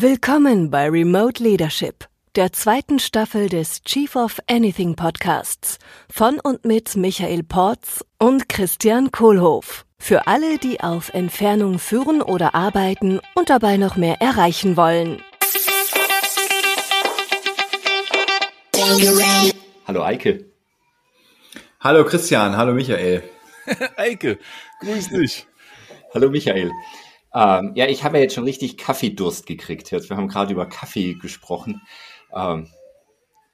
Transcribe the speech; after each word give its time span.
Willkommen 0.00 0.70
bei 0.70 0.88
Remote 0.88 1.42
Leadership, 1.42 2.06
der 2.36 2.52
zweiten 2.52 3.00
Staffel 3.00 3.48
des 3.48 3.82
Chief 3.82 4.14
of 4.14 4.38
Anything 4.48 4.94
Podcasts 4.94 5.80
von 6.08 6.38
und 6.38 6.64
mit 6.64 6.94
Michael 6.94 7.42
Porz 7.42 8.04
und 8.16 8.48
Christian 8.48 9.10
Kohlhoff. 9.10 9.84
Für 9.98 10.28
alle, 10.28 10.58
die 10.58 10.78
auf 10.78 11.08
Entfernung 11.14 11.80
führen 11.80 12.22
oder 12.22 12.54
arbeiten 12.54 13.18
und 13.34 13.50
dabei 13.50 13.76
noch 13.76 13.96
mehr 13.96 14.20
erreichen 14.20 14.76
wollen. 14.76 15.20
Hallo 19.84 20.04
Eike. 20.04 20.44
Hallo 21.80 22.04
Christian, 22.04 22.56
hallo 22.56 22.72
Michael. 22.72 23.24
Eike, 23.96 24.38
grüß 24.80 25.08
dich. 25.08 25.48
Hallo 26.14 26.30
Michael. 26.30 26.70
Ähm, 27.34 27.72
ja, 27.74 27.86
ich 27.86 28.04
habe 28.04 28.16
ja 28.16 28.22
jetzt 28.22 28.34
schon 28.34 28.44
richtig 28.44 28.76
Kaffeedurst 28.76 29.46
gekriegt. 29.46 29.90
Jetzt, 29.90 30.08
wir 30.08 30.16
haben 30.16 30.28
gerade 30.28 30.52
über 30.52 30.66
Kaffee 30.66 31.14
gesprochen. 31.14 31.82
Ähm, 32.34 32.68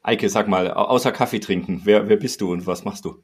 Eike, 0.02 0.28
sag 0.28 0.48
mal, 0.48 0.70
außer 0.70 1.12
Kaffee 1.12 1.40
trinken, 1.40 1.82
wer, 1.84 2.08
wer 2.08 2.16
bist 2.16 2.40
du 2.40 2.52
und 2.52 2.66
was 2.66 2.84
machst 2.84 3.04
du? 3.06 3.22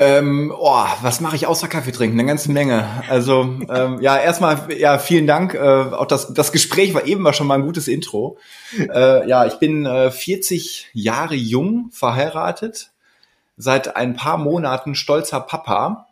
Ähm, 0.00 0.54
oh, 0.56 0.84
was 1.02 1.20
mache 1.20 1.34
ich 1.34 1.48
außer 1.48 1.66
Kaffee 1.66 1.90
trinken? 1.90 2.20
Eine 2.20 2.28
ganze 2.28 2.52
Menge. 2.52 2.88
Also 3.08 3.42
ähm, 3.68 4.00
ja, 4.00 4.16
erstmal 4.16 4.72
ja 4.78 4.98
vielen 4.98 5.26
Dank. 5.26 5.54
Äh, 5.54 5.58
auch 5.58 6.06
das 6.06 6.32
das 6.32 6.52
Gespräch 6.52 6.94
war 6.94 7.04
eben 7.04 7.24
war 7.24 7.32
schon 7.32 7.48
mal 7.48 7.56
ein 7.56 7.66
gutes 7.66 7.88
Intro. 7.88 8.38
Äh, 8.78 9.28
ja, 9.28 9.44
ich 9.46 9.54
bin 9.54 9.86
äh, 9.86 10.12
40 10.12 10.90
Jahre 10.92 11.34
jung, 11.34 11.90
verheiratet, 11.90 12.92
seit 13.56 13.96
ein 13.96 14.14
paar 14.14 14.38
Monaten 14.38 14.94
stolzer 14.94 15.40
Papa 15.40 16.06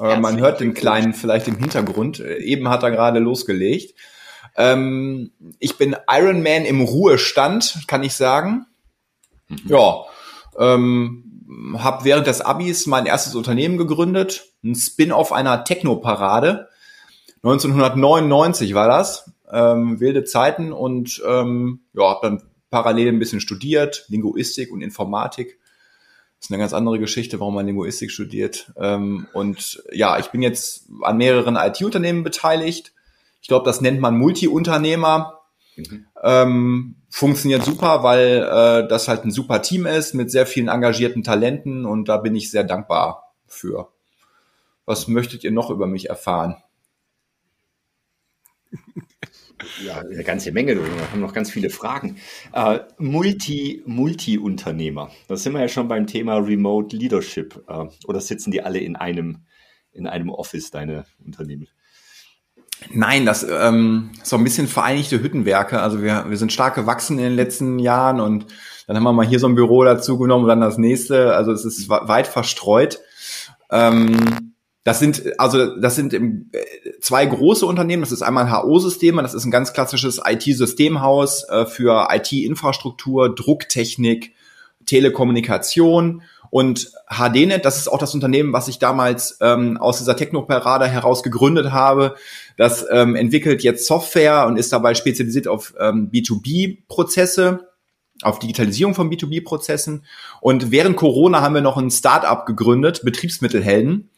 äh, 0.00 0.18
man 0.18 0.38
hört 0.38 0.60
den 0.60 0.74
Kleinen 0.74 1.14
vielleicht 1.14 1.48
im 1.48 1.56
Hintergrund. 1.56 2.20
Äh, 2.20 2.38
eben 2.38 2.68
hat 2.68 2.82
er 2.82 2.90
gerade 2.90 3.18
losgelegt. 3.18 3.94
Ähm, 4.56 5.32
ich 5.58 5.76
bin 5.76 5.96
Ironman 6.10 6.64
im 6.64 6.80
Ruhestand, 6.80 7.84
kann 7.86 8.02
ich 8.02 8.14
sagen. 8.14 8.66
Mhm. 9.48 9.58
Ja, 9.66 10.04
ähm, 10.58 11.74
habe 11.78 12.04
während 12.04 12.26
des 12.26 12.40
Abis 12.40 12.86
mein 12.86 13.06
erstes 13.06 13.34
Unternehmen 13.34 13.78
gegründet, 13.78 14.52
ein 14.62 14.74
Spin-off 14.74 15.32
einer 15.32 15.64
Techno-Parade. 15.64 16.68
1999 17.42 18.74
war 18.74 18.88
das, 18.88 19.30
ähm, 19.50 20.00
wilde 20.00 20.24
Zeiten 20.24 20.72
und 20.72 21.22
ähm, 21.26 21.80
ja, 21.94 22.10
habe 22.10 22.28
dann 22.28 22.42
parallel 22.70 23.08
ein 23.08 23.18
bisschen 23.18 23.40
studiert, 23.40 24.04
Linguistik 24.08 24.72
und 24.72 24.82
Informatik 24.82 25.57
ist 26.40 26.50
eine 26.50 26.58
ganz 26.58 26.72
andere 26.72 26.98
Geschichte, 26.98 27.40
warum 27.40 27.54
man 27.54 27.66
Linguistik 27.66 28.10
studiert. 28.10 28.72
Ähm, 28.76 29.26
und 29.32 29.82
ja, 29.92 30.18
ich 30.18 30.26
bin 30.28 30.42
jetzt 30.42 30.88
an 31.02 31.16
mehreren 31.16 31.56
IT-Unternehmen 31.56 32.22
beteiligt. 32.22 32.92
Ich 33.40 33.48
glaube, 33.48 33.64
das 33.64 33.80
nennt 33.80 34.00
man 34.00 34.16
Multi-Unternehmer. 34.16 35.40
Mhm. 35.76 36.06
Ähm, 36.22 36.96
funktioniert 37.08 37.64
super, 37.64 38.02
weil 38.02 38.42
äh, 38.42 38.88
das 38.88 39.08
halt 39.08 39.24
ein 39.24 39.30
super 39.30 39.62
Team 39.62 39.86
ist 39.86 40.14
mit 40.14 40.30
sehr 40.30 40.46
vielen 40.46 40.68
engagierten 40.68 41.22
Talenten 41.22 41.84
und 41.84 42.08
da 42.08 42.18
bin 42.18 42.34
ich 42.34 42.50
sehr 42.50 42.64
dankbar 42.64 43.32
für. 43.46 43.88
Was 44.84 45.08
möchtet 45.08 45.44
ihr 45.44 45.52
noch 45.52 45.70
über 45.70 45.86
mich 45.86 46.08
erfahren? 46.08 46.56
Ja, 49.84 49.98
eine 49.98 50.24
ganze 50.24 50.52
Menge. 50.52 50.76
Wir 50.76 51.10
haben 51.10 51.20
noch 51.20 51.32
ganz 51.32 51.50
viele 51.50 51.70
Fragen. 51.70 52.16
Äh, 52.52 52.80
Multi, 52.98 53.82
Multi-Unternehmer. 53.86 55.10
Da 55.28 55.36
sind 55.36 55.52
wir 55.52 55.60
ja 55.60 55.68
schon 55.68 55.88
beim 55.88 56.06
Thema 56.06 56.36
Remote 56.36 56.96
Leadership. 56.96 57.64
Äh, 57.68 57.86
oder 58.06 58.20
sitzen 58.20 58.50
die 58.50 58.62
alle 58.62 58.78
in 58.78 58.96
einem, 58.96 59.44
in 59.92 60.06
einem 60.06 60.30
Office, 60.30 60.70
deine 60.70 61.04
Unternehmen? 61.24 61.68
Nein, 62.92 63.26
das 63.26 63.44
ähm, 63.48 64.10
so 64.22 64.36
ein 64.36 64.44
bisschen 64.44 64.68
vereinigte 64.68 65.20
Hüttenwerke. 65.20 65.80
Also 65.80 66.02
wir, 66.02 66.26
wir 66.28 66.36
sind 66.36 66.52
stark 66.52 66.74
gewachsen 66.74 67.18
in 67.18 67.24
den 67.24 67.36
letzten 67.36 67.78
Jahren 67.78 68.20
und 68.20 68.46
dann 68.86 68.96
haben 68.96 69.04
wir 69.04 69.12
mal 69.12 69.26
hier 69.26 69.40
so 69.40 69.48
ein 69.48 69.54
Büro 69.54 69.84
dazu 69.84 70.16
genommen 70.18 70.44
und 70.44 70.48
dann 70.48 70.60
das 70.60 70.78
nächste. 70.78 71.34
Also 71.34 71.52
es 71.52 71.64
ist 71.64 71.88
weit 71.88 72.26
verstreut. 72.26 73.00
Ähm, 73.70 74.54
das 74.84 75.00
sind 75.00 75.38
also 75.38 75.76
das 75.76 75.96
sind 75.96 76.14
im, 76.14 76.50
zwei 77.00 77.26
große 77.26 77.66
Unternehmen. 77.66 78.02
Das 78.02 78.12
ist 78.12 78.22
einmal 78.22 78.50
HO-Systeme, 78.50 79.22
das 79.22 79.34
ist 79.34 79.44
ein 79.44 79.50
ganz 79.50 79.72
klassisches 79.72 80.20
IT-Systemhaus 80.24 81.48
äh, 81.48 81.66
für 81.66 82.08
IT-Infrastruktur, 82.10 83.34
Drucktechnik, 83.34 84.34
Telekommunikation 84.86 86.22
und 86.50 86.92
HDNet. 87.08 87.64
Das 87.64 87.78
ist 87.78 87.88
auch 87.88 87.98
das 87.98 88.14
Unternehmen, 88.14 88.52
was 88.52 88.68
ich 88.68 88.78
damals 88.78 89.38
ähm, 89.40 89.76
aus 89.76 89.98
dieser 89.98 90.16
Technoparade 90.16 90.86
heraus 90.86 91.22
gegründet 91.22 91.72
habe. 91.72 92.16
Das 92.56 92.86
ähm, 92.90 93.14
entwickelt 93.16 93.62
jetzt 93.62 93.86
Software 93.86 94.46
und 94.46 94.56
ist 94.56 94.72
dabei 94.72 94.94
spezialisiert 94.94 95.46
auf 95.46 95.74
ähm, 95.78 96.10
B2B-Prozesse 96.12 97.68
auf 98.22 98.38
Digitalisierung 98.38 98.94
von 98.94 99.10
B2B-Prozessen. 99.10 100.04
Und 100.40 100.70
während 100.70 100.96
Corona 100.96 101.40
haben 101.40 101.54
wir 101.54 101.60
noch 101.60 101.76
ein 101.76 101.90
Startup 101.90 102.46
gegründet, 102.46 103.02
Betriebsmittelhelden. 103.04 104.10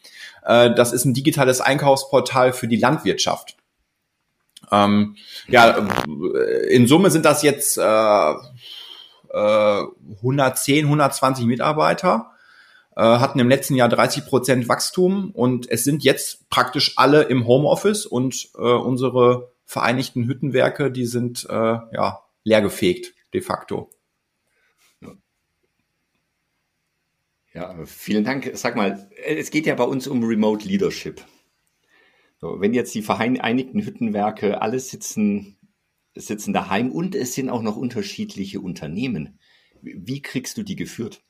Äh, 0.45 0.75
das 0.75 0.93
ist 0.93 1.05
ein 1.05 1.15
digitales 1.15 1.61
Einkaufsportal 1.61 2.53
für 2.53 2.69
die 2.69 2.77
Landwirtschaft. 2.77 3.57
Ähm, 4.71 5.17
ja, 5.49 5.79
äh, 5.79 6.75
in 6.75 6.87
Summe 6.87 7.11
sind 7.11 7.25
das 7.25 7.43
jetzt 7.43 7.79
äh, 7.79 7.83
äh, 7.83 9.85
110, 10.17 10.85
120 10.85 11.47
Mitarbeiter, 11.47 12.33
äh, 12.97 13.03
hatten 13.03 13.39
im 13.39 13.49
letzten 13.49 13.75
Jahr 13.75 13.89
30 13.89 14.27
Prozent 14.27 14.69
Wachstum 14.69 15.31
und 15.33 15.71
es 15.71 15.85
sind 15.85 16.05
jetzt 16.05 16.49
praktisch 16.51 16.95
alle 16.97 17.23
im 17.23 17.47
Homeoffice 17.47 18.07
und 18.07 18.49
äh, 18.57 18.61
unsere 18.61 19.51
vereinigten 19.65 20.27
Hüttenwerke, 20.27 20.91
die 20.91 21.07
sind 21.07 21.47
äh, 21.49 21.55
ja 21.55 22.21
leergefegt 22.45 23.15
de 23.33 23.41
facto. 23.41 23.91
Ja, 27.53 27.75
vielen 27.85 28.25
Dank. 28.25 28.51
Sag 28.55 28.77
mal, 28.77 29.11
es 29.25 29.51
geht 29.51 29.67
ja 29.67 29.75
bei 29.75 29.85
uns 29.85 30.07
um 30.07 30.23
Remote 30.23 30.67
Leadership. 30.67 31.25
So, 32.41 32.61
wenn 32.61 32.73
jetzt 32.73 32.95
die 32.95 33.03
Vereinigten 33.03 33.81
Hüttenwerke 33.85 34.63
alle 34.63 34.79
sitzen, 34.79 35.59
sitzen 36.15 36.53
daheim 36.53 36.91
und 36.91 37.15
es 37.15 37.35
sind 37.35 37.51
auch 37.51 37.63
noch 37.63 37.77
unterschiedliche 37.77 38.61
Unternehmen, 38.61 39.39
wie 39.83 40.23
kriegst 40.23 40.57
du 40.57 40.63
die 40.63 40.77
geführt? 40.77 41.23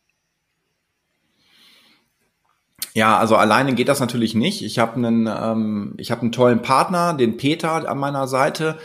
Ja, 2.93 3.19
also 3.19 3.37
alleine 3.37 3.75
geht 3.75 3.89
das 3.89 4.01
natürlich 4.01 4.35
nicht. 4.35 4.63
Ich 4.63 4.79
habe 4.79 4.97
einen, 4.97 5.27
ähm, 5.27 5.95
ich 5.97 6.11
habe 6.11 6.23
einen 6.23 6.33
tollen 6.33 6.61
Partner, 6.61 7.15
den 7.15 7.37
Peter 7.37 7.89
an 7.89 7.99
meiner 7.99 8.27
Seite, 8.27 8.79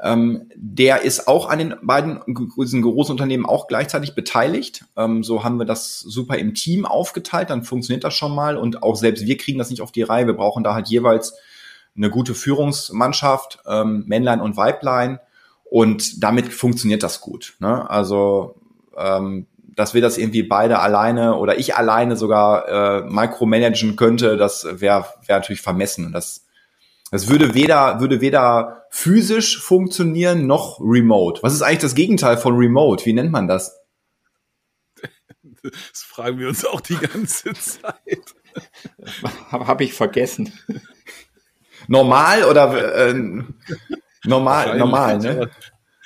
ähm, 0.00 0.50
der 0.54 1.02
ist 1.02 1.26
auch 1.26 1.48
an 1.48 1.58
den 1.58 1.74
beiden 1.82 2.20
diesen 2.56 2.82
großen 2.82 3.12
Unternehmen 3.12 3.46
auch 3.46 3.66
gleichzeitig 3.66 4.14
beteiligt. 4.14 4.84
Ähm, 4.96 5.24
so 5.24 5.44
haben 5.44 5.58
wir 5.58 5.64
das 5.64 6.00
super 6.00 6.36
im 6.36 6.54
Team 6.54 6.86
aufgeteilt, 6.86 7.50
dann 7.50 7.64
funktioniert 7.64 8.04
das 8.04 8.14
schon 8.14 8.34
mal 8.34 8.56
und 8.56 8.82
auch 8.82 8.96
selbst 8.96 9.26
wir 9.26 9.36
kriegen 9.36 9.58
das 9.58 9.70
nicht 9.70 9.82
auf 9.82 9.92
die 9.92 10.02
Reihe. 10.02 10.26
Wir 10.26 10.34
brauchen 10.34 10.62
da 10.62 10.74
halt 10.74 10.88
jeweils 10.88 11.34
eine 11.96 12.10
gute 12.10 12.34
Führungsmannschaft, 12.34 13.58
ähm, 13.66 14.04
Männlein 14.06 14.40
und 14.40 14.56
Weiblein 14.56 15.18
und 15.64 16.22
damit 16.22 16.52
funktioniert 16.52 17.02
das 17.02 17.20
gut. 17.20 17.56
Ne? 17.58 17.88
Also 17.90 18.54
ähm, 18.96 19.46
dass 19.78 19.94
wir 19.94 20.02
das 20.02 20.18
irgendwie 20.18 20.42
beide 20.42 20.80
alleine 20.80 21.36
oder 21.36 21.58
ich 21.58 21.76
alleine 21.76 22.16
sogar 22.16 22.68
äh, 22.68 23.02
micromanagen 23.02 23.94
könnte, 23.94 24.36
das 24.36 24.66
wäre 24.80 25.06
wär 25.24 25.36
natürlich 25.36 25.60
vermessen. 25.60 26.06
Und 26.06 26.12
das 26.12 26.47
es 27.10 27.28
würde 27.28 27.54
weder, 27.54 28.00
würde 28.00 28.20
weder 28.20 28.84
physisch 28.90 29.60
funktionieren 29.60 30.46
noch 30.46 30.80
remote. 30.80 31.42
Was 31.42 31.54
ist 31.54 31.62
eigentlich 31.62 31.78
das 31.78 31.94
Gegenteil 31.94 32.36
von 32.36 32.56
remote? 32.56 33.04
Wie 33.06 33.12
nennt 33.12 33.32
man 33.32 33.48
das? 33.48 33.78
Das 35.62 36.02
fragen 36.02 36.38
wir 36.38 36.48
uns 36.48 36.64
auch 36.64 36.80
die 36.80 36.96
ganze 36.96 37.52
Zeit. 37.54 38.34
Habe 39.50 39.84
ich 39.84 39.94
vergessen. 39.94 40.52
Normal 41.86 42.44
oder 42.44 43.08
äh, 43.08 43.14
normal, 44.24 44.78
normal, 44.78 45.18
ne? 45.18 45.50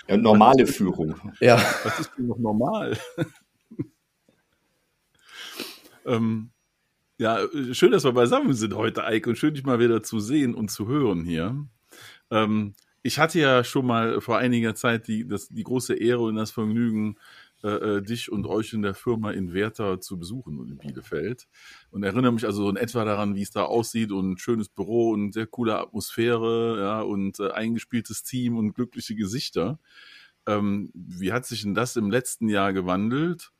Ja, 0.08 0.16
normale 0.16 0.66
Führung. 0.66 1.32
Ja. 1.40 1.60
Was 1.84 2.00
ist 2.00 2.10
denn 2.16 2.26
noch 2.26 2.38
normal? 2.38 2.96
ähm, 6.06 6.50
ja, 7.18 7.38
schön, 7.72 7.92
dass 7.92 8.04
wir 8.04 8.12
beisammen 8.12 8.54
sind 8.54 8.74
heute, 8.74 9.04
Eike, 9.04 9.30
und 9.30 9.36
schön, 9.36 9.54
dich 9.54 9.64
mal 9.64 9.78
wieder 9.78 10.02
zu 10.02 10.20
sehen 10.20 10.54
und 10.54 10.70
zu 10.70 10.88
hören 10.88 11.24
hier. 11.24 11.66
Ähm, 12.30 12.74
ich 13.02 13.18
hatte 13.18 13.40
ja 13.40 13.64
schon 13.64 13.86
mal 13.86 14.20
vor 14.20 14.38
einiger 14.38 14.74
Zeit 14.74 15.08
die, 15.08 15.26
das, 15.26 15.48
die 15.48 15.64
große 15.64 15.94
Ehre 15.94 16.22
und 16.22 16.36
das 16.36 16.52
Vergnügen, 16.52 17.16
äh, 17.62 17.68
äh 17.68 18.02
dich 18.02 18.30
und 18.30 18.46
euch 18.46 18.72
in 18.72 18.82
der 18.82 18.94
Firma 18.94 19.32
in 19.32 19.52
Werther 19.52 20.00
zu 20.00 20.18
besuchen 20.18 20.58
und 20.58 20.70
in 20.70 20.78
Bielefeld. 20.78 21.48
Und 21.90 22.04
erinnere 22.04 22.32
mich 22.32 22.46
also 22.46 22.68
in 22.70 22.76
etwa 22.76 23.04
daran, 23.04 23.34
wie 23.34 23.42
es 23.42 23.50
da 23.50 23.64
aussieht 23.64 24.12
und 24.12 24.40
schönes 24.40 24.68
Büro 24.68 25.10
und 25.10 25.32
sehr 25.32 25.46
coole 25.46 25.78
Atmosphäre, 25.78 26.78
ja, 26.80 27.00
und 27.02 27.40
äh, 27.40 27.50
eingespieltes 27.50 28.22
Team 28.22 28.56
und 28.56 28.74
glückliche 28.74 29.14
Gesichter. 29.16 29.78
Ähm, 30.46 30.90
wie 30.94 31.32
hat 31.32 31.46
sich 31.46 31.62
denn 31.62 31.74
das 31.74 31.96
im 31.96 32.10
letzten 32.10 32.48
Jahr 32.48 32.72
gewandelt? 32.72 33.52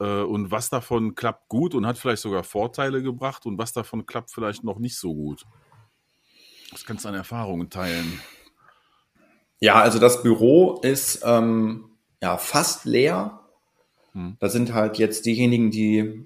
Äh, 0.00 0.22
und 0.22 0.50
was 0.50 0.70
davon 0.70 1.14
klappt 1.14 1.48
gut 1.48 1.74
und 1.74 1.86
hat 1.86 1.98
vielleicht 1.98 2.22
sogar 2.22 2.42
Vorteile 2.42 3.02
gebracht 3.02 3.46
und 3.46 3.58
was 3.58 3.72
davon 3.72 4.06
klappt 4.06 4.30
vielleicht 4.32 4.64
noch 4.64 4.78
nicht 4.78 4.96
so 4.96 5.14
gut. 5.14 5.44
Das 6.72 6.84
kannst 6.84 7.04
du 7.04 7.08
an 7.08 7.14
Erfahrungen 7.14 7.68
teilen. 7.68 8.20
Ja, 9.60 9.74
also 9.74 9.98
das 9.98 10.22
Büro 10.22 10.80
ist 10.80 11.22
ähm, 11.24 11.90
ja 12.22 12.38
fast 12.38 12.86
leer. 12.86 13.40
Hm. 14.12 14.36
Da 14.40 14.48
sind 14.48 14.72
halt 14.72 14.98
jetzt 14.98 15.26
diejenigen, 15.26 15.70
die 15.70 16.24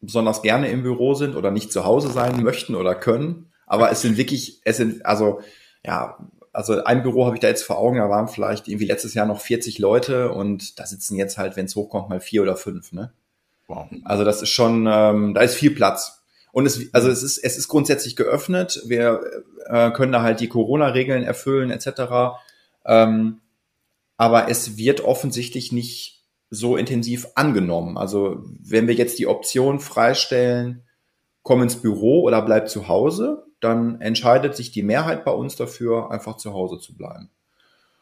besonders 0.00 0.42
gerne 0.42 0.68
im 0.68 0.82
Büro 0.82 1.14
sind 1.14 1.34
oder 1.34 1.50
nicht 1.50 1.72
zu 1.72 1.84
Hause 1.84 2.10
sein 2.10 2.42
möchten 2.42 2.76
oder 2.76 2.94
können. 2.94 3.50
Aber 3.66 3.90
es 3.90 4.02
sind 4.02 4.16
wirklich, 4.16 4.60
es 4.64 4.76
sind, 4.76 5.04
also, 5.04 5.40
ja, 5.84 6.18
also 6.56 6.82
ein 6.84 7.02
Büro 7.02 7.26
habe 7.26 7.36
ich 7.36 7.40
da 7.40 7.48
jetzt 7.48 7.64
vor 7.64 7.76
Augen, 7.76 7.98
da 7.98 8.08
waren 8.08 8.28
vielleicht 8.28 8.66
irgendwie 8.66 8.86
letztes 8.86 9.12
Jahr 9.12 9.26
noch 9.26 9.42
40 9.42 9.78
Leute 9.78 10.32
und 10.32 10.78
da 10.78 10.86
sitzen 10.86 11.16
jetzt 11.16 11.36
halt, 11.36 11.54
wenn 11.54 11.66
es 11.66 11.76
hochkommt, 11.76 12.08
mal 12.08 12.18
vier 12.18 12.40
oder 12.40 12.56
fünf, 12.56 12.92
ne? 12.92 13.12
Wow. 13.66 13.88
Also 14.04 14.24
das 14.24 14.40
ist 14.40 14.48
schon, 14.48 14.88
ähm, 14.90 15.34
da 15.34 15.42
ist 15.42 15.54
viel 15.54 15.72
Platz. 15.72 16.24
Und 16.52 16.64
es, 16.64 16.80
also 16.94 17.10
es 17.10 17.22
ist, 17.22 17.36
es 17.36 17.58
ist 17.58 17.68
grundsätzlich 17.68 18.16
geöffnet. 18.16 18.80
Wir 18.86 19.20
äh, 19.66 19.90
können 19.90 20.12
da 20.12 20.22
halt 20.22 20.40
die 20.40 20.48
Corona-Regeln 20.48 21.24
erfüllen 21.24 21.70
etc. 21.70 22.38
Ähm, 22.86 23.40
aber 24.16 24.48
es 24.48 24.78
wird 24.78 25.02
offensichtlich 25.02 25.72
nicht 25.72 26.24
so 26.48 26.78
intensiv 26.78 27.26
angenommen. 27.34 27.98
Also 27.98 28.42
wenn 28.62 28.88
wir 28.88 28.94
jetzt 28.94 29.18
die 29.18 29.26
Option 29.26 29.78
freistellen, 29.78 30.84
komm 31.42 31.60
ins 31.60 31.76
Büro 31.76 32.22
oder 32.22 32.40
bleib 32.40 32.70
zu 32.70 32.88
Hause, 32.88 33.45
dann 33.60 34.00
entscheidet 34.00 34.54
sich 34.54 34.70
die 34.70 34.82
Mehrheit 34.82 35.24
bei 35.24 35.32
uns 35.32 35.56
dafür, 35.56 36.10
einfach 36.10 36.36
zu 36.36 36.52
Hause 36.52 36.78
zu 36.78 36.96
bleiben. 36.96 37.30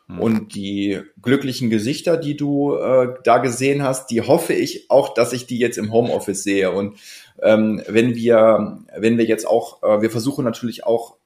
Mhm. 0.07 0.21
Und 0.21 0.55
die 0.55 1.01
glücklichen 1.23 1.71
Gesichter, 1.71 2.17
die 2.17 2.37
du 2.37 2.75
äh, 2.77 3.15
da 3.25 3.39
gesehen 3.39 3.83
hast, 3.83 4.11
die 4.11 4.21
hoffe 4.21 4.53
ich 4.53 4.91
auch, 4.91 5.15
dass 5.15 5.33
ich 5.33 5.47
die 5.47 5.59
jetzt 5.59 5.79
im 5.79 5.93
Homeoffice 5.93 6.43
sehe. 6.43 6.71
Und 6.71 6.99
ähm, 7.43 7.83
wenn 7.89 8.15
wir, 8.15 8.85
wenn 8.97 9.19
wir 9.19 9.25
jetzt 9.25 9.47
auch, 9.47 9.83
äh, 9.83 10.03
wir 10.03 10.11
versuchen 10.11 10.45
natürlich 10.45 10.85
auch 10.85 11.17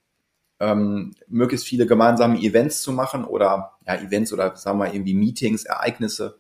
ähm, 0.61 1.15
möglichst 1.29 1.67
viele 1.67 1.87
gemeinsame 1.87 2.39
Events 2.39 2.83
zu 2.83 2.93
machen 2.93 3.25
oder 3.25 3.73
ja, 3.87 3.97
Events 3.97 4.33
oder 4.33 4.57
sagen 4.57 4.79
wir 4.79 4.93
irgendwie 4.93 5.15
Meetings, 5.15 5.65
Ereignisse, 5.65 6.37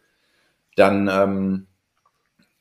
dann 0.76 1.08
ähm, 1.08 1.66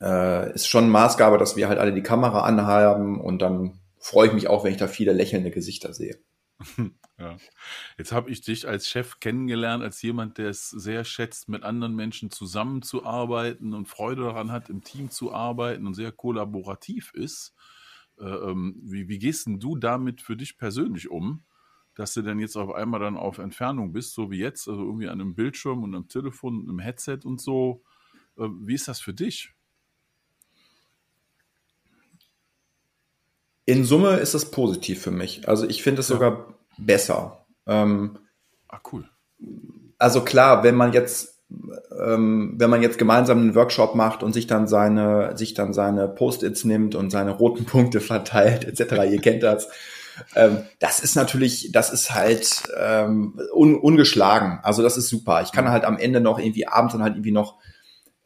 äh, 0.00 0.52
ist 0.54 0.68
schon 0.68 0.90
Maßgabe, 0.90 1.38
dass 1.38 1.56
wir 1.56 1.68
halt 1.68 1.78
alle 1.78 1.92
die 1.92 2.02
Kamera 2.02 2.42
anhaben 2.42 3.20
und 3.20 3.42
dann 3.42 3.78
freue 4.00 4.28
ich 4.28 4.34
mich 4.34 4.48
auch, 4.48 4.64
wenn 4.64 4.72
ich 4.72 4.78
da 4.78 4.88
viele 4.88 5.12
lächelnde 5.12 5.50
Gesichter 5.50 5.92
sehe. 5.92 6.18
Ja. 7.20 7.36
Jetzt 7.96 8.12
habe 8.12 8.30
ich 8.30 8.42
dich 8.42 8.68
als 8.68 8.88
Chef 8.88 9.18
kennengelernt, 9.18 9.82
als 9.82 10.00
jemand, 10.02 10.38
der 10.38 10.50
es 10.50 10.70
sehr 10.70 11.02
schätzt, 11.02 11.48
mit 11.48 11.64
anderen 11.64 11.96
Menschen 11.96 12.30
zusammenzuarbeiten 12.30 13.74
und 13.74 13.88
Freude 13.88 14.22
daran 14.22 14.52
hat, 14.52 14.70
im 14.70 14.84
Team 14.84 15.10
zu 15.10 15.32
arbeiten 15.32 15.84
und 15.88 15.94
sehr 15.94 16.12
kollaborativ 16.12 17.12
ist. 17.14 17.56
Äh, 18.20 18.24
ähm, 18.24 18.80
wie, 18.84 19.08
wie 19.08 19.18
gehst 19.18 19.48
denn 19.48 19.58
du 19.58 19.76
damit 19.76 20.20
für 20.22 20.36
dich 20.36 20.58
persönlich 20.58 21.10
um, 21.10 21.44
dass 21.96 22.14
du 22.14 22.22
denn 22.22 22.38
jetzt 22.38 22.54
auf 22.56 22.72
einmal 22.72 23.00
dann 23.00 23.16
auf 23.16 23.38
Entfernung 23.38 23.92
bist, 23.92 24.14
so 24.14 24.30
wie 24.30 24.38
jetzt, 24.38 24.68
also 24.68 24.80
irgendwie 24.82 25.08
an 25.08 25.20
einem 25.20 25.34
Bildschirm 25.34 25.82
und 25.82 25.96
einem 25.96 26.06
Telefon 26.06 26.60
und 26.60 26.68
einem 26.68 26.78
Headset 26.78 27.20
und 27.24 27.40
so? 27.40 27.82
Äh, 28.36 28.46
wie 28.60 28.74
ist 28.74 28.86
das 28.86 29.00
für 29.00 29.12
dich? 29.12 29.54
In 33.68 33.84
Summe 33.84 34.16
ist 34.16 34.32
das 34.32 34.46
positiv 34.46 35.02
für 35.02 35.10
mich. 35.10 35.46
Also 35.46 35.68
ich 35.68 35.82
finde 35.82 36.00
es 36.00 36.08
ja. 36.08 36.14
sogar 36.14 36.54
besser. 36.78 37.44
Ähm, 37.66 38.16
ah, 38.66 38.80
cool. 38.90 39.06
Also 39.98 40.22
klar, 40.22 40.64
wenn 40.64 40.74
man 40.74 40.94
jetzt, 40.94 41.42
ähm, 42.02 42.54
wenn 42.56 42.70
man 42.70 42.80
jetzt 42.80 42.96
gemeinsam 42.96 43.40
einen 43.40 43.54
Workshop 43.54 43.94
macht 43.94 44.22
und 44.22 44.32
sich 44.32 44.46
dann 44.46 44.68
seine, 44.68 45.36
sich 45.36 45.52
dann 45.52 45.74
seine 45.74 46.08
Post-its 46.08 46.64
nimmt 46.64 46.94
und 46.94 47.10
seine 47.10 47.32
roten 47.32 47.64
Punkte 47.66 48.00
verteilt, 48.00 48.64
etc., 48.64 49.02
ihr 49.10 49.20
kennt 49.20 49.42
das. 49.42 49.68
Ähm, 50.34 50.62
das 50.78 51.00
ist 51.00 51.14
natürlich, 51.14 51.70
das 51.70 51.92
ist 51.92 52.14
halt 52.14 52.62
ähm, 52.74 53.38
un, 53.52 53.76
ungeschlagen. 53.76 54.60
Also 54.62 54.82
das 54.82 54.96
ist 54.96 55.10
super. 55.10 55.42
Ich 55.42 55.52
kann 55.52 55.68
halt 55.68 55.84
am 55.84 55.98
Ende 55.98 56.22
noch 56.22 56.38
irgendwie 56.38 56.66
abends 56.66 56.94
dann 56.94 57.02
halt 57.02 57.16
irgendwie 57.16 57.32
noch 57.32 57.58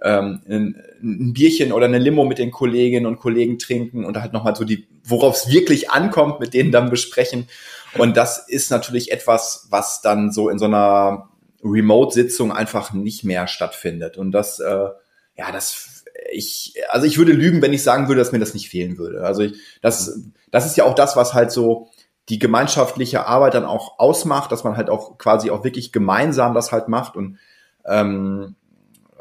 ähm, 0.03 0.41
ein, 0.49 0.83
ein 1.03 1.33
Bierchen 1.33 1.73
oder 1.73 1.87
eine 1.87 1.99
Limo 1.99 2.25
mit 2.25 2.39
den 2.39 2.51
Kolleginnen 2.51 3.07
und 3.07 3.19
Kollegen 3.19 3.59
trinken 3.59 4.05
und 4.05 4.21
halt 4.21 4.33
nochmal 4.33 4.57
so 4.57 4.65
die, 4.65 4.89
worauf 5.05 5.37
es 5.37 5.51
wirklich 5.51 5.91
ankommt, 5.91 6.41
mit 6.41 6.55
denen 6.55 6.73
dann 6.73 6.91
besprechen. 6.91 7.49
Und 7.97 8.17
das 8.17 8.49
ist 8.49 8.71
natürlich 8.71 9.13
etwas, 9.13 9.69
was 9.71 10.01
dann 10.01 10.33
so 10.33 10.49
in 10.49 10.59
so 10.59 10.65
einer 10.65 11.29
Remote-Sitzung 11.63 12.53
einfach 12.53 12.93
nicht 12.93 13.23
mehr 13.25 13.47
stattfindet. 13.47 14.17
Und 14.17 14.33
das, 14.33 14.59
äh, 14.59 14.89
ja, 15.37 15.53
das, 15.53 16.05
ich, 16.33 16.75
also 16.89 17.07
ich 17.07 17.19
würde 17.19 17.33
lügen, 17.33 17.63
wenn 17.63 17.73
ich 17.73 17.83
sagen 17.83 18.09
würde, 18.09 18.19
dass 18.19 18.33
mir 18.33 18.39
das 18.41 18.55
nicht 18.55 18.69
fehlen 18.69 18.99
würde. 18.99 19.25
Also 19.25 19.43
ich, 19.43 19.55
das, 19.83 20.21
das 20.51 20.67
ist 20.67 20.77
ja 20.77 20.85
auch 20.85 20.95
das, 20.95 21.17
was 21.17 21.35
halt 21.35 21.53
so 21.53 21.91
die 22.29 22.39
gemeinschaftliche 22.39 23.27
Arbeit 23.27 23.55
dann 23.55 23.65
auch 23.65 23.99
ausmacht, 23.99 24.51
dass 24.53 24.65
man 24.65 24.77
halt 24.77 24.91
auch 24.91 25.19
quasi 25.19 25.51
auch 25.51 25.65
wirklich 25.65 25.93
gemeinsam 25.93 26.55
das 26.55 26.73
halt 26.73 26.89
macht 26.89 27.17
und 27.17 27.39
ähm, 27.85 28.55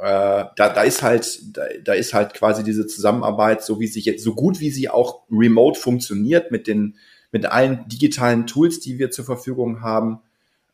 äh, 0.01 0.45
da, 0.56 0.69
da 0.69 0.81
ist 0.81 1.03
halt, 1.03 1.56
da, 1.56 1.63
da 1.83 1.94
ist 1.94 2.13
halt 2.13 2.33
quasi 2.33 2.63
diese 2.63 2.88
Zusammenarbeit, 2.88 3.63
so 3.63 3.80
wie 3.80 3.88
sie 3.88 4.01
jetzt, 4.01 4.24
so 4.24 4.33
gut 4.33 4.59
wie 4.59 4.71
sie 4.71 4.89
auch 4.89 5.21
remote 5.31 5.80
funktioniert 5.80 6.51
mit 6.51 6.68
den 6.68 6.95
mit 7.31 7.45
allen 7.45 7.88
digitalen 7.88 8.45
Tools, 8.45 8.80
die 8.80 9.00
wir 9.00 9.09
zur 9.09 9.25
Verfügung 9.25 9.81
haben, 9.81 10.19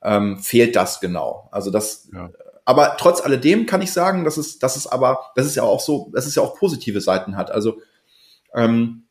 ähm, 0.01 0.39
fehlt 0.39 0.75
das 0.75 0.99
genau. 0.99 1.49
Also 1.51 1.71
das, 1.71 2.09
ja. 2.13 2.31
aber 2.65 2.95
trotz 2.97 3.21
alledem 3.21 3.65
kann 3.65 3.81
ich 3.81 3.91
sagen, 3.91 4.23
dass 4.23 4.37
es, 4.37 4.59
dass 4.59 4.75
es 4.75 4.87
aber, 4.87 5.19
dass 5.35 5.45
es 5.45 5.55
ja 5.55 5.63
auch 5.63 5.79
so, 5.79 6.09
dass 6.13 6.25
es 6.25 6.35
ja 6.35 6.41
auch 6.41 6.57
positive 6.57 7.01
Seiten 7.01 7.35
hat. 7.37 7.51
Also 7.51 7.81
ähm, 8.53 9.03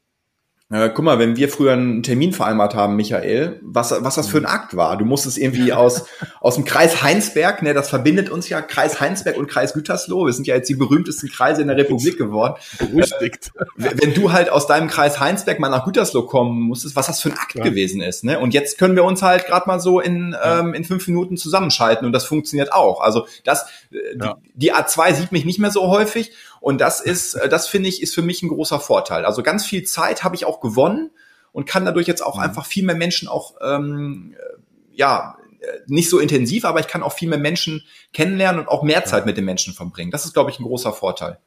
äh, 0.68 0.90
guck 0.92 1.04
mal, 1.04 1.20
wenn 1.20 1.36
wir 1.36 1.48
früher 1.48 1.74
einen 1.74 2.02
Termin 2.02 2.32
vereinbart 2.32 2.74
haben, 2.74 2.96
Michael, 2.96 3.60
was, 3.62 3.94
was 4.02 4.16
das 4.16 4.26
für 4.26 4.38
ein 4.38 4.46
Akt 4.46 4.74
war. 4.76 4.96
Du 4.98 5.04
musstest 5.04 5.38
irgendwie 5.38 5.72
aus, 5.72 6.06
aus 6.40 6.56
dem 6.56 6.64
Kreis 6.64 7.04
Heinsberg, 7.04 7.62
ne, 7.62 7.72
das 7.72 7.88
verbindet 7.88 8.30
uns 8.30 8.48
ja 8.48 8.62
Kreis 8.62 9.00
Heinsberg 9.00 9.36
und 9.36 9.46
Kreis 9.46 9.74
Gütersloh. 9.74 10.26
Wir 10.26 10.32
sind 10.32 10.48
ja 10.48 10.56
jetzt 10.56 10.68
die 10.68 10.74
berühmtesten 10.74 11.28
Kreise 11.28 11.62
in 11.62 11.68
der 11.68 11.76
Republik 11.76 12.18
geworden. 12.18 12.54
Berüchtigt. 12.78 13.52
wenn 13.76 14.12
du 14.12 14.32
halt 14.32 14.50
aus 14.50 14.66
deinem 14.66 14.88
Kreis 14.88 15.20
Heinsberg 15.20 15.60
mal 15.60 15.68
nach 15.68 15.84
Gütersloh 15.84 16.22
kommen 16.22 16.60
musstest, 16.62 16.96
was 16.96 17.06
das 17.06 17.22
für 17.22 17.30
ein 17.30 17.38
Akt 17.38 17.54
ja. 17.54 17.62
gewesen 17.62 18.00
ist. 18.00 18.24
Ne? 18.24 18.40
Und 18.40 18.52
jetzt 18.52 18.76
können 18.76 18.96
wir 18.96 19.04
uns 19.04 19.22
halt 19.22 19.46
gerade 19.46 19.68
mal 19.68 19.78
so 19.78 20.00
in, 20.00 20.32
ja. 20.32 20.60
ähm, 20.60 20.74
in 20.74 20.82
fünf 20.82 21.06
Minuten 21.06 21.36
zusammenschalten 21.36 22.06
und 22.06 22.12
das 22.12 22.24
funktioniert 22.24 22.72
auch. 22.72 23.00
Also 23.00 23.28
das, 23.44 23.66
äh, 23.92 24.18
ja. 24.20 24.34
die, 24.54 24.66
die 24.66 24.74
A2 24.74 25.14
sieht 25.14 25.30
mich 25.30 25.44
nicht 25.44 25.60
mehr 25.60 25.70
so 25.70 25.86
häufig 25.86 26.32
und 26.66 26.80
das 26.80 27.00
ist, 27.00 27.34
äh, 27.34 27.48
das 27.48 27.68
finde 27.68 27.88
ich, 27.88 28.02
ist 28.02 28.12
für 28.12 28.22
mich 28.22 28.42
ein 28.42 28.48
großer 28.48 28.80
Vorteil. 28.80 29.24
Also 29.24 29.44
ganz 29.44 29.64
viel 29.64 29.84
Zeit 29.84 30.24
habe 30.24 30.34
ich 30.34 30.46
auch 30.46 30.60
gewonnen 30.60 31.12
und 31.52 31.64
kann 31.64 31.84
dadurch 31.84 32.08
jetzt 32.08 32.22
auch 32.22 32.38
mhm. 32.38 32.42
einfach 32.42 32.66
viel 32.66 32.84
mehr 32.84 32.96
Menschen 32.96 33.28
auch, 33.28 33.54
ähm, 33.60 34.34
äh, 34.36 34.58
ja, 34.90 35.36
äh, 35.60 35.66
nicht 35.86 36.10
so 36.10 36.18
intensiv, 36.18 36.64
aber 36.64 36.80
ich 36.80 36.88
kann 36.88 37.04
auch 37.04 37.12
viel 37.12 37.28
mehr 37.28 37.38
Menschen 37.38 37.84
kennenlernen 38.12 38.60
und 38.60 38.66
auch 38.66 38.82
mehr 38.82 39.04
Zeit 39.04 39.26
mit 39.26 39.36
den 39.36 39.44
Menschen 39.44 39.74
verbringen. 39.74 40.10
Das 40.10 40.24
ist, 40.24 40.32
glaube 40.32 40.50
ich, 40.50 40.58
ein 40.58 40.64
großer 40.64 40.92
Vorteil. 40.92 41.38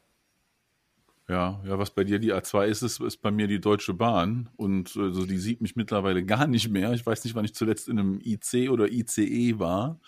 Ja, 1.28 1.60
ja, 1.66 1.78
was 1.78 1.90
bei 1.90 2.04
dir 2.04 2.18
die 2.18 2.32
A2 2.32 2.64
ist, 2.64 2.80
ist, 2.80 3.00
ist 3.02 3.18
bei 3.18 3.30
mir 3.30 3.46
die 3.46 3.60
Deutsche 3.60 3.92
Bahn 3.92 4.48
und 4.56 4.96
also 4.96 5.26
die 5.26 5.36
sieht 5.36 5.60
mich 5.60 5.76
mittlerweile 5.76 6.24
gar 6.24 6.46
nicht 6.46 6.70
mehr. 6.70 6.94
Ich 6.94 7.04
weiß 7.04 7.24
nicht, 7.24 7.34
wann 7.34 7.44
ich 7.44 7.54
zuletzt 7.54 7.90
in 7.90 7.98
einem 7.98 8.22
IC 8.24 8.70
oder 8.70 8.88
ICE 8.90 9.58
war. 9.58 10.00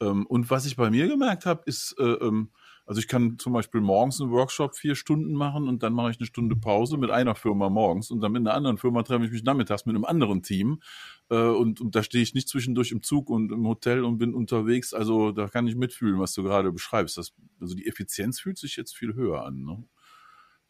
Ähm, 0.00 0.24
und 0.26 0.48
was 0.48 0.64
ich 0.64 0.76
bei 0.76 0.90
mir 0.90 1.08
gemerkt 1.08 1.44
habe, 1.44 1.64
ist, 1.66 1.96
äh, 1.98 2.04
ähm, 2.04 2.50
also 2.86 3.00
ich 3.00 3.08
kann 3.08 3.38
zum 3.38 3.52
Beispiel 3.52 3.80
morgens 3.80 4.20
einen 4.20 4.30
Workshop 4.30 4.76
vier 4.76 4.94
Stunden 4.94 5.32
machen 5.32 5.68
und 5.68 5.82
dann 5.82 5.94
mache 5.94 6.10
ich 6.10 6.18
eine 6.18 6.26
Stunde 6.26 6.54
Pause 6.54 6.98
mit 6.98 7.10
einer 7.10 7.34
Firma 7.34 7.70
morgens 7.70 8.10
und 8.10 8.20
dann 8.20 8.32
mit 8.32 8.40
einer 8.40 8.54
anderen 8.54 8.76
Firma 8.76 9.02
treffe 9.02 9.24
ich 9.24 9.30
mich 9.30 9.42
nachmittags 9.42 9.86
mit 9.86 9.94
einem 9.94 10.04
anderen 10.04 10.42
Team 10.42 10.80
äh, 11.30 11.36
und, 11.36 11.80
und 11.80 11.94
da 11.94 12.02
stehe 12.02 12.22
ich 12.22 12.34
nicht 12.34 12.48
zwischendurch 12.48 12.92
im 12.92 13.02
Zug 13.02 13.30
und 13.30 13.50
im 13.52 13.66
Hotel 13.66 14.04
und 14.04 14.18
bin 14.18 14.34
unterwegs. 14.34 14.92
Also 14.92 15.32
da 15.32 15.48
kann 15.48 15.66
ich 15.66 15.76
mitfühlen, 15.76 16.20
was 16.20 16.34
du 16.34 16.42
gerade 16.42 16.72
beschreibst. 16.72 17.16
Das, 17.16 17.32
also 17.60 17.74
die 17.74 17.86
Effizienz 17.86 18.40
fühlt 18.40 18.58
sich 18.58 18.76
jetzt 18.76 18.94
viel 18.96 19.14
höher 19.14 19.44
an. 19.44 19.64
Ne? 19.64 19.84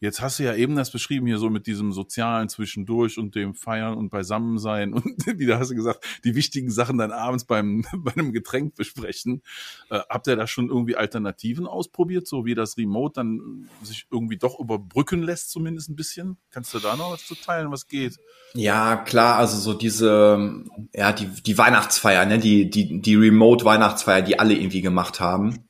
Jetzt 0.01 0.21
hast 0.21 0.39
du 0.39 0.43
ja 0.43 0.53
eben 0.53 0.75
das 0.75 0.91
beschrieben 0.91 1.25
hier 1.25 1.37
so 1.37 1.49
mit 1.49 1.67
diesem 1.67 1.93
sozialen 1.93 2.49
Zwischendurch 2.49 3.17
und 3.17 3.33
dem 3.33 3.55
Feiern 3.55 3.95
und 3.95 4.09
Beisammensein 4.09 4.93
und 4.93 5.05
wieder 5.39 5.57
hast 5.57 5.71
du 5.71 5.75
gesagt, 5.75 6.05
die 6.25 6.35
wichtigen 6.35 6.69
Sachen 6.69 6.97
dann 6.97 7.11
abends 7.11 7.45
beim, 7.45 7.85
bei 7.97 8.11
einem 8.11 8.33
Getränk 8.33 8.75
besprechen. 8.75 9.41
Äh, 9.89 9.99
habt 10.09 10.27
ihr 10.27 10.35
da 10.35 10.47
schon 10.47 10.67
irgendwie 10.67 10.97
Alternativen 10.97 11.65
ausprobiert, 11.65 12.27
so 12.27 12.45
wie 12.45 12.55
das 12.55 12.77
Remote 12.77 13.13
dann 13.15 13.69
sich 13.83 14.07
irgendwie 14.11 14.37
doch 14.37 14.59
überbrücken 14.59 15.23
lässt, 15.23 15.51
zumindest 15.51 15.89
ein 15.89 15.95
bisschen? 15.95 16.37
Kannst 16.51 16.73
du 16.73 16.79
da 16.79 16.97
noch 16.97 17.13
was 17.13 17.25
zu 17.25 17.35
teilen, 17.35 17.71
was 17.71 17.87
geht? 17.87 18.17
Ja, 18.53 18.97
klar, 18.97 19.37
also 19.37 19.57
so 19.57 19.73
diese, 19.73 20.65
ja, 20.93 21.13
die, 21.13 21.27
die 21.27 21.57
Weihnachtsfeier, 21.57 22.25
ne, 22.25 22.37
die, 22.37 22.69
die, 22.69 23.01
die 23.01 23.15
Remote-Weihnachtsfeier, 23.15 24.21
die 24.21 24.39
alle 24.39 24.55
irgendwie 24.55 24.81
gemacht 24.81 25.21
haben. 25.21 25.69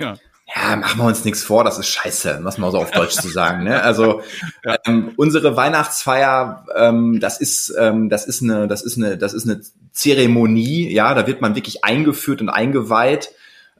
Ja 0.00 0.16
ja, 0.46 0.76
machen 0.76 1.00
wir 1.00 1.06
uns 1.06 1.24
nichts 1.24 1.42
vor, 1.42 1.64
das 1.64 1.78
ist 1.78 1.88
scheiße, 1.88 2.40
was 2.42 2.58
mal 2.58 2.70
so 2.70 2.78
auf 2.78 2.90
Deutsch 2.90 3.14
zu 3.14 3.28
sagen. 3.28 3.64
Ne? 3.64 3.82
Also 3.82 4.20
ja. 4.64 4.76
ähm, 4.86 5.12
unsere 5.16 5.56
Weihnachtsfeier, 5.56 6.66
ähm, 6.76 7.18
das 7.18 7.40
ist, 7.40 7.74
ähm, 7.78 8.10
das 8.10 8.26
ist 8.26 8.42
eine, 8.42 8.68
das 8.68 8.82
ist 8.82 8.98
eine, 8.98 9.16
das 9.16 9.32
ist 9.32 9.48
eine 9.48 9.62
Zeremonie, 9.92 10.92
ja, 10.92 11.14
da 11.14 11.26
wird 11.26 11.40
man 11.40 11.54
wirklich 11.54 11.82
eingeführt 11.84 12.42
und 12.42 12.50
eingeweiht. 12.50 13.30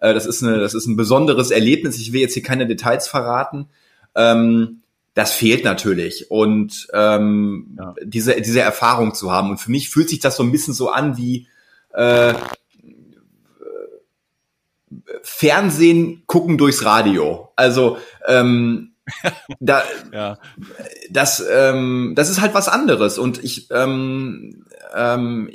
Äh, 0.01 0.15
das 0.15 0.25
ist 0.25 0.43
eine, 0.43 0.59
das 0.59 0.73
ist 0.73 0.87
ein 0.87 0.97
besonderes 0.97 1.51
Erlebnis. 1.51 1.99
Ich 1.99 2.13
will 2.13 2.23
jetzt 2.23 2.35
hier 2.35 2.43
keine 2.43 2.67
Details 2.67 3.09
verraten. 3.09 3.69
Ähm, 4.15 4.81
das 5.13 5.33
fehlt 5.33 5.65
natürlich 5.65 6.31
und 6.31 6.89
ähm, 6.93 7.77
ja. 7.79 7.95
diese 8.03 8.41
diese 8.41 8.61
Erfahrung 8.61 9.15
zu 9.15 9.31
haben. 9.31 9.51
Und 9.51 9.59
für 9.59 9.71
mich 9.71 9.91
fühlt 9.91 10.09
sich 10.09 10.19
das 10.19 10.37
so 10.37 10.43
ein 10.43 10.51
bisschen 10.51 10.75
so 10.75 10.91
an 10.91 11.17
wie 11.17 11.47
äh, 11.93 12.35
Fernsehen 15.23 16.23
gucken 16.27 16.59
durchs 16.59 16.85
Radio. 16.85 17.53
Also 17.57 17.99
ähm, 18.27 18.95
da, 19.61 19.83
ja. 20.13 20.39
das, 21.11 21.45
ähm, 21.51 22.15
das 22.17 22.31
ist 22.31 22.41
halt 22.41 22.55
was 22.55 22.69
anderes. 22.69 23.19
Und 23.19 23.43
ich, 23.43 23.71
ähm, 23.71 24.65
ähm, 24.95 25.51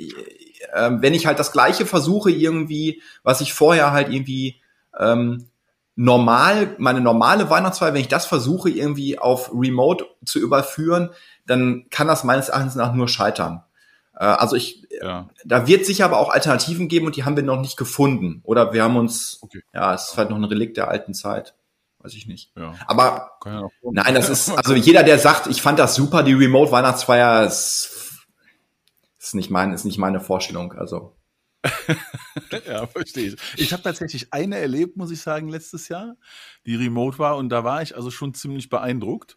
äh, 0.72 0.90
wenn 0.92 1.14
ich 1.14 1.26
halt 1.26 1.38
das 1.38 1.52
Gleiche 1.52 1.86
versuche 1.86 2.30
irgendwie, 2.30 3.02
was 3.22 3.40
ich 3.40 3.52
vorher 3.52 3.92
halt 3.92 4.12
irgendwie 4.12 4.60
ähm, 4.98 5.46
normal, 5.96 6.74
meine 6.78 7.00
normale 7.00 7.50
Weihnachtsfeier, 7.50 7.92
wenn 7.92 8.00
ich 8.00 8.08
das 8.08 8.26
versuche 8.26 8.70
irgendwie 8.70 9.18
auf 9.18 9.50
Remote 9.52 10.06
zu 10.24 10.38
überführen, 10.38 11.10
dann 11.46 11.86
kann 11.90 12.06
das 12.06 12.24
meines 12.24 12.48
Erachtens 12.48 12.74
nach 12.74 12.94
nur 12.94 13.08
scheitern. 13.08 13.62
Äh, 14.20 14.24
also 14.24 14.54
ich, 14.54 14.86
ja. 15.02 15.28
da 15.44 15.66
wird 15.66 15.86
sicher 15.86 16.04
aber 16.04 16.18
auch 16.18 16.28
Alternativen 16.28 16.88
geben 16.88 17.06
und 17.06 17.16
die 17.16 17.24
haben 17.24 17.36
wir 17.36 17.42
noch 17.42 17.60
nicht 17.60 17.76
gefunden. 17.76 18.42
Oder 18.44 18.72
wir 18.72 18.84
haben 18.84 18.96
uns, 18.96 19.38
okay. 19.40 19.62
ja, 19.72 19.94
es 19.94 20.10
ist 20.10 20.18
halt 20.18 20.30
noch 20.30 20.36
ein 20.36 20.44
Relikt 20.44 20.76
der 20.76 20.88
alten 20.88 21.14
Zeit. 21.14 21.54
Weiß 21.98 22.14
ich 22.14 22.26
nicht. 22.26 22.52
Ja. 22.56 22.74
Aber 22.86 23.32
ja 23.44 23.68
nein, 23.82 24.14
das 24.14 24.28
ist, 24.28 24.50
also 24.56 24.74
jeder, 24.74 25.02
der 25.02 25.18
sagt, 25.18 25.46
ich 25.48 25.62
fand 25.62 25.78
das 25.78 25.94
super, 25.94 26.22
die 26.22 26.34
Remote-Weihnachtsfeier, 26.34 27.46
ist, 27.46 28.26
ist 29.18 29.34
nicht 29.34 29.50
mein, 29.50 29.72
ist 29.72 29.84
nicht 29.84 29.98
meine 29.98 30.20
Vorstellung. 30.20 30.72
Also. 30.72 31.16
ja, 32.66 32.86
verstehe 32.86 33.28
ich. 33.28 33.36
Ich 33.56 33.72
habe 33.72 33.82
tatsächlich 33.82 34.32
eine 34.32 34.58
erlebt, 34.58 34.96
muss 34.96 35.10
ich 35.10 35.20
sagen, 35.20 35.48
letztes 35.48 35.88
Jahr, 35.88 36.16
die 36.64 36.74
remote 36.74 37.18
war 37.18 37.36
und 37.36 37.50
da 37.50 37.64
war 37.64 37.82
ich 37.82 37.96
also 37.96 38.10
schon 38.10 38.32
ziemlich 38.32 38.70
beeindruckt. 38.70 39.36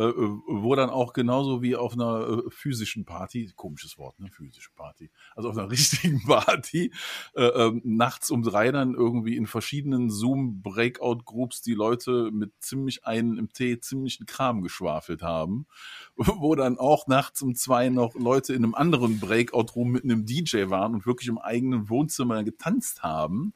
Äh, 0.00 0.04
äh, 0.04 0.40
wo 0.46 0.74
dann 0.74 0.88
auch 0.88 1.12
genauso 1.12 1.60
wie 1.60 1.76
auf 1.76 1.92
einer 1.92 2.26
äh, 2.26 2.50
physischen 2.50 3.04
Party, 3.04 3.52
komisches 3.54 3.98
Wort, 3.98 4.18
ne, 4.18 4.30
physische 4.30 4.70
Party, 4.74 5.10
also 5.36 5.50
auf 5.50 5.58
einer 5.58 5.70
richtigen 5.70 6.22
Party, 6.24 6.90
äh, 7.34 7.44
äh, 7.44 7.80
nachts 7.84 8.30
um 8.30 8.42
drei 8.42 8.72
dann 8.72 8.94
irgendwie 8.94 9.36
in 9.36 9.46
verschiedenen 9.46 10.08
Zoom-Breakout-Groups 10.08 11.60
die 11.60 11.74
Leute 11.74 12.30
mit 12.32 12.50
ziemlich 12.60 13.04
einen 13.04 13.36
im 13.36 13.52
Tee 13.52 13.78
ziemlichen 13.78 14.24
Kram 14.24 14.62
geschwafelt 14.62 15.20
haben, 15.20 15.66
wo 16.16 16.54
dann 16.54 16.78
auch 16.78 17.06
nachts 17.06 17.42
um 17.42 17.54
zwei 17.54 17.90
noch 17.90 18.14
Leute 18.14 18.54
in 18.54 18.64
einem 18.64 18.74
anderen 18.74 19.20
Breakout-Room 19.20 19.90
mit 19.90 20.04
einem 20.04 20.24
DJ 20.24 20.70
waren 20.70 20.94
und 20.94 21.04
wirklich 21.04 21.28
im 21.28 21.36
eigenen 21.36 21.90
Wohnzimmer 21.90 22.42
getanzt 22.42 23.02
haben. 23.02 23.52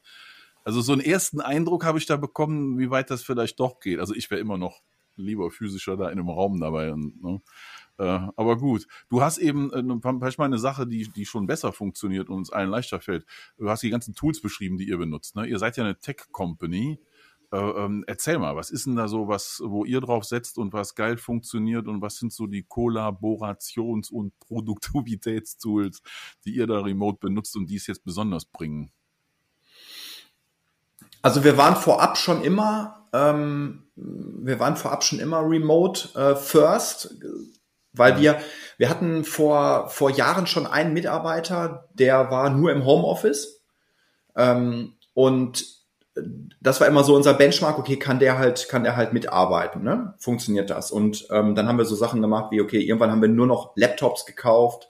Also 0.63 0.81
so 0.81 0.91
einen 0.91 1.01
ersten 1.01 1.41
Eindruck 1.41 1.85
habe 1.85 1.97
ich 1.97 2.05
da 2.05 2.17
bekommen, 2.17 2.77
wie 2.77 2.91
weit 2.91 3.09
das 3.09 3.23
vielleicht 3.23 3.59
doch 3.59 3.79
geht. 3.79 3.99
Also 3.99 4.13
ich 4.13 4.29
wäre 4.29 4.41
immer 4.41 4.59
noch 4.59 4.83
lieber 5.17 5.51
physischer 5.51 5.97
da 5.97 6.05
in 6.05 6.19
einem 6.19 6.29
Raum 6.29 6.59
dabei. 6.59 6.93
Ne? 6.95 7.41
Äh, 7.97 8.19
aber 8.35 8.57
gut, 8.57 8.87
du 9.09 9.21
hast 9.21 9.37
eben 9.37 9.71
äh, 9.71 9.81
manchmal 9.81 10.47
eine 10.47 10.59
Sache, 10.59 10.85
die, 10.87 11.09
die 11.09 11.25
schon 11.25 11.47
besser 11.47 11.71
funktioniert 11.71 12.29
und 12.29 12.37
uns 12.37 12.51
allen 12.51 12.69
leichter 12.69 12.99
fällt. 12.99 13.25
Du 13.57 13.69
hast 13.69 13.83
die 13.83 13.89
ganzen 13.89 14.15
Tools 14.15 14.41
beschrieben, 14.41 14.77
die 14.77 14.87
ihr 14.87 14.97
benutzt. 14.97 15.35
Ne? 15.35 15.45
Ihr 15.45 15.59
seid 15.59 15.77
ja 15.77 15.83
eine 15.83 15.99
Tech-Company. 15.99 16.99
Äh, 17.51 17.57
ähm, 17.57 18.03
erzähl 18.07 18.37
mal, 18.37 18.55
was 18.55 18.69
ist 18.69 18.85
denn 18.85 18.95
da 18.95 19.07
so, 19.07 19.27
was, 19.27 19.61
wo 19.63 19.85
ihr 19.85 20.01
drauf 20.01 20.25
setzt 20.25 20.57
und 20.57 20.73
was 20.73 20.95
geil 20.95 21.17
funktioniert 21.17 21.87
und 21.87 22.01
was 22.01 22.17
sind 22.17 22.33
so 22.33 22.47
die 22.47 22.63
Kollaborations- 22.63 24.11
und 24.11 24.37
Produktivitätstools, 24.39 26.01
die 26.43 26.55
ihr 26.55 26.67
da 26.67 26.81
remote 26.81 27.19
benutzt 27.19 27.55
und 27.55 27.69
die 27.69 27.75
es 27.75 27.87
jetzt 27.87 28.03
besonders 28.03 28.45
bringen? 28.45 28.91
Also 31.21 31.43
wir 31.43 31.57
waren 31.57 31.75
vorab 31.75 32.17
schon 32.17 32.43
immer 32.43 33.04
ähm, 33.15 33.83
wir 33.95 34.59
waren 34.59 34.75
vorab 34.75 35.03
schon 35.03 35.19
immer 35.19 35.39
remote 35.39 36.09
äh, 36.19 36.35
first, 36.35 37.15
weil 37.93 38.19
wir, 38.19 38.39
wir 38.77 38.89
hatten 38.89 39.23
vor, 39.23 39.87
vor 39.89 40.09
Jahren 40.11 40.47
schon 40.47 40.67
einen 40.67 40.93
Mitarbeiter, 40.93 41.87
der 41.93 42.29
war 42.29 42.49
nur 42.49 42.71
im 42.71 42.85
Homeoffice. 42.85 43.61
Ähm, 44.35 44.93
und 45.13 45.65
das 46.61 46.81
war 46.81 46.87
immer 46.87 47.03
so 47.03 47.15
unser 47.15 47.33
Benchmark, 47.33 47.77
okay, 47.77 47.97
kann 47.97 48.19
der 48.19 48.37
halt, 48.37 48.67
kann 48.69 48.83
der 48.83 48.95
halt 48.95 49.13
mitarbeiten, 49.13 49.83
ne? 49.83 50.13
Funktioniert 50.17 50.69
das? 50.69 50.91
Und 50.91 51.27
ähm, 51.29 51.55
dann 51.55 51.67
haben 51.67 51.77
wir 51.77 51.85
so 51.85 51.95
Sachen 51.95 52.21
gemacht 52.21 52.51
wie, 52.51 52.61
okay, 52.61 52.79
irgendwann 52.79 53.11
haben 53.11 53.21
wir 53.21 53.29
nur 53.29 53.47
noch 53.47 53.73
Laptops 53.75 54.25
gekauft, 54.25 54.89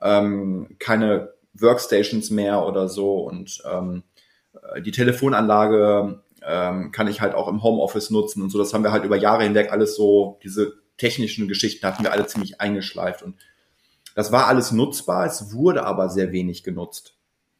ähm, 0.00 0.76
keine 0.78 1.32
Workstations 1.54 2.30
mehr 2.30 2.66
oder 2.66 2.88
so 2.88 3.18
und 3.18 3.62
ähm, 3.70 4.02
die 4.80 4.90
Telefonanlage 4.90 6.22
ähm, 6.46 6.92
kann 6.92 7.08
ich 7.08 7.20
halt 7.20 7.34
auch 7.34 7.48
im 7.48 7.62
Homeoffice 7.62 8.10
nutzen 8.10 8.42
und 8.42 8.50
so. 8.50 8.58
Das 8.58 8.74
haben 8.74 8.84
wir 8.84 8.92
halt 8.92 9.04
über 9.04 9.16
Jahre 9.16 9.44
hinweg 9.44 9.72
alles 9.72 9.96
so, 9.96 10.38
diese 10.42 10.74
technischen 10.96 11.48
Geschichten 11.48 11.86
hatten 11.86 12.04
wir 12.04 12.12
alle 12.12 12.26
ziemlich 12.26 12.60
eingeschleift 12.60 13.22
und 13.22 13.36
das 14.14 14.30
war 14.30 14.46
alles 14.46 14.70
nutzbar, 14.70 15.26
es 15.26 15.52
wurde 15.52 15.84
aber 15.84 16.08
sehr 16.08 16.30
wenig 16.30 16.62
genutzt. 16.62 17.16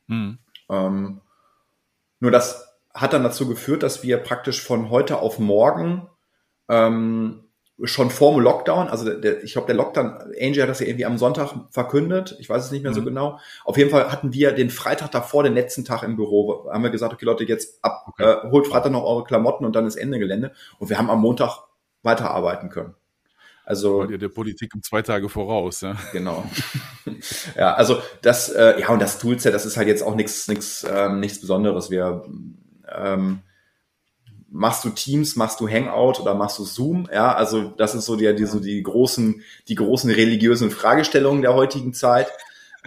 Mhm. 0.06 0.38
Ähm, 0.68 1.20
nur 2.20 2.30
das 2.30 2.78
hat 2.94 3.12
dann 3.12 3.24
dazu 3.24 3.48
geführt, 3.48 3.82
dass 3.82 4.02
wir 4.04 4.18
praktisch 4.18 4.62
von 4.62 4.90
heute 4.90 5.18
auf 5.18 5.38
morgen 5.38 6.08
ähm, 6.68 7.43
schon 7.82 8.10
vor 8.10 8.32
dem 8.32 8.40
Lockdown, 8.40 8.88
also 8.88 9.12
der, 9.18 9.42
ich 9.42 9.52
glaube, 9.52 9.66
der 9.66 9.74
Lockdown, 9.74 10.32
Angie 10.40 10.62
hat 10.62 10.68
das 10.68 10.78
ja 10.78 10.86
irgendwie 10.86 11.06
am 11.06 11.18
Sonntag 11.18 11.52
verkündet, 11.70 12.36
ich 12.38 12.48
weiß 12.48 12.64
es 12.64 12.70
nicht 12.70 12.82
mehr 12.82 12.92
mhm. 12.92 12.96
so 12.96 13.04
genau. 13.04 13.40
Auf 13.64 13.76
jeden 13.76 13.90
Fall 13.90 14.12
hatten 14.12 14.32
wir 14.32 14.52
den 14.52 14.70
Freitag 14.70 15.10
davor, 15.10 15.42
den 15.42 15.54
letzten 15.54 15.84
Tag 15.84 16.04
im 16.04 16.14
Büro, 16.16 16.70
haben 16.70 16.84
wir 16.84 16.90
gesagt, 16.90 17.12
okay 17.12 17.24
Leute, 17.24 17.44
jetzt 17.44 17.84
ab, 17.84 18.04
okay. 18.06 18.24
äh, 18.24 18.50
holt 18.50 18.68
Freitag 18.68 18.92
noch 18.92 19.02
eure 19.02 19.24
Klamotten 19.24 19.64
und 19.64 19.74
dann 19.74 19.86
ist 19.86 19.96
Ende 19.96 20.20
Gelände. 20.20 20.52
Und 20.78 20.88
wir 20.88 20.98
haben 20.98 21.10
am 21.10 21.20
Montag 21.20 21.64
weiterarbeiten 22.02 22.70
können. 22.70 22.94
Also 23.64 24.00
Weil 24.00 24.12
ihr 24.12 24.18
der 24.18 24.28
Politik 24.28 24.74
um 24.74 24.82
zwei 24.82 25.02
Tage 25.02 25.28
voraus, 25.28 25.80
ja. 25.80 25.96
Genau. 26.12 26.44
ja, 27.56 27.74
also 27.74 28.00
das, 28.22 28.50
äh, 28.50 28.78
ja 28.80 28.90
und 28.90 29.00
das 29.00 29.18
Toolset, 29.18 29.54
das 29.54 29.66
ist 29.66 29.76
halt 29.76 29.88
jetzt 29.88 30.02
auch 30.02 30.14
nichts, 30.14 30.46
nichts, 30.48 30.86
ähm, 30.88 31.18
nichts 31.18 31.40
Besonderes. 31.40 31.90
Wir 31.90 32.24
ähm, 32.94 33.40
machst 34.54 34.84
du 34.84 34.90
Teams, 34.90 35.34
machst 35.34 35.58
du 35.58 35.68
Hangout 35.68 36.20
oder 36.20 36.34
machst 36.34 36.58
du 36.60 36.64
Zoom? 36.64 37.08
Ja, 37.12 37.34
also 37.34 37.72
das 37.76 37.96
ist 37.96 38.06
so 38.06 38.14
die, 38.14 38.32
die, 38.36 38.46
so 38.46 38.60
die 38.60 38.82
großen, 38.82 39.42
die 39.68 39.74
großen 39.74 40.10
religiösen 40.10 40.70
Fragestellungen 40.70 41.42
der 41.42 41.54
heutigen 41.54 41.92
Zeit. 41.92 42.28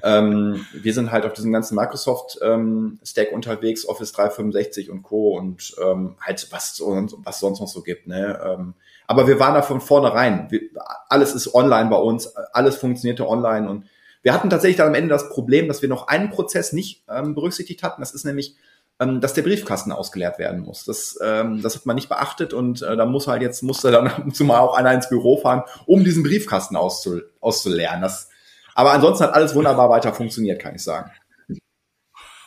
Ähm, 0.02 0.66
wir 0.74 0.94
sind 0.94 1.12
halt 1.12 1.26
auf 1.26 1.34
diesem 1.34 1.52
ganzen 1.52 1.76
Microsoft 1.76 2.40
ähm, 2.42 3.00
Stack 3.04 3.34
unterwegs, 3.34 3.86
Office 3.86 4.14
365 4.14 4.90
und 4.90 5.04
Co. 5.04 5.38
und 5.38 5.76
ähm, 5.84 6.16
halt 6.22 6.48
was, 6.52 6.82
was 6.82 7.40
sonst 7.40 7.60
noch 7.60 7.68
so 7.68 7.82
gibt. 7.82 8.08
Ne? 8.08 8.40
Ähm, 8.46 8.74
aber 9.06 9.28
wir 9.28 9.40
waren 9.40 9.54
da 9.54 9.62
von 9.62 9.82
vornherein. 9.82 10.48
Wir, 10.50 10.62
alles 11.10 11.36
ist 11.36 11.54
online 11.54 11.90
bei 11.90 11.98
uns, 11.98 12.34
alles 12.54 12.78
funktionierte 12.78 13.28
online 13.28 13.70
und 13.70 13.86
wir 14.22 14.34
hatten 14.34 14.50
tatsächlich 14.50 14.78
dann 14.78 14.88
am 14.88 14.96
Ende 14.96 15.10
das 15.10 15.30
Problem, 15.30 15.68
dass 15.68 15.82
wir 15.82 15.90
noch 15.90 16.08
einen 16.08 16.30
Prozess 16.30 16.72
nicht 16.72 17.04
ähm, 17.10 17.36
berücksichtigt 17.36 17.84
hatten. 17.84 18.02
Das 18.02 18.14
ist 18.14 18.26
nämlich 18.26 18.56
ähm, 19.00 19.22
dass 19.22 19.34
der 19.34 19.44
Briefkasten 19.44 19.92
ausgeleert 19.92 20.40
werden 20.40 20.62
muss. 20.62 20.86
Das, 20.86 21.18
ähm, 21.22 21.62
das 21.62 21.76
hat 21.76 21.86
man 21.86 21.96
nicht 21.96 22.10
beachtet 22.10 22.54
und 22.54 22.82
äh, 22.82 22.96
da 22.96 23.06
muss 23.06 23.28
halt 23.28 23.42
jetzt, 23.42 23.62
musste 23.64 23.92
dann 23.92 24.32
zumal 24.34 24.60
auch 24.60 24.76
einer 24.76 24.94
ins 24.94 25.10
Büro 25.10 25.38
fahren, 25.38 25.64
um 25.86 26.04
diesen 26.04 26.24
Briefkasten 26.24 26.76
auszu, 26.76 27.22
auszuleeren. 27.40 28.02
Das, 28.02 28.30
aber 28.74 28.92
ansonsten 28.92 29.26
hat 29.26 29.34
alles 29.34 29.56
wunderbar 29.56 29.90
weiter 29.90 30.14
funktioniert, 30.14 30.62
kann 30.62 30.76
ich 30.76 30.84
sagen. 30.84 31.12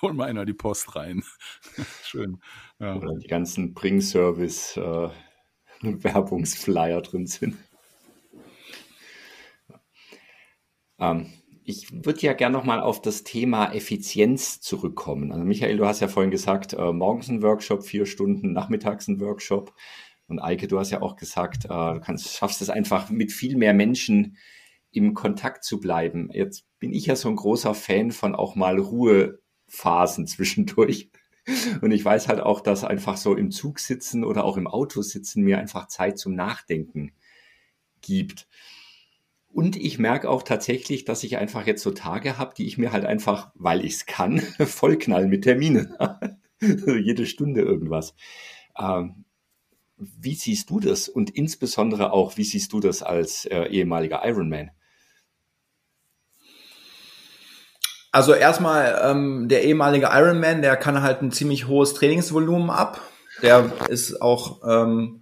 Hol 0.02 0.12
mal 0.12 0.28
einer 0.28 0.44
die 0.44 0.54
Post 0.54 0.96
rein. 0.96 1.22
Schön. 2.04 2.40
Ja. 2.78 2.96
Oder 2.96 3.14
die 3.14 3.28
ganzen 3.28 3.74
Bring-Service 3.74 4.76
äh, 4.76 5.08
Werbungsflyer 5.82 7.00
drin 7.02 7.26
sind. 7.26 7.56
Ähm, 10.98 11.32
ich 11.64 12.04
würde 12.04 12.20
ja 12.20 12.32
gerne 12.32 12.56
nochmal 12.56 12.80
auf 12.80 13.02
das 13.02 13.22
Thema 13.22 13.72
Effizienz 13.72 14.60
zurückkommen. 14.60 15.32
Also 15.32 15.44
Michael, 15.44 15.76
du 15.76 15.86
hast 15.86 16.00
ja 16.00 16.08
vorhin 16.08 16.30
gesagt, 16.30 16.72
äh, 16.72 16.92
morgens 16.92 17.28
ein 17.28 17.42
Workshop, 17.42 17.84
vier 17.84 18.06
Stunden, 18.06 18.52
nachmittags 18.52 19.08
ein 19.08 19.20
Workshop. 19.20 19.74
Und 20.26 20.38
Eike, 20.38 20.68
du 20.68 20.78
hast 20.78 20.90
ja 20.90 21.02
auch 21.02 21.16
gesagt, 21.16 21.64
äh, 21.66 21.68
du 21.68 22.00
kannst, 22.00 22.36
schaffst 22.36 22.62
es 22.62 22.70
einfach 22.70 23.10
mit 23.10 23.32
viel 23.32 23.56
mehr 23.56 23.74
Menschen 23.74 24.36
im 24.92 25.14
Kontakt 25.14 25.64
zu 25.64 25.80
bleiben. 25.80 26.30
Jetzt 26.32 26.64
bin 26.78 26.92
ich 26.92 27.06
ja 27.06 27.16
so 27.16 27.28
ein 27.28 27.36
großer 27.36 27.74
Fan 27.74 28.10
von 28.10 28.34
auch 28.34 28.54
mal 28.54 28.78
Ruhephasen 28.78 30.26
zwischendurch. 30.26 31.10
Und 31.80 31.90
ich 31.90 32.04
weiß 32.04 32.28
halt 32.28 32.40
auch, 32.40 32.60
dass 32.60 32.84
einfach 32.84 33.16
so 33.16 33.34
im 33.34 33.50
Zug 33.50 33.80
sitzen 33.80 34.24
oder 34.24 34.44
auch 34.44 34.56
im 34.56 34.66
Auto 34.66 35.02
sitzen 35.02 35.42
mir 35.42 35.58
einfach 35.58 35.88
Zeit 35.88 36.18
zum 36.18 36.34
Nachdenken 36.34 37.12
gibt. 38.00 38.46
Und 39.52 39.76
ich 39.76 39.98
merke 39.98 40.28
auch 40.30 40.42
tatsächlich, 40.42 41.04
dass 41.04 41.24
ich 41.24 41.36
einfach 41.36 41.66
jetzt 41.66 41.82
so 41.82 41.90
Tage 41.90 42.38
habe, 42.38 42.54
die 42.56 42.66
ich 42.66 42.78
mir 42.78 42.92
halt 42.92 43.04
einfach, 43.04 43.50
weil 43.54 43.84
ich 43.84 43.94
es 43.94 44.06
kann, 44.06 44.38
vollknallen 44.58 45.28
mit 45.28 45.42
Terminen. 45.42 45.94
Jede 46.60 47.26
Stunde 47.26 47.62
irgendwas. 47.62 48.14
Ähm, 48.78 49.24
wie 49.96 50.34
siehst 50.34 50.70
du 50.70 50.80
das? 50.80 51.08
Und 51.08 51.30
insbesondere 51.30 52.12
auch, 52.12 52.36
wie 52.36 52.44
siehst 52.44 52.72
du 52.72 52.80
das 52.80 53.02
als 53.02 53.44
äh, 53.46 53.64
ehemaliger 53.64 54.24
Ironman? 54.24 54.70
Also 58.12 58.34
erstmal, 58.34 59.00
ähm, 59.04 59.48
der 59.48 59.64
ehemalige 59.64 60.08
Ironman, 60.12 60.62
der 60.62 60.76
kann 60.76 61.02
halt 61.02 61.22
ein 61.22 61.30
ziemlich 61.32 61.68
hohes 61.68 61.94
Trainingsvolumen 61.94 62.70
ab. 62.70 63.00
Der 63.42 63.70
ist 63.88 64.20
auch 64.20 64.60
ähm, 64.66 65.19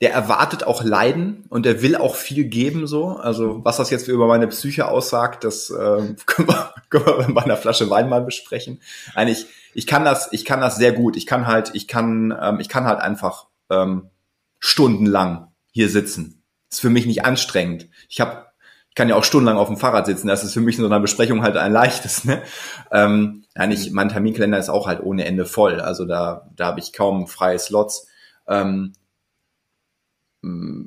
der 0.00 0.12
erwartet 0.12 0.64
auch 0.64 0.82
Leiden 0.82 1.44
und 1.48 1.64
der 1.64 1.80
will 1.80 1.96
auch 1.96 2.16
viel 2.16 2.44
geben 2.44 2.86
so. 2.86 3.10
Also 3.10 3.64
was 3.64 3.76
das 3.76 3.90
jetzt 3.90 4.08
über 4.08 4.26
meine 4.26 4.48
Psyche 4.48 4.88
aussagt, 4.88 5.44
das 5.44 5.70
äh, 5.70 6.14
können, 6.26 6.48
wir, 6.48 6.74
können 6.90 7.06
wir 7.06 7.34
bei 7.34 7.42
einer 7.42 7.56
Flasche 7.56 7.88
Wein 7.90 8.08
mal 8.08 8.22
besprechen. 8.22 8.80
Eigentlich, 9.14 9.46
ich 9.72 9.86
kann 9.86 10.04
das, 10.04 10.32
ich 10.32 10.44
kann 10.44 10.60
das 10.60 10.76
sehr 10.76 10.92
gut. 10.92 11.16
Ich 11.16 11.26
kann 11.26 11.46
halt, 11.46 11.70
ich 11.74 11.88
kann, 11.88 12.36
ähm, 12.40 12.60
ich 12.60 12.68
kann 12.68 12.84
halt 12.84 13.00
einfach 13.00 13.46
ähm, 13.70 14.10
stundenlang 14.58 15.48
hier 15.72 15.88
sitzen. 15.88 16.42
ist 16.70 16.80
für 16.80 16.90
mich 16.90 17.06
nicht 17.06 17.24
anstrengend. 17.24 17.88
Ich 18.08 18.20
habe, 18.20 18.46
ich 18.88 18.94
kann 18.94 19.08
ja 19.08 19.16
auch 19.16 19.24
stundenlang 19.24 19.58
auf 19.58 19.68
dem 19.68 19.76
Fahrrad 19.76 20.06
sitzen. 20.06 20.26
Das 20.28 20.44
ist 20.44 20.54
für 20.54 20.60
mich 20.60 20.76
in 20.76 20.82
so 20.82 20.88
einer 20.88 21.00
Besprechung 21.00 21.42
halt 21.42 21.56
ein 21.56 21.72
leichtes. 21.72 22.24
Ne? 22.24 22.42
Ähm, 22.90 23.44
nicht, 23.68 23.92
mein 23.92 24.08
Terminkalender 24.08 24.58
ist 24.58 24.68
auch 24.68 24.86
halt 24.86 25.02
ohne 25.02 25.24
Ende 25.24 25.46
voll. 25.46 25.80
Also 25.80 26.04
da, 26.04 26.48
da 26.56 26.66
habe 26.66 26.80
ich 26.80 26.92
kaum 26.92 27.26
freie 27.26 27.58
Slots. 27.58 28.06
Ähm, 28.46 28.92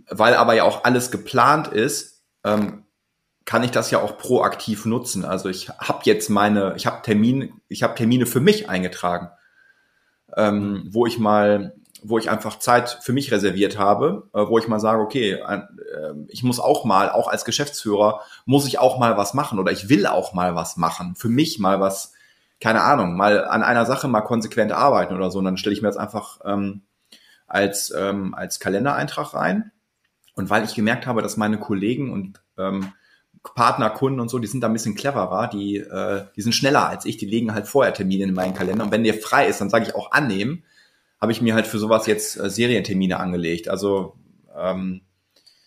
weil 0.10 0.36
aber 0.36 0.54
ja 0.54 0.64
auch 0.64 0.84
alles 0.84 1.12
geplant 1.12 1.68
ist, 1.68 2.24
ähm, 2.44 2.84
kann 3.46 3.64
ich 3.64 3.72
das 3.72 3.92
ja 3.92 4.02
auch 4.02 4.18
proaktiv 4.18 4.86
nutzen. 4.86 5.24
Also 5.24 5.50
ich 5.50 5.70
habe 5.70 6.02
jetzt 6.04 6.30
meine, 6.30 6.74
ich 6.76 6.86
habe 6.86 7.02
Termine, 7.02 7.50
ich 7.70 7.82
habe 7.82 7.96
Termine 7.96 8.26
für 8.26 8.42
mich 8.42 8.70
eingetragen, 8.70 9.30
ähm, 10.36 10.86
wo 10.92 11.06
ich 11.06 11.18
mal, 11.18 11.74
wo 12.04 12.18
ich 12.18 12.30
einfach 12.30 12.60
Zeit 12.60 13.00
für 13.02 13.14
mich 13.14 13.32
reserviert 13.32 13.78
habe, 13.80 14.30
äh, 14.34 14.46
wo 14.48 14.60
ich 14.60 14.68
mal 14.68 14.80
sage, 14.80 15.02
okay, 15.02 15.40
äh, 15.48 15.62
ich 16.28 16.44
muss 16.44 16.60
auch 16.60 16.84
mal, 16.84 17.10
auch 17.10 17.30
als 17.30 17.46
Geschäftsführer, 17.46 18.22
muss 18.46 18.68
ich 18.68 18.80
auch 18.80 19.00
mal 19.00 19.18
was 19.18 19.34
machen 19.34 19.60
oder 19.60 19.72
ich 19.72 19.88
will 19.88 20.06
auch 20.06 20.34
mal 20.34 20.54
was 20.56 20.76
machen, 20.76 21.16
für 21.16 21.30
mich 21.30 21.58
mal 21.58 21.80
was, 21.80 22.14
keine 22.60 22.82
Ahnung, 22.82 23.16
mal 23.16 23.46
an 23.46 23.64
einer 23.64 23.86
Sache 23.86 24.10
mal 24.10 24.22
konsequent 24.22 24.74
arbeiten 24.74 25.16
oder 25.16 25.32
so. 25.32 25.40
Und 25.40 25.46
dann 25.46 25.58
stelle 25.58 25.74
ich 25.74 25.82
mir 25.82 25.88
jetzt 25.88 25.98
einfach 25.98 26.42
ähm, 26.44 26.82
als, 27.48 27.94
ähm, 27.98 28.36
als 28.36 28.60
Kalendereintrag 28.60 29.34
rein. 29.34 29.72
Und 30.36 30.50
weil 30.50 30.64
ich 30.64 30.76
gemerkt 30.76 31.08
habe, 31.08 31.22
dass 31.22 31.38
meine 31.38 31.58
Kollegen 31.58 32.12
und 32.12 32.42
ähm, 32.58 32.94
Partner, 33.56 33.90
Kunden 33.90 34.20
und 34.20 34.30
so, 34.30 34.40
die 34.40 34.48
sind 34.48 34.62
da 34.62 34.68
ein 34.68 34.74
bisschen 34.74 34.96
cleverer, 34.96 35.48
die, 35.48 35.78
äh, 35.78 36.26
die 36.36 36.42
sind 36.42 36.54
schneller 36.54 36.88
als 36.88 37.06
ich, 37.06 37.18
die 37.18 37.26
legen 37.26 37.54
halt 37.54 37.68
vorher 37.68 37.94
Termine 37.94 38.26
in 38.26 38.34
meinen 38.34 38.54
Kalender. 38.54 38.84
Und 38.84 38.92
wenn 38.92 39.04
der 39.04 39.14
frei 39.16 39.48
ist, 39.48 39.62
dann 39.62 39.70
sage 39.70 39.86
ich 39.86 39.96
auch 39.96 40.12
annehmen, 40.12 40.64
habe 41.20 41.32
ich 41.32 41.42
mir 41.42 41.56
halt 41.56 41.66
für 41.66 41.80
sowas 41.80 42.06
jetzt 42.06 42.38
äh, 42.38 42.50
Serientermine 42.50 43.20
angelegt. 43.20 43.70
Also 43.70 44.18
ähm, 44.56 45.02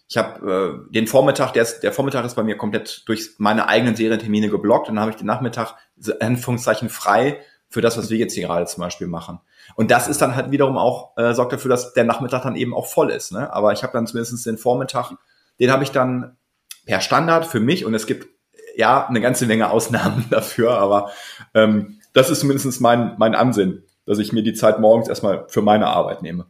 ich 0.08 0.16
habe 0.16 0.84
äh, 0.88 0.92
den 0.92 1.06
Vormittag, 1.06 1.52
der, 1.52 1.62
ist, 1.62 1.80
der 1.80 1.92
Vormittag 1.92 2.24
ist 2.24 2.34
bei 2.34 2.42
mir 2.42 2.56
komplett 2.56 3.04
durch 3.06 3.30
meine 3.38 3.68
eigenen 3.68 3.96
Serientermine 3.96 4.50
geblockt 4.50 4.88
und 4.88 4.96
dann 4.96 5.02
habe 5.02 5.12
ich 5.12 5.16
den 5.16 5.26
Nachmittag 5.26 5.74
Anführungszeichen 6.20 6.88
frei 6.88 7.40
für 7.70 7.80
das, 7.80 7.96
was 7.96 8.10
wir 8.10 8.18
jetzt 8.18 8.34
hier 8.34 8.46
gerade 8.46 8.66
zum 8.66 8.82
Beispiel 8.82 9.06
machen. 9.06 9.40
Und 9.76 9.90
das 9.90 10.08
ist 10.08 10.20
dann 10.20 10.34
halt 10.34 10.50
wiederum 10.50 10.76
auch, 10.76 11.16
äh, 11.16 11.32
sorgt 11.34 11.52
dafür, 11.52 11.70
dass 11.70 11.94
der 11.94 12.04
Nachmittag 12.04 12.42
dann 12.42 12.56
eben 12.56 12.74
auch 12.74 12.86
voll 12.86 13.10
ist. 13.10 13.32
Ne? 13.32 13.52
Aber 13.52 13.72
ich 13.72 13.82
habe 13.82 13.92
dann 13.92 14.06
zumindest 14.06 14.44
den 14.44 14.58
Vormittag, 14.58 15.12
den 15.60 15.70
habe 15.70 15.84
ich 15.84 15.92
dann 15.92 16.36
per 16.84 17.00
Standard 17.00 17.46
für 17.46 17.60
mich 17.60 17.84
und 17.84 17.94
es 17.94 18.06
gibt 18.06 18.28
ja 18.76 19.06
eine 19.06 19.20
ganze 19.20 19.46
Menge 19.46 19.70
Ausnahmen 19.70 20.26
dafür, 20.30 20.78
aber 20.78 21.10
ähm, 21.54 22.00
das 22.12 22.30
ist 22.30 22.40
zumindest 22.40 22.80
mein, 22.80 23.14
mein 23.18 23.36
Ansinn, 23.36 23.84
dass 24.04 24.18
ich 24.18 24.32
mir 24.32 24.42
die 24.42 24.54
Zeit 24.54 24.80
morgens 24.80 25.08
erstmal 25.08 25.48
für 25.48 25.62
meine 25.62 25.86
Arbeit 25.86 26.22
nehme. 26.22 26.46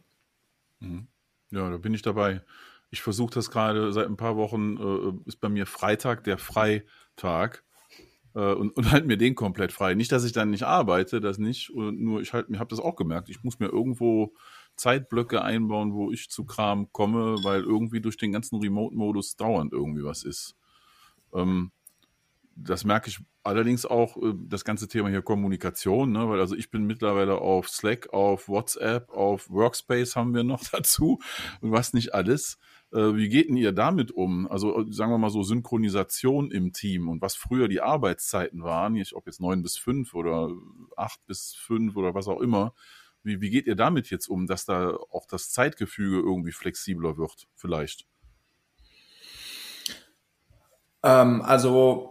Mhm. 0.79 1.07
Ja, 1.51 1.69
da 1.69 1.77
bin 1.77 1.93
ich 1.93 2.01
dabei. 2.01 2.41
Ich 2.89 3.01
versuche 3.01 3.33
das 3.33 3.51
gerade 3.51 3.93
seit 3.93 4.07
ein 4.07 4.17
paar 4.17 4.37
Wochen, 4.37 4.77
äh, 4.77 5.29
ist 5.29 5.39
bei 5.39 5.49
mir 5.49 5.67
Freitag 5.67 6.23
der 6.23 6.39
Freitag 6.39 7.63
und, 8.39 8.71
und 8.71 8.91
halt 8.91 9.05
mir 9.05 9.17
den 9.17 9.35
komplett 9.35 9.71
frei. 9.71 9.93
Nicht, 9.93 10.11
dass 10.11 10.23
ich 10.23 10.31
dann 10.31 10.51
nicht 10.51 10.63
arbeite, 10.63 11.19
das 11.19 11.37
nicht, 11.37 11.71
nur 11.73 12.21
ich 12.21 12.33
halt, 12.33 12.47
habe 12.57 12.69
das 12.69 12.79
auch 12.79 12.95
gemerkt. 12.95 13.29
Ich 13.29 13.43
muss 13.43 13.59
mir 13.59 13.67
irgendwo 13.67 14.33
Zeitblöcke 14.75 15.41
einbauen, 15.41 15.93
wo 15.93 16.11
ich 16.11 16.29
zu 16.29 16.45
Kram 16.45 16.91
komme, 16.91 17.37
weil 17.43 17.61
irgendwie 17.61 18.01
durch 18.01 18.17
den 18.17 18.31
ganzen 18.31 18.59
Remote-Modus 18.59 19.35
dauernd 19.35 19.73
irgendwie 19.73 20.03
was 20.03 20.23
ist. 20.23 20.55
Ähm, 21.33 21.71
das 22.55 22.83
merke 22.83 23.09
ich 23.09 23.19
allerdings 23.43 23.85
auch, 23.85 24.17
äh, 24.17 24.33
das 24.35 24.65
ganze 24.65 24.87
Thema 24.87 25.09
hier 25.09 25.21
Kommunikation, 25.21 26.11
ne? 26.11 26.27
weil 26.29 26.39
also 26.39 26.55
ich 26.55 26.69
bin 26.69 26.85
mittlerweile 26.85 27.39
auf 27.39 27.69
Slack, 27.69 28.13
auf 28.13 28.47
WhatsApp, 28.47 29.09
auf 29.09 29.49
Workspace 29.49 30.15
haben 30.15 30.33
wir 30.33 30.43
noch 30.43 30.63
dazu 30.71 31.19
und 31.61 31.71
was 31.71 31.93
nicht 31.93 32.13
alles. 32.13 32.57
Äh, 32.91 33.15
wie 33.15 33.29
geht 33.29 33.49
denn 33.49 33.57
ihr 33.57 33.71
damit 33.71 34.11
um? 34.11 34.49
Also 34.49 34.81
äh, 34.81 34.91
sagen 34.91 35.11
wir 35.11 35.17
mal 35.17 35.29
so 35.29 35.43
Synchronisation 35.43 36.51
im 36.51 36.73
Team 36.73 37.09
und 37.09 37.21
was 37.21 37.35
früher 37.35 37.67
die 37.67 37.81
Arbeitszeiten 37.81 38.63
waren, 38.63 38.93
nicht 38.93 39.13
ob 39.13 39.25
jetzt 39.27 39.39
neun 39.39 39.63
bis 39.63 39.77
fünf 39.77 40.13
oder 40.13 40.49
acht 40.97 41.25
bis 41.25 41.55
fünf 41.55 41.95
oder 41.95 42.13
was 42.13 42.27
auch 42.27 42.41
immer. 42.41 42.73
Wie, 43.23 43.39
wie 43.39 43.51
geht 43.51 43.67
ihr 43.67 43.75
damit 43.75 44.09
jetzt 44.09 44.27
um, 44.27 44.47
dass 44.47 44.65
da 44.65 44.95
auch 45.11 45.27
das 45.27 45.51
Zeitgefüge 45.51 46.17
irgendwie 46.17 46.51
flexibler 46.51 47.17
wird, 47.17 47.47
vielleicht? 47.55 48.07
Ähm, 51.03 51.41
also 51.41 52.10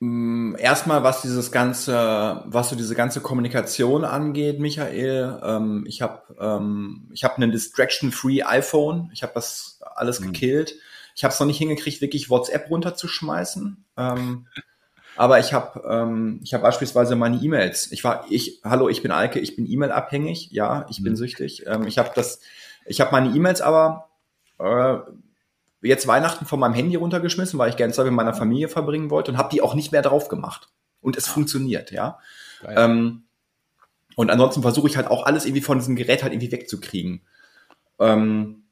erstmal, 0.00 1.02
was 1.02 1.22
dieses 1.22 1.50
ganze, 1.50 2.42
was 2.44 2.68
so 2.68 2.76
diese 2.76 2.94
ganze 2.94 3.20
Kommunikation 3.20 4.04
angeht, 4.04 4.60
Michael, 4.60 5.40
ähm, 5.42 5.84
ich 5.88 6.02
habe 6.02 6.36
ähm, 6.38 7.08
ich 7.12 7.24
habe 7.24 7.36
einen 7.36 7.50
Distraction-Free 7.50 8.42
iPhone. 8.42 9.10
Ich 9.14 9.22
habe 9.22 9.32
das 9.34 9.80
alles 9.94 10.20
mhm. 10.20 10.32
gekillt. 10.32 10.74
Ich 11.14 11.24
habe 11.24 11.32
es 11.32 11.40
noch 11.40 11.46
nicht 11.46 11.58
hingekriegt, 11.58 12.02
wirklich 12.02 12.28
WhatsApp 12.28 12.68
runterzuschmeißen. 12.68 13.84
Ähm, 13.96 14.46
aber 15.16 15.38
ich 15.40 15.54
habe 15.54 15.82
ähm, 15.88 16.40
ich 16.42 16.52
habe 16.52 16.62
beispielsweise 16.62 17.16
meine 17.16 17.38
E-Mails. 17.38 17.90
Ich 17.90 18.04
war 18.04 18.26
ich 18.28 18.60
hallo, 18.64 18.90
ich 18.90 19.00
bin 19.00 19.10
Alke, 19.10 19.40
ich 19.40 19.56
bin 19.56 19.66
E-Mail 19.66 19.92
abhängig. 19.92 20.50
Ja, 20.52 20.86
ich 20.90 21.00
mhm. 21.00 21.04
bin 21.04 21.16
süchtig. 21.16 21.64
Ähm, 21.66 21.86
ich 21.86 21.96
habe 21.96 22.10
das 22.14 22.40
ich 22.84 23.00
habe 23.00 23.12
meine 23.12 23.34
E-Mails 23.34 23.62
aber 23.62 24.10
äh, 24.58 24.98
jetzt 25.86 26.06
Weihnachten 26.06 26.46
von 26.46 26.60
meinem 26.60 26.74
Handy 26.74 26.96
runtergeschmissen, 26.96 27.58
weil 27.58 27.70
ich 27.70 27.76
gerne 27.76 27.92
Zeit 27.92 28.06
mit 28.06 28.14
meiner 28.14 28.34
Familie 28.34 28.68
verbringen 28.68 29.10
wollte 29.10 29.30
und 29.30 29.38
habe 29.38 29.50
die 29.52 29.62
auch 29.62 29.74
nicht 29.74 29.92
mehr 29.92 30.02
drauf 30.02 30.28
gemacht. 30.28 30.68
Und 31.00 31.16
es 31.16 31.26
ja. 31.26 31.32
funktioniert, 31.32 31.90
ja. 31.90 32.18
Ähm, 32.66 33.24
und 34.16 34.30
ansonsten 34.30 34.62
versuche 34.62 34.88
ich 34.88 34.96
halt 34.96 35.08
auch 35.08 35.26
alles 35.26 35.44
irgendwie 35.44 35.62
von 35.62 35.78
diesem 35.78 35.96
Gerät 35.96 36.22
halt 36.22 36.32
irgendwie 36.32 36.52
wegzukriegen. 36.52 37.22
Ähm, 37.98 38.64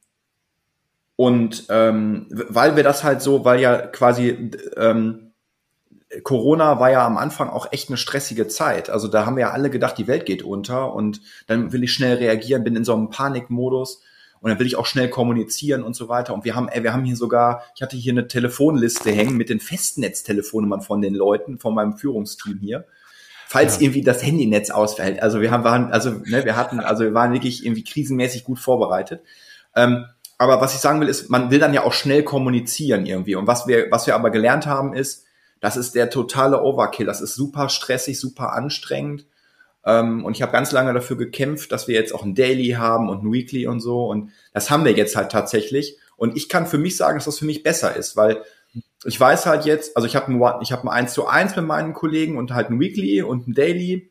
und 1.16 1.66
ähm, 1.68 2.27
weil 2.31 2.77
wir 2.77 2.83
das 2.83 3.05
halt 3.05 3.22
so, 3.22 3.44
weil 3.44 3.61
ja 3.61 3.87
quasi 3.87 4.50
ähm, 4.77 5.33
Corona 6.22 6.81
war 6.81 6.90
ja 6.90 7.07
am 7.07 7.16
Anfang 7.16 7.50
auch 7.50 7.72
echt 7.72 7.88
eine 7.88 7.96
stressige 7.96 8.48
Zeit. 8.48 8.90
Also 8.90 9.09
da 9.09 9.27
haben 9.27 9.37
wir 9.37 9.42
ja 9.42 9.50
alle 9.50 9.70
gedacht, 9.70 9.98
die 9.98 10.07
Welt 10.07 10.27
geht 10.27 10.42
unter 10.42 10.92
und 10.94 11.20
dann 11.46 11.72
will 11.72 11.85
ich 11.85 11.92
schnell 11.92 12.16
reagieren, 12.16 12.64
bin 12.64 12.77
in 12.77 12.85
so 12.85 12.94
einem 12.94 13.11
Panikmodus 13.11 14.03
und 14.44 14.50
dann 14.50 14.59
will 14.59 14.66
ich 14.66 14.76
auch 14.76 14.85
schnell 14.85 15.09
kommunizieren 15.09 15.83
und 15.83 15.96
so 15.96 16.11
weiter. 16.11 16.35
Und 16.35 16.44
wir 16.44 16.54
haben, 16.54 16.68
ey, 16.68 16.83
wir 16.83 16.92
haben 16.92 17.02
hier 17.02 17.16
sogar, 17.16 17.62
ich 17.74 17.80
hatte 17.80 17.96
hier 17.96 18.12
eine 18.12 18.28
Telefonliste 18.28 19.11
hängen 19.11 19.38
mit 19.38 19.48
den 19.48 19.59
Festnetztelefonnummern 19.59 20.83
von 20.83 21.00
den 21.00 21.14
Leuten, 21.14 21.59
von 21.59 21.74
meinem 21.74 21.96
Führungsteam 21.96 22.59
hier. 22.61 22.85
Falls 23.48 23.76
ja. 23.76 23.85
irgendwie 23.85 24.02
das 24.02 24.22
Handynetz 24.22 24.68
ausfällt. 24.68 25.22
Also 25.22 25.40
wir 25.40 25.50
haben, 25.50 25.64
waren, 25.64 25.90
also 25.92 26.11
ne, 26.11 26.44
wir 26.44 26.57
hatten, 26.57 26.80
also 26.80 27.04
wir 27.04 27.14
waren 27.14 27.33
wirklich 27.33 27.64
irgendwie 27.64 27.85
krisenmäßig 27.85 28.44
gut 28.44 28.59
vorbereitet. 28.59 29.22
Ähm, 29.74 30.04
aber 30.37 30.61
was 30.61 30.74
ich 30.74 30.80
sagen 30.80 31.00
will, 31.00 31.09
ist, 31.09 31.30
man 31.30 31.50
will 31.50 31.59
dann 31.59 31.72
ja 31.72 31.83
auch 31.83 31.94
schnell 31.94 32.22
kommunizieren 32.22 33.07
irgendwie. 33.07 33.37
Und 33.37 33.46
was 33.46 33.66
wir, 33.66 33.90
was 33.90 34.07
wir 34.07 34.14
aber 34.14 34.28
gelernt 34.28 34.66
haben, 34.66 34.92
ist, 34.92 35.24
das 35.61 35.78
ist 35.78 35.94
der 35.94 36.11
totale 36.11 36.62
Overkill. 36.62 37.07
Das 37.07 37.22
ist 37.22 37.35
super 37.35 37.70
stressig, 37.70 38.20
super 38.20 38.52
anstrengend. 38.52 39.24
Ähm, 39.87 40.25
und 40.25 40.37
ich 40.37 40.42
habe 40.42 40.53
ganz 40.53 40.73
lange 40.73 40.92
dafür 40.92 41.16
gekämpft, 41.16 41.73
dass 41.73 41.88
wir 41.88 41.94
jetzt 41.94 42.14
auch 42.14 42.25
ein 42.25 42.35
Daily 42.35 42.70
haben 42.70 43.09
und 43.09 43.25
ein 43.25 43.33
Weekly 43.33 43.66
und 43.66 43.81
so. 43.81 44.07
Und 44.07 44.31
das 44.53 44.70
haben 44.70 44.85
wir 44.85 44.92
jetzt 44.92 45.16
halt 45.16 45.31
tatsächlich. 45.31 45.99
Und 46.16 46.37
ich 46.37 46.49
kann 46.49 46.66
für 46.66 46.79
mich 46.79 46.97
sagen, 46.97 47.16
dass 47.16 47.27
das 47.27 47.38
für 47.38 47.44
mich 47.44 47.62
besser 47.62 47.94
ist, 47.94 48.16
weil 48.16 48.42
ich 49.05 49.20
weiß 49.20 49.47
halt 49.47 49.66
jetzt, 49.66 49.97
also 49.97 50.07
ich 50.07 50.16
habe 50.16 50.33
ein, 50.33 50.62
ich 50.62 50.73
habe 50.73 50.85
ein 50.85 50.88
1 50.88 51.12
zu 51.12 51.27
1 51.27 51.57
mit 51.57 51.66
meinen 51.66 51.92
Kollegen 51.92 52.38
und 52.38 52.53
halt 52.53 52.70
ein 52.70 52.81
Weekly 52.81 53.23
und 53.23 53.47
ein 53.47 53.55
Daily. 53.55 54.11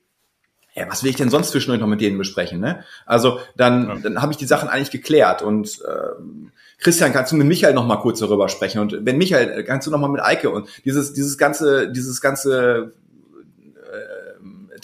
Ja, 0.76 0.90
was 0.90 1.04
will 1.04 1.12
ich 1.12 1.16
denn 1.16 1.30
sonst 1.30 1.52
zwischendurch 1.52 1.82
noch 1.82 1.88
mit 1.88 2.02
denen 2.02 2.18
besprechen? 2.18 2.60
Ne? 2.60 2.84
Also 3.06 3.40
dann, 3.56 3.88
ja. 3.88 3.96
dann 3.96 4.22
habe 4.22 4.32
ich 4.32 4.38
die 4.38 4.46
Sachen 4.46 4.70
eigentlich 4.70 4.92
geklärt. 4.92 5.42
Und 5.42 5.80
ähm, 5.88 6.52
Christian, 6.80 7.14
kannst 7.14 7.32
du 7.32 7.36
mit 7.36 7.48
Michael 7.48 7.74
noch 7.74 7.86
mal 7.86 7.98
kurz 7.98 8.20
darüber 8.20 8.50
sprechen? 8.50 8.80
Und 8.80 9.06
wenn 9.06 9.18
Michael, 9.18 9.64
kannst 9.64 9.86
du 9.88 9.92
noch 9.92 10.00
mal 10.00 10.08
mit 10.08 10.22
Eike 10.22 10.50
und 10.50 10.68
dieses 10.84 11.14
dieses 11.14 11.38
ganze 11.38 11.92
dieses 11.92 12.22
ganze 12.22 12.94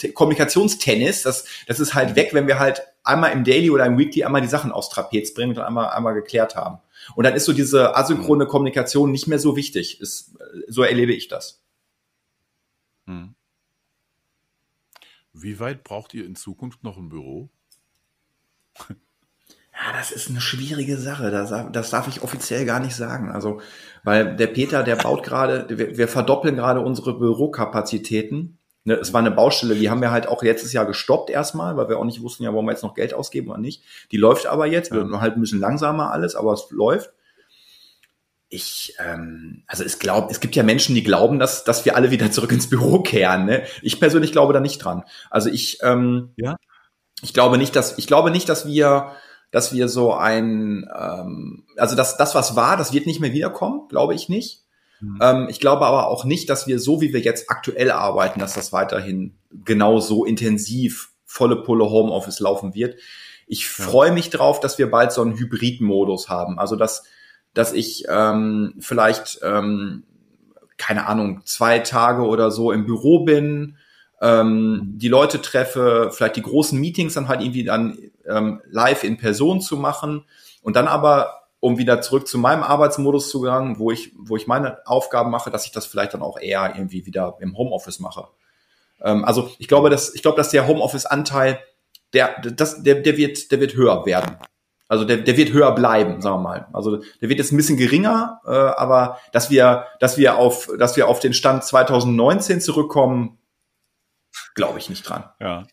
Kommunikationstennis, 0.08 1.22
das, 1.22 1.44
das 1.66 1.80
ist 1.80 1.94
halt 1.94 2.16
weg, 2.16 2.30
wenn 2.32 2.46
wir 2.46 2.58
halt 2.58 2.82
einmal 3.04 3.32
im 3.32 3.44
Daily 3.44 3.70
oder 3.70 3.86
im 3.86 3.98
Weekly 3.98 4.24
einmal 4.24 4.40
die 4.40 4.48
Sachen 4.48 4.72
aufs 4.72 4.90
Trapez 4.90 5.34
bringen 5.34 5.56
und 5.56 5.62
einmal, 5.62 5.90
einmal 5.90 6.14
geklärt 6.14 6.56
haben. 6.56 6.78
Und 7.16 7.24
dann 7.24 7.34
ist 7.34 7.44
so 7.44 7.52
diese 7.52 7.96
asynchrone 7.96 8.46
Kommunikation 8.46 9.10
nicht 9.10 9.26
mehr 9.26 9.38
so 9.38 9.56
wichtig. 9.56 10.00
Ist, 10.00 10.36
so 10.68 10.82
erlebe 10.82 11.12
ich 11.12 11.28
das. 11.28 11.62
Hm. 13.06 13.34
Wie 15.32 15.58
weit 15.60 15.84
braucht 15.84 16.14
ihr 16.14 16.26
in 16.26 16.36
Zukunft 16.36 16.82
noch 16.82 16.96
ein 16.96 17.08
Büro? 17.08 17.48
Ja, 19.72 19.96
das 19.96 20.10
ist 20.10 20.28
eine 20.28 20.40
schwierige 20.40 20.98
Sache. 20.98 21.30
Das, 21.30 21.54
das 21.72 21.90
darf 21.90 22.06
ich 22.06 22.22
offiziell 22.22 22.66
gar 22.66 22.80
nicht 22.80 22.94
sagen. 22.94 23.30
Also, 23.30 23.62
weil 24.04 24.36
der 24.36 24.48
Peter, 24.48 24.82
der 24.82 24.96
baut 24.96 25.22
gerade, 25.22 25.66
wir, 25.70 25.96
wir 25.96 26.08
verdoppeln 26.08 26.56
gerade 26.56 26.80
unsere 26.80 27.18
Bürokapazitäten 27.18 28.58
Ne, 28.84 28.94
es 28.94 29.12
war 29.12 29.20
eine 29.20 29.30
Baustelle, 29.30 29.74
die 29.74 29.90
haben 29.90 30.00
wir 30.00 30.10
halt 30.10 30.26
auch 30.26 30.42
letztes 30.42 30.72
Jahr 30.72 30.86
gestoppt 30.86 31.28
erstmal, 31.28 31.76
weil 31.76 31.90
wir 31.90 31.98
auch 31.98 32.04
nicht 32.04 32.22
wussten, 32.22 32.44
ja, 32.44 32.52
wollen 32.54 32.64
wir 32.64 32.72
jetzt 32.72 32.82
noch 32.82 32.94
Geld 32.94 33.12
ausgeben 33.12 33.50
oder 33.50 33.60
nicht. 33.60 33.82
Die 34.10 34.16
läuft 34.16 34.46
aber 34.46 34.66
jetzt, 34.66 34.90
wird 34.90 35.10
halt 35.20 35.34
ein 35.34 35.40
bisschen 35.40 35.60
langsamer 35.60 36.12
alles, 36.12 36.34
aber 36.34 36.54
es 36.54 36.70
läuft. 36.70 37.12
Ich, 38.48 38.94
ähm, 38.98 39.62
also 39.66 39.84
es 39.84 39.98
glaubt, 39.98 40.32
es 40.32 40.40
gibt 40.40 40.56
ja 40.56 40.62
Menschen, 40.62 40.94
die 40.94 41.04
glauben, 41.04 41.38
dass, 41.38 41.62
dass 41.62 41.84
wir 41.84 41.94
alle 41.94 42.10
wieder 42.10 42.32
zurück 42.32 42.52
ins 42.52 42.70
Büro 42.70 43.00
kehren. 43.02 43.44
Ne? 43.44 43.64
Ich 43.82 44.00
persönlich 44.00 44.32
glaube 44.32 44.54
da 44.54 44.60
nicht 44.60 44.78
dran. 44.78 45.04
Also 45.28 45.50
ich, 45.50 45.78
ähm, 45.82 46.32
ja? 46.36 46.56
ich 47.22 47.34
glaube 47.34 47.58
nicht, 47.58 47.76
dass 47.76 47.98
ich 47.98 48.06
glaube 48.06 48.30
nicht, 48.30 48.48
dass 48.48 48.66
wir, 48.66 49.12
dass 49.50 49.74
wir 49.74 49.88
so 49.88 50.14
ein, 50.14 50.88
ähm, 50.98 51.66
also 51.76 51.94
das, 51.96 52.16
das 52.16 52.34
was 52.34 52.56
war, 52.56 52.78
das 52.78 52.92
wird 52.94 53.06
nicht 53.06 53.20
mehr 53.20 53.34
wiederkommen, 53.34 53.88
glaube 53.88 54.14
ich 54.14 54.30
nicht. 54.30 54.64
Mhm. 55.00 55.18
Ähm, 55.20 55.46
ich 55.48 55.60
glaube 55.60 55.86
aber 55.86 56.08
auch 56.08 56.24
nicht, 56.24 56.48
dass 56.48 56.66
wir 56.66 56.78
so, 56.78 57.00
wie 57.00 57.12
wir 57.12 57.20
jetzt 57.20 57.50
aktuell 57.50 57.90
arbeiten, 57.90 58.40
dass 58.40 58.54
das 58.54 58.72
weiterhin 58.72 59.34
genau 59.64 60.00
so 60.00 60.24
intensiv 60.24 61.10
volle 61.24 61.62
Pulle 61.62 61.90
Homeoffice 61.90 62.40
laufen 62.40 62.74
wird. 62.74 62.96
Ich 63.46 63.62
ja. 63.62 63.84
freue 63.84 64.12
mich 64.12 64.30
drauf, 64.30 64.60
dass 64.60 64.78
wir 64.78 64.90
bald 64.90 65.12
so 65.12 65.22
einen 65.22 65.38
Hybrid-Modus 65.38 66.28
haben. 66.28 66.58
Also 66.58 66.76
dass, 66.76 67.04
dass 67.54 67.72
ich 67.72 68.04
ähm, 68.08 68.74
vielleicht, 68.80 69.40
ähm, 69.42 70.04
keine 70.76 71.06
Ahnung, 71.06 71.42
zwei 71.44 71.78
Tage 71.78 72.22
oder 72.22 72.50
so 72.50 72.72
im 72.72 72.86
Büro 72.86 73.24
bin, 73.24 73.76
ähm, 74.20 74.92
die 74.96 75.08
Leute 75.08 75.40
treffe, 75.40 76.10
vielleicht 76.12 76.36
die 76.36 76.42
großen 76.42 76.78
Meetings 76.78 77.14
dann 77.14 77.28
halt 77.28 77.40
irgendwie 77.40 77.64
dann 77.64 77.98
ähm, 78.28 78.60
live 78.70 79.02
in 79.04 79.16
Person 79.16 79.60
zu 79.60 79.76
machen 79.76 80.24
und 80.62 80.76
dann 80.76 80.88
aber 80.88 81.39
um 81.60 81.78
wieder 81.78 82.00
zurück 82.00 82.26
zu 82.26 82.38
meinem 82.38 82.62
Arbeitsmodus 82.62 83.28
zu 83.28 83.40
gelangen, 83.40 83.78
wo 83.78 83.90
ich, 83.90 84.12
wo 84.16 84.36
ich 84.36 84.46
meine 84.46 84.86
Aufgaben 84.86 85.30
mache, 85.30 85.50
dass 85.50 85.66
ich 85.66 85.72
das 85.72 85.86
vielleicht 85.86 86.14
dann 86.14 86.22
auch 86.22 86.38
eher 86.38 86.72
irgendwie 86.74 87.06
wieder 87.06 87.36
im 87.40 87.56
Homeoffice 87.56 88.00
mache. 88.00 88.28
Ähm, 89.02 89.24
also 89.24 89.50
ich 89.58 89.68
glaube, 89.68 89.90
dass, 89.90 90.14
ich 90.14 90.22
glaube, 90.22 90.38
dass 90.38 90.50
der 90.50 90.66
Homeoffice-Anteil, 90.66 91.60
der, 92.14 92.40
das, 92.40 92.82
der, 92.82 92.96
der 92.96 93.16
wird, 93.16 93.52
der 93.52 93.60
wird 93.60 93.74
höher 93.74 94.04
werden. 94.06 94.38
Also 94.88 95.04
der, 95.04 95.18
der 95.18 95.36
wird 95.36 95.52
höher 95.52 95.72
bleiben, 95.72 96.20
sagen 96.20 96.38
wir 96.38 96.42
mal. 96.42 96.68
Also 96.72 96.96
der 96.96 97.28
wird 97.28 97.38
jetzt 97.38 97.52
ein 97.52 97.56
bisschen 97.56 97.76
geringer, 97.76 98.40
äh, 98.44 98.50
aber 98.50 99.18
dass 99.30 99.48
wir, 99.48 99.86
dass 100.00 100.18
wir 100.18 100.36
auf, 100.36 100.68
dass 100.78 100.96
wir 100.96 101.06
auf 101.06 101.20
den 101.20 101.32
Stand 101.32 101.62
2019 101.62 102.60
zurückkommen, 102.60 103.38
glaube 104.54 104.78
ich 104.78 104.88
nicht 104.88 105.08
dran. 105.08 105.30
Ja. 105.38 105.66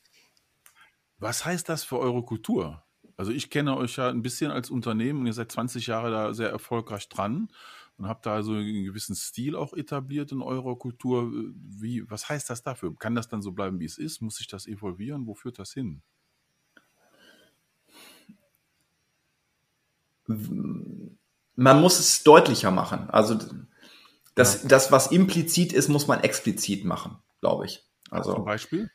Was 1.18 1.46
heißt 1.46 1.68
das 1.68 1.84
für 1.84 1.98
eure 1.98 2.22
Kultur? 2.22 2.84
Also 3.18 3.32
ich 3.32 3.50
kenne 3.50 3.76
euch 3.76 3.98
ja 3.98 4.10
ein 4.10 4.22
bisschen 4.22 4.52
als 4.52 4.70
Unternehmen 4.70 5.22
und 5.22 5.26
ihr 5.26 5.34
seid 5.34 5.52
20 5.52 5.88
Jahre 5.88 6.12
da 6.12 6.34
sehr 6.36 6.50
erfolgreich 6.50 7.10
dran 7.10 7.50
und 7.98 8.08
habt 8.08 8.28
da 8.28 8.36
also 8.36 8.54
einen 8.54 8.84
gewissen 8.84 9.16
Stil 9.16 9.56
auch 9.56 9.74
etabliert 9.74 10.32
in 10.32 10.44
eurer 10.44 10.78
Kultur. 10.78 11.32
Wie, 11.56 12.10
was 12.10 12.30
heißt 12.30 12.48
das 12.50 12.62
dafür? 12.62 12.96
Kann 12.96 13.16
das 13.16 13.28
dann 13.28 13.42
so 13.42 13.54
bleiben, 13.54 13.80
wie 13.80 13.86
es 13.86 13.98
ist? 13.98 14.22
Muss 14.22 14.36
sich 14.36 14.48
das 14.48 14.68
evolvieren? 14.68 15.26
Wo 15.26 15.34
führt 15.34 15.58
das 15.58 15.74
hin? 15.74 16.04
Man 20.28 21.82
muss 21.82 22.00
es 22.00 22.22
deutlicher 22.24 22.70
machen. 22.70 23.10
Also 23.10 23.40
das, 24.36 24.62
ja. 24.62 24.70
das 24.70 24.92
was 24.92 25.08
implizit 25.08 25.74
ist, 25.74 25.88
muss 25.88 26.06
man 26.06 26.20
explizit 26.20 26.86
machen, 26.86 27.18
glaube 27.40 27.66
ich. 27.66 27.84
Also 28.12 28.36
zum 28.36 28.46
Beispiel? 28.46 28.92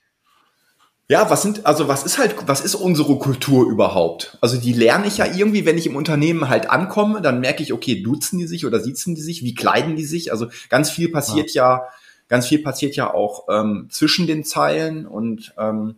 Ja, 1.09 1.29
was 1.29 1.43
sind, 1.43 1.67
also 1.67 1.88
was 1.88 2.05
ist 2.05 2.19
halt, 2.19 2.37
was 2.47 2.61
ist 2.62 2.75
unsere 2.75 3.19
Kultur 3.19 3.69
überhaupt? 3.69 4.38
Also 4.41 4.57
die 4.57 4.73
lerne 4.73 5.09
ich 5.09 5.19
ja 5.19 5.27
irgendwie, 5.27 5.67
wenn 5.67 5.77
ich 5.77 5.87
im 5.87 5.97
Unternehmen 5.97 6.49
halt 6.49 6.71
ankomme, 6.71 7.21
dann 7.21 7.41
merke 7.41 7.62
ich, 7.62 7.73
okay, 7.73 8.03
duzen 8.03 8.38
die 8.38 8.47
sich 8.47 8.65
oder 8.65 8.81
sitzen 8.81 9.15
die 9.15 9.21
sich, 9.21 9.43
wie 9.43 9.55
kleiden 9.55 9.97
die 9.97 10.05
sich? 10.05 10.33
Also 10.33 10.47
ganz 10.71 10.91
viel 10.91 11.11
passiert 11.11 11.53
ja, 11.53 11.77
ja 11.77 11.88
ganz 12.33 12.47
viel 12.47 12.62
passiert 12.62 12.97
ja 12.97 13.12
auch 13.12 13.47
ähm, 13.51 13.88
zwischen 13.91 14.27
den 14.27 14.43
Zeilen 14.43 15.07
und 15.07 15.53
ähm, 15.59 15.97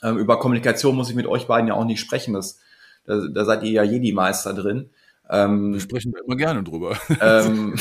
ähm, 0.00 0.18
über 0.18 0.38
Kommunikation 0.38 0.94
muss 0.94 1.10
ich 1.10 1.16
mit 1.16 1.26
euch 1.26 1.48
beiden 1.48 1.66
ja 1.66 1.74
auch 1.74 1.84
nicht 1.84 1.98
sprechen. 1.98 2.34
Das, 2.34 2.60
da, 3.06 3.26
da 3.26 3.44
seid 3.44 3.64
ihr 3.64 3.72
ja 3.72 3.82
Jedi-Meister 3.82 4.54
drin. 4.54 4.90
Ähm, 5.32 5.72
Wir 5.72 5.80
sprechen 5.80 6.12
immer 6.26 6.36
gerne 6.36 6.62
drüber. 6.62 6.96
Ähm, 7.20 7.76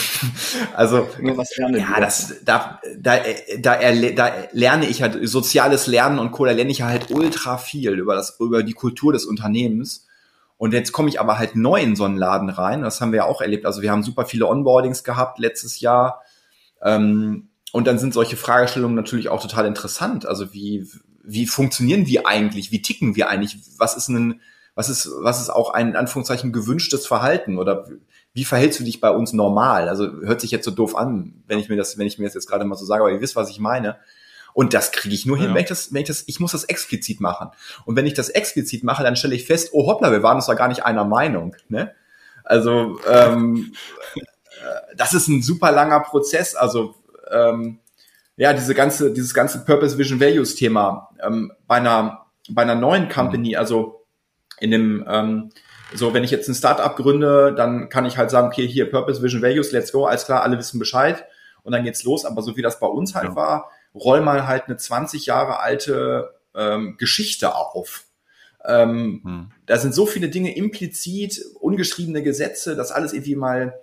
also 0.76 1.08
ja, 1.22 2.00
das, 2.00 2.36
da, 2.46 2.80
da, 2.98 3.18
da, 3.60 3.78
da 4.16 4.32
lerne 4.54 4.88
ich 4.88 5.02
halt 5.02 5.18
soziales 5.28 5.88
Lernen 5.88 6.20
und 6.20 6.32
Co. 6.32 6.46
Da 6.46 6.52
lerne 6.52 6.72
ich 6.72 6.84
halt 6.84 7.12
ultra 7.12 7.58
viel 7.58 7.92
über 8.00 8.16
das 8.16 8.40
über 8.40 8.64
die 8.64 8.74
Kultur 8.74 9.12
des 9.12 9.26
Unternehmens. 9.26 10.08
Und 10.58 10.74
jetzt 10.74 10.92
komme 10.92 11.10
ich 11.10 11.20
aber 11.20 11.40
halt 11.40 11.56
neu 11.56 11.82
in 11.82 11.96
so 11.96 12.06
einen 12.06 12.18
Laden 12.18 12.50
rein. 12.50 12.84
Das 12.84 13.02
haben 13.02 13.12
wir 13.12 13.18
ja 13.18 13.26
auch 13.26 13.42
erlebt. 13.42 13.66
Also 13.66 13.82
wir 13.82 13.92
haben 13.92 14.04
super 14.04 14.26
viele 14.26 14.48
Onboardings 14.48 15.04
gehabt 15.04 15.40
letztes 15.40 15.82
Jahr. 15.82 16.22
Ähm, 16.84 17.50
und 17.74 17.88
dann 17.88 17.98
sind 17.98 18.14
solche 18.14 18.38
Fragestellungen 18.38 18.96
natürlich 18.96 19.30
auch 19.30 19.42
total 19.42 19.66
interessant. 19.66 20.26
Also 20.26 20.54
wie, 20.54 20.88
wie 21.24 21.48
funktionieren 21.48 22.06
wir 22.06 22.28
eigentlich? 22.28 22.72
Wie 22.72 22.82
ticken 22.82 23.16
wir 23.16 23.30
eigentlich? 23.30 23.58
Was 23.78 23.98
ist 23.98 24.08
ein 24.10 24.40
was 24.76 24.90
ist, 24.90 25.10
was 25.20 25.42
ist 25.42 25.50
auch 25.50 25.72
ein 25.72 25.90
in 25.90 25.96
Anführungszeichen 25.96 26.54
gewünschtes 26.54 27.06
Verhalten 27.06 27.58
oder 27.58 27.88
wie 28.34 28.46
verhältst 28.46 28.80
du 28.80 28.84
dich 28.84 29.02
bei 29.02 29.10
uns 29.10 29.34
normal? 29.34 29.90
Also 29.90 30.10
hört 30.22 30.42
sich 30.42 30.52
jetzt 30.52 30.66
so 30.66 30.72
doof 30.72 30.96
an, 30.96 31.44
wenn 31.48 31.60
ich 31.60 31.70
mir 31.70 31.76
das, 31.76 31.98
wenn 31.98 32.08
ich 32.08 32.18
mir 32.18 32.26
das 32.26 32.34
jetzt 32.34 32.48
gerade 32.48 32.64
mal 32.64 32.76
so 32.76 32.86
sage, 32.86 33.04
aber 33.04 33.12
ihr 33.12 33.22
wisst, 33.22 33.36
was 33.36 33.50
ich 33.50 33.60
meine. 33.60 33.98
Und 34.54 34.74
das 34.74 34.92
kriege 34.92 35.16
ich 35.16 35.26
nur 35.26 35.38
hin, 35.38 35.50
ja. 35.50 35.56
wenn 35.56 35.64
ich 35.64 35.70
das, 35.70 35.94
wenn 35.94 36.02
ich 36.02 36.08
das, 36.08 36.24
ich 36.28 36.40
muss 36.40 36.52
das 36.52 36.66
explizit 36.66 37.22
machen. 37.22 37.50
Und 37.86 37.96
wenn 37.96 38.06
ich 38.06 38.14
das 38.14 38.30
explizit 38.30 38.84
mache, 38.84 39.04
dann 39.04 39.16
stelle 39.16 39.36
ich 39.36 39.46
fest, 39.46 39.70
oh 39.74 39.88
hoppla, 39.88 40.12
wir 40.12 40.24
waren 40.24 40.36
uns 40.36 40.46
da 40.46 40.54
gar 40.54 40.68
nicht 40.68 40.86
einer 40.86 41.06
Meinung. 41.06 41.56
Ne? 41.70 41.94
Also 42.44 43.00
ähm, 43.10 43.74
äh, 44.16 44.96
das 44.96 45.14
ist 45.14 45.28
ein 45.28 45.42
super 45.42 45.72
langer 45.72 46.02
Prozess. 46.02 46.56
Also 46.56 46.96
ähm, 47.30 47.80
ja, 48.36 48.54
diese 48.54 48.74
ganze, 48.74 49.12
dieses 49.12 49.34
ganze 49.34 49.64
Purpose 49.64 49.98
Vision 49.98 50.20
Values 50.20 50.56
Thema 50.56 51.10
ähm, 51.22 51.52
bei 51.68 51.76
einer 51.76 52.26
bei 52.50 52.64
einer 52.64 52.76
neuen 52.76 53.08
Company, 53.08 53.56
also 53.56 54.01
in 54.62 54.72
dem, 54.72 55.06
ähm, 55.10 55.50
so, 55.94 56.14
wenn 56.14 56.24
ich 56.24 56.32
jetzt 56.32 56.48
ein 56.48 56.56
Startup 56.56 56.96
gründe, 56.96 57.54
dann 57.54 57.90
kann 57.90 58.06
ich 58.06 58.18
halt 58.18 58.30
sagen, 58.30 58.48
okay, 58.48 58.66
hier 58.66 58.90
Purpose, 58.90 59.22
Vision, 59.22 59.42
Values, 59.42 59.72
let's 59.72 59.92
go, 59.92 60.06
alles 60.06 60.26
klar, 60.26 60.44
alle 60.44 60.58
wissen 60.58 60.80
Bescheid 60.80 61.26
und 61.64 61.74
dann 61.74 61.84
geht's 61.84 62.04
los. 62.04 62.24
Aber 62.24 62.42
so 62.42 62.56
wie 62.56 62.62
das 62.62 62.80
bei 62.80 62.88
uns 62.88 63.16
halt 63.16 63.30
ja. 63.30 63.36
war, 63.36 63.72
roll 63.94 64.22
mal 64.22 64.48
halt 64.48 64.66
eine 64.68 64.78
20 64.78 65.26
Jahre 65.26 65.60
alte 65.60 66.36
ähm, 66.56 66.96
Geschichte 66.98 67.56
auf. 67.56 68.06
Ähm, 68.64 69.22
hm. 69.24 69.52
Da 69.66 69.78
sind 69.78 69.94
so 69.94 70.06
viele 70.06 70.30
Dinge 70.30 70.56
implizit, 70.56 71.44
ungeschriebene 71.60 72.22
Gesetze, 72.22 72.76
das 72.76 72.92
alles 72.92 73.14
irgendwie 73.14 73.36
mal, 73.36 73.74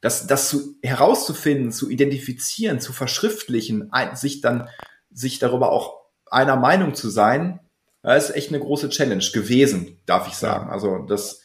das, 0.00 0.26
das 0.26 0.48
zu, 0.48 0.76
herauszufinden, 0.82 1.70
zu 1.70 1.88
identifizieren, 1.88 2.80
zu 2.80 2.92
verschriftlichen, 2.92 3.92
ein, 3.92 4.16
sich 4.16 4.40
dann, 4.40 4.68
sich 5.12 5.38
darüber 5.38 5.70
auch 5.70 6.00
einer 6.26 6.56
Meinung 6.56 6.94
zu 6.94 7.08
sein, 7.08 7.60
das 8.02 8.30
ist 8.30 8.36
echt 8.36 8.48
eine 8.48 8.60
große 8.60 8.88
Challenge 8.88 9.24
gewesen, 9.32 9.98
darf 10.06 10.28
ich 10.28 10.34
sagen. 10.34 10.70
Also 10.70 11.04
das 11.06 11.42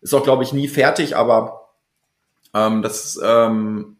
ist 0.00 0.14
auch, 0.14 0.24
glaube 0.24 0.42
ich, 0.42 0.52
nie 0.52 0.68
fertig, 0.68 1.16
aber 1.16 1.70
ähm, 2.52 2.82
das, 2.82 3.18
ähm, 3.22 3.96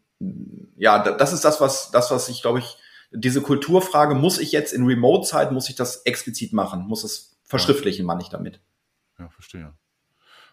ja, 0.77 0.99
das 0.99 1.33
ist 1.33 1.45
das, 1.45 1.61
was, 1.61 1.91
das, 1.91 2.11
was 2.11 2.29
ich, 2.29 2.41
glaube 2.41 2.59
ich, 2.59 2.77
diese 3.11 3.41
Kulturfrage, 3.41 4.15
muss 4.15 4.39
ich 4.39 4.51
jetzt 4.51 4.73
in 4.73 4.85
Remote-Zeit, 4.85 5.51
muss 5.51 5.69
ich 5.69 5.75
das 5.75 5.97
explizit 6.05 6.53
machen, 6.53 6.85
muss 6.87 7.03
es 7.03 7.37
verschriftlichen, 7.43 8.05
meine 8.05 8.21
ich 8.21 8.29
damit. 8.29 8.59
Ja, 9.17 9.29
verstehe. 9.29 9.73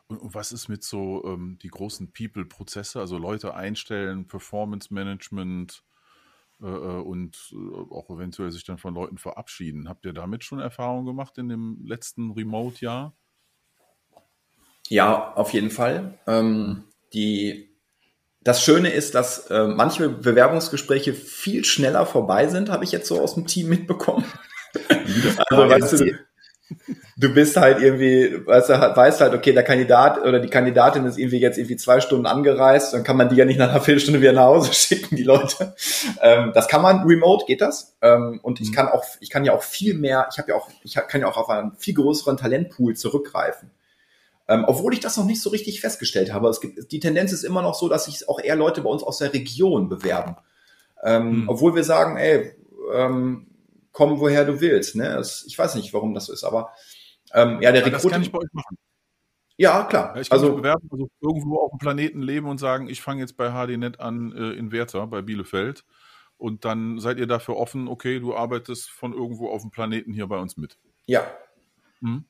Und, 0.07 0.19
und 0.19 0.35
was 0.35 0.53
ist 0.53 0.69
mit 0.69 0.85
so 0.85 1.25
ähm, 1.25 1.59
die 1.63 1.69
großen 1.69 2.13
People-Prozesse, 2.13 3.01
also 3.01 3.19
Leute 3.19 3.55
einstellen, 3.55 4.27
Performance-Management, 4.27 5.73
äh, 5.73 5.92
äh, 6.63 6.67
und 6.67 7.37
äh, 7.53 7.93
auch 7.93 8.11
eventuell 8.11 8.51
sich 8.51 8.65
dann 8.65 8.79
von 8.79 8.95
Leuten 8.95 9.19
verabschieden. 9.19 9.89
Habt 9.89 10.07
ihr 10.07 10.13
damit 10.13 10.45
schon 10.45 10.61
Erfahrungen 10.61 11.07
gemacht 11.07 11.37
in 11.39 11.49
dem 11.49 11.81
letzten 11.85 12.31
Remote-Jahr? 12.33 13.17
Ja, 14.89 15.33
auf 15.35 15.53
jeden 15.53 15.71
Fall. 15.71 16.19
Ähm, 16.27 16.85
die, 17.15 17.77
das 18.41 18.63
Schöne 18.63 18.91
ist, 18.91 19.15
dass 19.15 19.47
äh, 19.47 19.67
manche 19.67 20.09
Bewerbungsgespräche 20.09 21.15
viel 21.15 21.65
schneller 21.65 22.07
vorbei 22.07 22.49
sind, 22.49 22.71
habe 22.71 22.85
ich 22.85 22.93
jetzt 22.93 23.09
so 23.09 23.21
aus 23.21 23.35
dem 23.35 23.47
Team 23.47 23.69
mitbekommen. 23.69 24.25
also, 25.49 25.69
weißt 25.69 26.01
du, 26.01 26.19
du 27.23 27.33
bist 27.33 27.57
halt 27.57 27.81
irgendwie, 27.81 28.45
weißt 28.47 28.71
du, 28.71 28.73
weißt 28.75 29.21
halt, 29.21 29.33
okay, 29.33 29.53
der 29.53 29.63
Kandidat 29.63 30.21
oder 30.23 30.41
die 30.41 30.49
Kandidatin 30.49 31.07
ist 31.07 31.19
irgendwie 31.19 31.39
jetzt 31.39 31.57
irgendwie 31.57 31.77
zwei 31.77 32.01
Stunden 32.01 32.27
angereist, 32.27 32.93
dann 32.93 33.05
kann 33.05 33.17
man 33.17 33.29
die 33.29 33.37
ja 33.37 33.45
nicht 33.45 33.59
nach 33.59 33.71
einer 33.71 33.81
Viertelstunde 33.81 34.21
wieder 34.21 34.33
nach 34.33 34.47
Hause 34.47 34.73
schicken, 34.75 35.15
die 35.15 35.23
Leute. 35.23 35.75
Ähm, 36.21 36.51
das 36.53 36.67
kann 36.67 36.83
man 36.83 37.05
remote, 37.07 37.45
geht 37.47 37.61
das. 37.61 37.95
Ähm, 38.03 38.41
und 38.43 38.61
ich 38.61 38.71
mhm. 38.71 38.75
kann 38.75 38.89
auch, 38.89 39.05
ich 39.21 39.31
kann 39.31 39.45
ja 39.45 39.53
auch 39.53 39.63
viel 39.63 39.95
mehr, 39.95 40.29
ich 40.33 40.39
habe 40.39 40.51
ja 40.51 40.57
auch, 40.57 40.69
ich 40.83 40.95
kann 40.95 41.21
ja 41.21 41.29
auch 41.29 41.37
auf 41.37 41.49
einen 41.49 41.77
viel 41.79 41.95
größeren 41.95 42.37
Talentpool 42.37 42.97
zurückgreifen. 42.97 43.71
Ähm, 44.49 44.65
obwohl 44.67 44.93
ich 44.93 45.01
das 45.01 45.17
noch 45.17 45.25
nicht 45.25 45.41
so 45.41 45.51
richtig 45.51 45.81
festgestellt 45.81 46.33
habe. 46.33 46.49
Es 46.49 46.61
gibt, 46.61 46.91
die 46.91 46.99
Tendenz 46.99 47.33
ist 47.33 47.45
immer 47.45 47.63
noch 47.63 47.75
so, 47.75 47.89
dass 47.89 48.07
sich 48.07 48.29
auch 48.29 48.41
eher 48.41 48.57
Leute 48.57 48.81
bei 48.81 48.91
uns 48.91 49.05
aus 49.05 49.19
der 49.19 49.33
Region 49.33 49.89
bewerben. 49.89 50.37
Ähm, 51.05 51.43
mhm. 51.43 51.49
Obwohl 51.49 51.77
wir 51.77 51.85
sagen, 51.85 52.17
ey, 52.17 52.53
ähm, 52.93 53.47
komm, 53.93 54.19
woher 54.19 54.45
du 54.45 54.61
willst. 54.61 54.97
Ne? 54.97 55.05
Das, 55.05 55.45
ich 55.47 55.57
weiß 55.57 55.77
nicht, 55.77 55.95
warum 55.95 56.15
das 56.15 56.27
so 56.27 56.33
ist, 56.33 56.43
aber 56.43 56.73
ähm, 57.35 57.61
ja, 57.61 57.73
der 57.73 57.85
Recruiting. 57.85 57.93
Das 57.93 58.11
kann 58.11 58.23
ich 58.23 58.33
bei 58.33 58.39
euch 58.39 58.53
machen. 58.53 58.79
Ja, 59.57 59.85
klar. 59.85 60.15
Ja, 60.15 60.21
ich 60.21 60.31
kann 60.31 60.39
also, 60.39 60.53
mich 60.53 60.63
bewerben, 60.63 60.89
also 60.91 61.09
irgendwo 61.21 61.59
auf 61.61 61.71
dem 61.71 61.79
Planeten 61.79 62.23
leben 62.23 62.49
und 62.49 62.59
sagen, 62.59 62.89
ich 62.89 63.03
fange 63.03 63.21
jetzt 63.21 63.37
bei 63.37 63.51
HDNet 63.51 64.01
an 64.01 64.33
äh, 64.33 64.53
in 64.53 64.73
Werther, 64.73 65.07
bei 65.07 65.23
Bielefeld 65.23 65.85
und 66.37 66.65
dann 66.65 66.99
seid 66.99 67.19
ihr 67.19 67.27
dafür 67.27 67.57
offen, 67.57 67.87
okay, 67.87 68.19
du 68.19 68.35
arbeitest 68.35 68.91
von 68.91 69.13
irgendwo 69.13 69.49
auf 69.51 69.63
dem 69.63 69.71
Planeten 69.71 70.13
hier 70.13 70.27
bei 70.27 70.39
uns 70.39 70.57
mit. 70.57 70.79
Ja. 71.07 71.25
Mhm. 72.01 72.25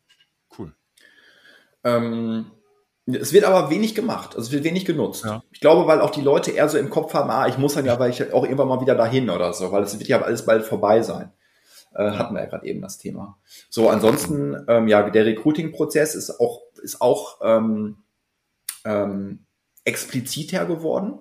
Cool. 0.59 0.75
Ähm, 1.85 2.51
es 3.07 3.33
wird 3.33 3.45
aber 3.45 3.71
wenig 3.71 3.95
gemacht, 3.95 4.37
also 4.37 4.47
es 4.47 4.53
wird 4.53 4.65
wenig 4.65 4.85
genutzt. 4.85 5.25
Ja. 5.25 5.43
Ich 5.51 5.61
glaube, 5.61 5.87
weil 5.87 6.01
auch 6.01 6.11
die 6.11 6.21
Leute 6.21 6.51
eher 6.51 6.69
so 6.69 6.79
im 6.79 6.91
Kopf 6.91 7.15
haben, 7.15 7.31
ah, 7.31 7.49
ich 7.49 7.59
muss 7.59 7.75
dann 7.75 7.87
ja, 7.87 7.99
weil 7.99 8.11
ich 8.11 8.33
auch 8.33 8.45
irgendwann 8.45 8.69
mal 8.69 8.81
wieder 8.81 8.95
dahin 8.95 9.31
oder 9.31 9.53
so, 9.53 9.73
weil 9.73 9.83
es 9.83 9.99
wird 9.99 10.09
ja 10.09 10.21
alles 10.21 10.45
bald 10.45 10.65
vorbei 10.65 11.03
sein. 11.03 11.33
Äh, 11.95 12.13
hatten 12.13 12.35
wir 12.35 12.43
ja 12.43 12.49
gerade 12.49 12.67
eben 12.67 12.81
das 12.81 12.99
Thema. 12.99 13.39
So, 13.69 13.89
ansonsten, 13.89 14.57
ähm, 14.69 14.89
ja, 14.89 15.09
der 15.09 15.27
Recruiting-Prozess 15.27 16.15
ist 16.15 16.41
auch, 16.41 16.63
ist 16.83 17.01
auch 17.01 17.39
ähm, 17.43 17.99
ähm, 18.85 19.47
expliziter 19.85 20.67
geworden. 20.67 21.19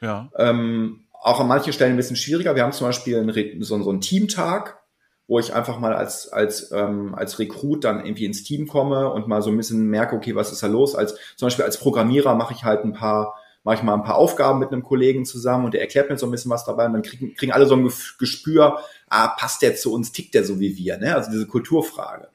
Ja. 0.00 0.30
Ähm, 0.36 1.06
auch 1.12 1.40
an 1.40 1.48
manchen 1.48 1.72
Stellen 1.72 1.94
ein 1.94 1.96
bisschen 1.96 2.16
schwieriger. 2.16 2.54
Wir 2.54 2.62
haben 2.62 2.72
zum 2.72 2.86
Beispiel 2.86 3.18
einen, 3.18 3.62
so, 3.62 3.82
so 3.82 3.90
einen 3.90 4.00
Teamtag, 4.00 4.78
wo 5.26 5.38
ich 5.38 5.52
einfach 5.52 5.80
mal 5.80 5.92
als, 5.92 6.28
als, 6.28 6.70
ähm, 6.72 7.14
als 7.14 7.38
Rekrut 7.38 7.84
dann 7.84 8.04
irgendwie 8.04 8.26
ins 8.26 8.44
Team 8.44 8.68
komme 8.68 9.10
und 9.10 9.26
mal 9.26 9.42
so 9.42 9.50
ein 9.50 9.56
bisschen 9.56 9.86
merke, 9.88 10.14
okay, 10.14 10.36
was 10.36 10.52
ist 10.52 10.62
da 10.62 10.68
los? 10.68 10.94
Als, 10.94 11.16
zum 11.36 11.46
Beispiel 11.46 11.64
als 11.64 11.78
Programmierer 11.78 12.34
mache 12.34 12.54
ich 12.54 12.64
halt 12.64 12.84
ein 12.84 12.92
paar, 12.92 13.34
mache 13.66 13.78
ich 13.78 13.82
mal 13.82 13.94
ein 13.94 14.04
paar 14.04 14.14
Aufgaben 14.14 14.60
mit 14.60 14.70
einem 14.70 14.84
Kollegen 14.84 15.24
zusammen 15.24 15.64
und 15.64 15.74
der 15.74 15.80
erklärt 15.80 16.08
mir 16.08 16.16
so 16.16 16.24
ein 16.26 16.30
bisschen 16.30 16.52
was 16.52 16.64
dabei 16.64 16.86
und 16.86 16.92
dann 16.92 17.02
kriegen, 17.02 17.34
kriegen 17.34 17.50
alle 17.50 17.66
so 17.66 17.74
ein 17.74 17.92
Gespür, 18.16 18.78
ah, 19.08 19.26
passt 19.26 19.60
der 19.60 19.74
zu 19.74 19.92
uns, 19.92 20.12
tickt 20.12 20.34
der 20.34 20.44
so 20.44 20.60
wie 20.60 20.76
wir, 20.76 20.98
ne? 20.98 21.16
Also 21.16 21.32
diese 21.32 21.48
Kulturfrage. 21.48 22.28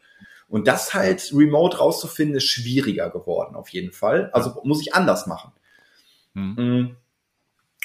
Und 0.50 0.68
das 0.68 0.94
halt 0.94 1.32
remote 1.34 1.78
rauszufinden, 1.78 2.36
ist 2.36 2.44
schwieriger 2.44 3.10
geworden, 3.10 3.56
auf 3.56 3.70
jeden 3.70 3.94
Fall. 3.94 4.30
Also 4.34 4.60
muss 4.66 4.82
ich 4.82 4.94
anders 4.94 5.26
machen. 5.26 5.54
Mhm. 6.34 6.98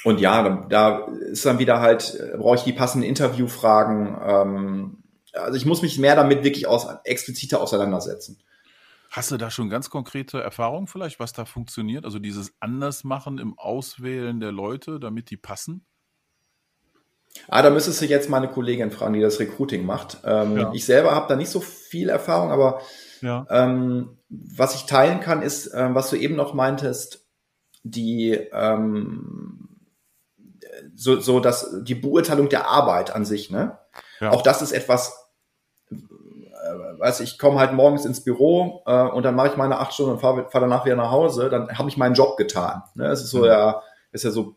Und 0.03 0.19
ja, 0.19 0.43
da, 0.43 0.65
da 0.67 1.05
ist 1.31 1.45
dann 1.45 1.57
wieder 1.57 1.79
halt, 1.79 2.19
äh, 2.19 2.35
brauche 2.37 2.55
ich 2.55 2.63
die 2.63 2.73
passenden 2.73 3.07
Interviewfragen. 3.07 4.17
Ähm, 4.27 4.97
also 5.31 5.55
ich 5.55 5.65
muss 5.65 5.81
mich 5.81 5.97
mehr 5.97 6.17
damit 6.17 6.43
wirklich 6.43 6.67
aus, 6.67 6.85
expliziter 7.05 7.61
auseinandersetzen. 7.61 8.41
Hast 9.11 9.31
du 9.31 9.37
da 9.37 9.49
schon 9.49 9.69
ganz 9.69 9.89
konkrete 9.89 10.41
Erfahrungen 10.41 10.87
vielleicht, 10.87 11.19
was 11.19 11.33
da 11.33 11.45
funktioniert? 11.45 12.05
Also 12.05 12.19
dieses 12.19 12.53
Andersmachen 12.59 13.37
im 13.39 13.57
Auswählen 13.57 14.39
der 14.39 14.51
Leute, 14.51 14.99
damit 14.99 15.29
die 15.29 15.37
passen? 15.37 15.85
Ah, 17.47 17.61
da 17.61 17.69
müsstest 17.69 18.01
du 18.01 18.05
jetzt 18.05 18.29
meine 18.29 18.47
Kollegin 18.47 18.91
fragen, 18.91 19.13
die 19.13 19.21
das 19.21 19.39
Recruiting 19.39 19.85
macht. 19.85 20.19
Ähm, 20.23 20.57
Ja. 20.57 20.71
Ich 20.73 20.85
selber 20.85 21.13
habe 21.13 21.27
da 21.27 21.35
nicht 21.35 21.49
so 21.49 21.59
viel 21.61 22.09
Erfahrung, 22.09 22.51
aber 22.51 22.81
Ja. 23.21 23.45
ähm, 23.49 24.17
was 24.29 24.75
ich 24.75 24.85
teilen 24.85 25.19
kann, 25.19 25.41
ist, 25.41 25.71
ähm, 25.73 25.95
was 25.95 26.09
du 26.09 26.15
eben 26.15 26.35
noch 26.35 26.53
meintest, 26.53 27.25
die 27.83 28.31
ähm, 28.31 29.69
so, 30.95 31.19
so 31.19 31.39
dass 31.39 31.83
die 31.83 31.95
Beurteilung 31.95 32.49
der 32.49 32.67
Arbeit 32.67 33.15
an 33.15 33.23
sich, 33.25 33.49
ne? 33.49 33.77
Ja. 34.19 34.31
Auch 34.31 34.41
das 34.41 34.61
ist 34.61 34.71
etwas, 34.71 35.16
weiß 36.99 37.19
ich, 37.21 37.37
komme 37.37 37.59
halt 37.59 37.73
morgens 37.73 38.05
ins 38.05 38.23
Büro 38.23 38.83
äh, 38.85 39.03
und 39.03 39.23
dann 39.23 39.35
mache 39.35 39.49
ich 39.49 39.57
meine 39.57 39.77
acht 39.79 39.93
Stunden 39.93 40.13
und 40.13 40.19
fahre 40.19 40.49
fahr 40.49 40.61
danach 40.61 40.85
wieder 40.85 40.95
nach 40.95 41.11
Hause, 41.11 41.49
dann 41.49 41.77
habe 41.77 41.89
ich 41.89 41.97
meinen 41.97 42.15
Job 42.15 42.37
getan. 42.37 42.83
Ne? 42.95 43.07
Es 43.07 43.21
ist 43.21 43.31
so 43.31 43.39
Mhm. 43.39 43.45
ja, 43.45 43.81
ist 44.11 44.23
ja 44.23 44.31
so 44.31 44.55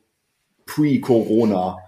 pre-Corona. 0.66 1.78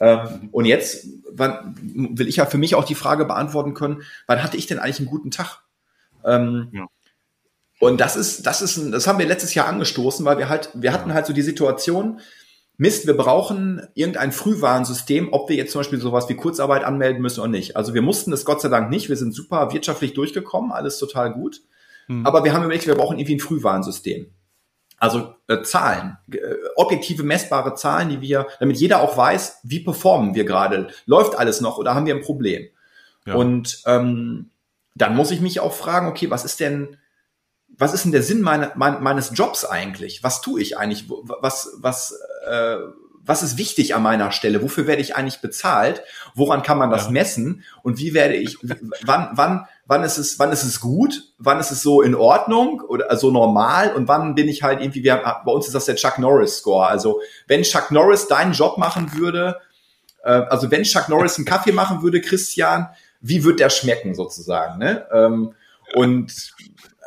Ähm, 0.00 0.48
und 0.52 0.64
jetzt 0.64 1.06
wann, 1.32 1.74
will 1.82 2.28
ich 2.28 2.36
ja 2.36 2.46
für 2.46 2.58
mich 2.58 2.74
auch 2.74 2.84
die 2.84 2.94
Frage 2.94 3.24
beantworten 3.24 3.74
können, 3.74 4.02
wann 4.26 4.42
hatte 4.42 4.56
ich 4.56 4.66
denn 4.66 4.78
eigentlich 4.78 4.98
einen 4.98 5.08
guten 5.08 5.30
Tag? 5.30 5.62
Ähm, 6.24 6.68
Ja. 6.72 6.86
Und 7.80 8.00
das 8.00 8.14
ist, 8.14 8.46
das 8.46 8.62
ist, 8.62 8.76
ein, 8.76 8.92
das 8.92 9.08
haben 9.08 9.18
wir 9.18 9.26
letztes 9.26 9.54
Jahr 9.54 9.66
angestoßen, 9.66 10.24
weil 10.24 10.38
wir 10.38 10.48
halt, 10.48 10.70
wir 10.74 10.92
hatten 10.92 11.12
halt 11.14 11.26
so 11.26 11.32
die 11.32 11.42
Situation, 11.42 12.20
Mist, 12.78 13.06
wir 13.06 13.16
brauchen 13.16 13.86
irgendein 13.94 14.32
Frühwarnsystem, 14.32 15.32
ob 15.32 15.48
wir 15.48 15.56
jetzt 15.56 15.72
zum 15.72 15.80
Beispiel 15.80 16.00
sowas 16.00 16.28
wie 16.28 16.34
Kurzarbeit 16.34 16.84
anmelden 16.84 17.22
müssen 17.22 17.40
oder 17.40 17.50
nicht. 17.50 17.76
Also 17.76 17.94
wir 17.94 18.02
mussten 18.02 18.30
das 18.30 18.44
Gott 18.44 18.60
sei 18.60 18.68
Dank 18.68 18.90
nicht. 18.90 19.08
Wir 19.08 19.16
sind 19.16 19.34
super 19.34 19.72
wirtschaftlich 19.72 20.14
durchgekommen, 20.14 20.72
alles 20.72 20.98
total 20.98 21.32
gut. 21.32 21.60
Hm. 22.06 22.26
Aber 22.26 22.44
wir 22.44 22.52
haben 22.52 22.64
überlegt, 22.64 22.86
wir 22.86 22.94
brauchen 22.94 23.18
irgendwie 23.18 23.36
ein 23.36 23.40
Frühwarnsystem. 23.40 24.32
Also 24.98 25.34
äh, 25.48 25.62
Zahlen, 25.62 26.16
äh, 26.32 26.38
objektive, 26.76 27.24
messbare 27.24 27.74
Zahlen, 27.74 28.08
die 28.08 28.20
wir, 28.20 28.46
damit 28.60 28.76
jeder 28.76 29.02
auch 29.02 29.16
weiß, 29.16 29.58
wie 29.64 29.80
performen 29.80 30.34
wir 30.34 30.44
gerade. 30.44 30.88
Läuft 31.06 31.36
alles 31.36 31.60
noch 31.60 31.76
oder 31.76 31.94
haben 31.94 32.06
wir 32.06 32.14
ein 32.14 32.22
Problem? 32.22 32.68
Ja. 33.26 33.34
Und 33.34 33.82
ähm, 33.86 34.50
dann 34.94 35.16
muss 35.16 35.30
ich 35.30 35.40
mich 35.40 35.60
auch 35.60 35.72
fragen, 35.72 36.06
okay, 36.06 36.30
was 36.30 36.44
ist 36.44 36.60
denn, 36.60 36.96
was 37.78 37.94
ist 37.94 38.04
denn 38.04 38.12
der 38.12 38.22
Sinn 38.22 38.42
meine, 38.42 38.72
mein, 38.74 39.02
meines 39.02 39.32
Jobs 39.34 39.64
eigentlich? 39.64 40.22
Was 40.22 40.40
tue 40.40 40.60
ich 40.60 40.78
eigentlich? 40.78 41.06
Was, 41.08 41.70
was, 41.78 42.18
äh, 42.46 42.76
was 43.24 43.42
ist 43.42 43.56
wichtig 43.56 43.94
an 43.94 44.02
meiner 44.02 44.32
Stelle? 44.32 44.62
Wofür 44.62 44.86
werde 44.86 45.00
ich 45.00 45.14
eigentlich 45.16 45.40
bezahlt? 45.40 46.02
Woran 46.34 46.62
kann 46.62 46.78
man 46.78 46.90
das 46.90 47.04
Ja. 47.06 47.10
messen? 47.12 47.62
Und 47.82 47.98
wie 47.98 48.14
werde 48.14 48.34
ich, 48.34 48.58
wann, 49.04 49.30
wann, 49.32 49.66
wann 49.86 50.02
ist 50.02 50.18
es, 50.18 50.38
wann 50.38 50.50
ist 50.50 50.64
es 50.64 50.80
gut? 50.80 51.22
Wann 51.38 51.60
ist 51.60 51.70
es 51.70 51.82
so 51.82 52.02
in 52.02 52.14
Ordnung 52.14 52.80
oder 52.80 53.16
so 53.16 53.30
normal? 53.30 53.94
Und 53.94 54.08
wann 54.08 54.34
bin 54.34 54.48
ich 54.48 54.62
halt 54.62 54.80
irgendwie, 54.80 55.04
wir 55.04 55.22
haben, 55.24 55.44
bei 55.44 55.52
uns 55.52 55.66
ist 55.66 55.74
das 55.74 55.84
der 55.84 55.94
Chuck 55.96 56.18
Norris 56.18 56.58
Score. 56.58 56.86
Also 56.88 57.20
wenn 57.46 57.62
Chuck 57.62 57.90
Norris 57.90 58.26
deinen 58.26 58.52
Job 58.52 58.76
machen 58.76 59.12
würde, 59.14 59.56
äh, 60.24 60.30
also 60.30 60.70
wenn 60.70 60.82
Chuck 60.82 61.08
Norris 61.08 61.36
einen 61.36 61.44
Kaffee 61.46 61.72
machen 61.72 62.02
würde, 62.02 62.20
Christian, 62.20 62.88
wie 63.20 63.44
wird 63.44 63.60
der 63.60 63.70
schmecken 63.70 64.14
sozusagen? 64.14 64.78
Ne? 64.78 65.06
Ähm, 65.12 65.54
und 65.94 66.52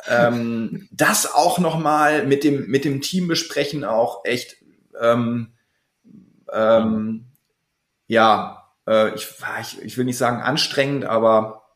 ähm, 0.08 0.88
das 0.90 1.32
auch 1.32 1.58
noch 1.58 1.78
mal 1.78 2.26
mit 2.26 2.44
dem 2.44 2.66
mit 2.68 2.84
dem 2.84 3.00
Team 3.00 3.28
besprechen 3.28 3.84
auch 3.84 4.24
echt 4.24 4.56
ähm, 5.00 5.52
ähm, 6.52 7.26
ja 8.06 8.72
äh, 8.86 9.14
ich, 9.14 9.28
ich 9.60 9.82
ich 9.82 9.98
will 9.98 10.04
nicht 10.04 10.18
sagen 10.18 10.42
anstrengend 10.42 11.04
aber 11.04 11.66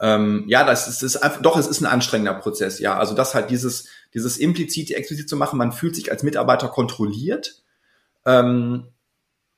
ähm, 0.00 0.44
ja 0.46 0.64
das 0.64 0.88
ist, 0.88 1.02
das 1.02 1.14
ist 1.14 1.22
einfach 1.22 1.42
doch 1.42 1.56
es 1.56 1.66
ist 1.66 1.80
ein 1.80 1.86
anstrengender 1.86 2.34
Prozess 2.34 2.78
ja. 2.78 2.98
Also 2.98 3.14
das 3.14 3.34
halt 3.34 3.50
dieses 3.50 3.88
dieses 4.14 4.38
implizit 4.38 4.90
explizit 4.92 5.28
zu 5.28 5.36
machen 5.36 5.58
man 5.58 5.72
fühlt 5.72 5.96
sich 5.96 6.10
als 6.10 6.22
Mitarbeiter 6.22 6.68
kontrolliert. 6.68 7.62
Ähm, 8.24 8.88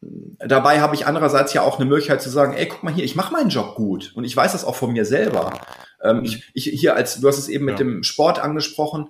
dabei 0.02 0.80
habe 0.80 0.94
ich 0.94 1.06
andererseits 1.06 1.52
ja 1.52 1.62
auch 1.62 1.78
eine 1.78 1.84
Möglichkeit 1.88 2.22
zu 2.22 2.30
sagen, 2.30 2.54
ey, 2.54 2.66
guck 2.66 2.82
mal 2.82 2.92
hier, 2.92 3.04
ich 3.04 3.16
mache 3.16 3.32
meinen 3.32 3.50
Job 3.50 3.74
gut 3.74 4.12
und 4.14 4.24
ich 4.24 4.36
weiß 4.36 4.52
das 4.52 4.64
auch 4.64 4.74
von 4.76 4.92
mir 4.92 5.04
selber. 5.04 5.60
Ähm, 6.02 6.22
ich, 6.24 6.50
ich 6.54 6.64
hier 6.80 6.94
als 6.96 7.20
du 7.20 7.28
hast 7.28 7.38
es 7.38 7.48
eben 7.48 7.66
mit 7.66 7.74
Ja. 7.74 7.78
dem 7.84 8.02
Sport 8.02 8.38
angesprochen. 8.38 9.08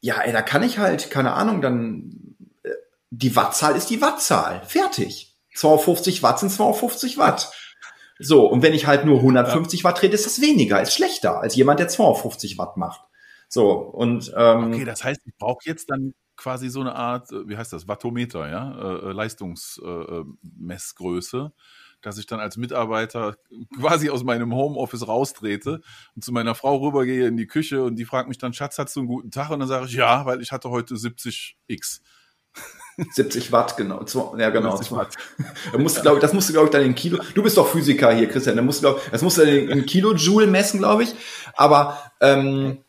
Ja, 0.00 0.20
ey, 0.20 0.32
da 0.32 0.42
kann 0.42 0.62
ich 0.62 0.78
halt 0.78 1.10
keine 1.10 1.32
Ahnung, 1.34 1.62
dann 1.62 2.36
äh, 2.64 2.70
die 3.10 3.36
Wattzahl 3.36 3.76
ist 3.76 3.90
die 3.90 4.00
Wattzahl, 4.00 4.62
fertig. 4.66 5.36
250 5.54 6.22
Watt 6.24 6.40
sind 6.40 6.50
250 6.50 7.16
Watt. 7.16 7.52
So, 8.18 8.46
und 8.46 8.62
wenn 8.62 8.74
ich 8.74 8.86
halt 8.86 9.04
nur 9.04 9.18
150 9.18 9.84
Watt 9.84 9.98
trete, 9.98 10.14
ist 10.14 10.26
das 10.26 10.40
weniger, 10.40 10.80
ist 10.82 10.94
schlechter 10.94 11.40
als 11.40 11.54
jemand, 11.54 11.78
der 11.80 11.88
250 11.88 12.58
Watt 12.58 12.76
macht. 12.76 13.00
So, 13.48 13.70
und 13.72 14.32
ähm, 14.36 14.72
Okay, 14.72 14.84
das 14.84 15.04
heißt, 15.04 15.20
ich 15.24 15.34
brauche 15.38 15.60
jetzt 15.64 15.90
dann 15.90 16.14
quasi 16.36 16.68
so 16.68 16.80
eine 16.80 16.94
Art, 16.94 17.30
äh, 17.32 17.48
wie 17.48 17.56
heißt 17.56 17.72
das, 17.72 17.88
Wattometer, 17.88 18.48
ja, 18.48 18.72
äh, 18.78 19.10
äh, 19.10 19.12
Leistungsmessgröße, 19.12 21.52
dass 22.02 22.18
ich 22.18 22.26
dann 22.26 22.40
als 22.40 22.56
Mitarbeiter 22.56 23.36
quasi 23.80 24.10
aus 24.10 24.24
meinem 24.24 24.54
Homeoffice 24.54 25.06
raustrete 25.06 25.80
und 26.14 26.24
zu 26.24 26.32
meiner 26.32 26.54
Frau 26.54 26.76
rübergehe 26.76 27.26
in 27.26 27.36
die 27.36 27.46
Küche 27.46 27.82
und 27.82 27.96
die 27.96 28.04
fragt 28.04 28.28
mich 28.28 28.38
dann, 28.38 28.52
Schatz, 28.52 28.78
hast 28.78 28.94
du 28.96 29.00
einen 29.00 29.08
guten 29.08 29.30
Tag? 29.30 29.50
Und 29.50 29.60
dann 29.60 29.68
sage 29.68 29.86
ich, 29.86 29.94
ja, 29.94 30.26
weil 30.26 30.40
ich 30.42 30.52
hatte 30.52 30.70
heute 30.70 30.96
70 30.96 31.56
X. 31.66 32.02
70 33.14 33.50
Watt, 33.50 33.76
genau. 33.76 34.04
Ja, 34.38 34.50
genau. 34.50 34.76
70 34.76 34.96
Watt. 34.96 35.16
Da 35.72 35.78
musst 35.78 36.00
glaub, 36.02 36.14
ich- 36.16 36.20
das 36.20 36.32
musst 36.32 36.48
du, 36.48 36.52
glaube 36.52 36.66
ich, 36.66 36.72
dann 36.72 36.82
in 36.82 36.94
Kilo. 36.94 37.18
Du 37.34 37.42
bist 37.42 37.56
doch 37.56 37.66
Physiker 37.66 38.12
hier, 38.12 38.28
Christian. 38.28 38.56
Da 38.56 38.62
musst 38.62 38.84
du, 38.84 38.92
glaub, 38.92 39.10
das 39.10 39.22
musst 39.22 39.38
du 39.38 39.44
dann 39.44 39.54
in, 39.54 39.86
Kilojoule 39.86 40.46
messen, 40.46 40.78
glaube 40.78 41.02
ich. 41.02 41.14
Aber 41.56 41.98
ähm, 42.20 42.83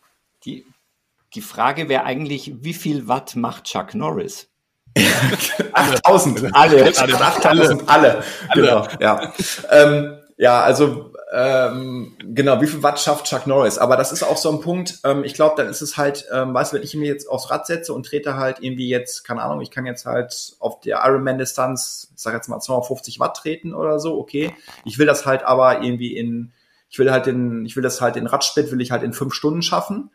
die 1.35 1.41
Frage 1.41 1.89
wäre 1.89 2.03
eigentlich, 2.03 2.53
wie 2.61 2.73
viel 2.73 3.07
Watt 3.07 3.35
macht 3.35 3.65
Chuck 3.65 3.93
Norris? 3.93 4.47
8000. 5.73 6.55
Alle. 6.55 6.87
8000, 6.87 7.89
alle. 7.89 8.23
Genau, 8.53 8.87
ja. 8.99 9.33
Ähm, 9.69 10.17
ja, 10.37 10.61
also 10.61 11.11
ähm, 11.33 12.15
genau, 12.19 12.61
wie 12.61 12.67
viel 12.67 12.81
Watt 12.83 12.99
schafft 12.99 13.25
Chuck 13.25 13.47
Norris? 13.47 13.77
Aber 13.77 13.97
das 13.97 14.11
ist 14.11 14.23
auch 14.23 14.37
so 14.37 14.51
ein 14.51 14.61
Punkt, 14.61 14.99
ähm, 15.03 15.23
ich 15.23 15.33
glaube, 15.33 15.55
dann 15.57 15.67
ist 15.67 15.81
es 15.81 15.97
halt, 15.97 16.25
ähm, 16.31 16.53
weißt 16.53 16.71
du, 16.71 16.77
wenn 16.77 16.83
ich 16.83 16.93
mir 16.95 17.07
jetzt 17.07 17.29
aufs 17.29 17.49
Rad 17.49 17.67
setze 17.67 17.93
und 17.93 18.05
trete 18.05 18.37
halt 18.37 18.57
irgendwie 18.61 18.87
jetzt, 18.87 19.23
keine 19.23 19.41
Ahnung, 19.41 19.61
ich 19.61 19.71
kann 19.71 19.85
jetzt 19.85 20.05
halt 20.05 20.55
auf 20.59 20.79
der 20.79 21.01
Ironman-Distanz, 21.03 22.11
ich 22.15 22.21
sag 22.21 22.33
jetzt 22.33 22.47
mal 22.47 22.59
250 22.59 23.19
Watt 23.19 23.37
treten 23.37 23.73
oder 23.73 23.99
so, 23.99 24.17
okay. 24.17 24.53
Ich 24.85 24.97
will 24.97 25.05
das 25.05 25.25
halt 25.25 25.43
aber 25.43 25.81
irgendwie 25.81 26.15
in, 26.15 26.53
ich 26.89 26.99
will 26.99 27.11
halt 27.11 27.25
den, 27.25 27.65
ich 27.65 27.75
will 27.75 27.83
das 27.83 27.99
halt 27.99 28.15
in 28.15 28.27
Radsplit, 28.27 28.71
will 28.71 28.81
ich 28.81 28.91
halt 28.91 29.03
in 29.03 29.13
fünf 29.13 29.33
Stunden 29.33 29.61
schaffen. 29.61 30.11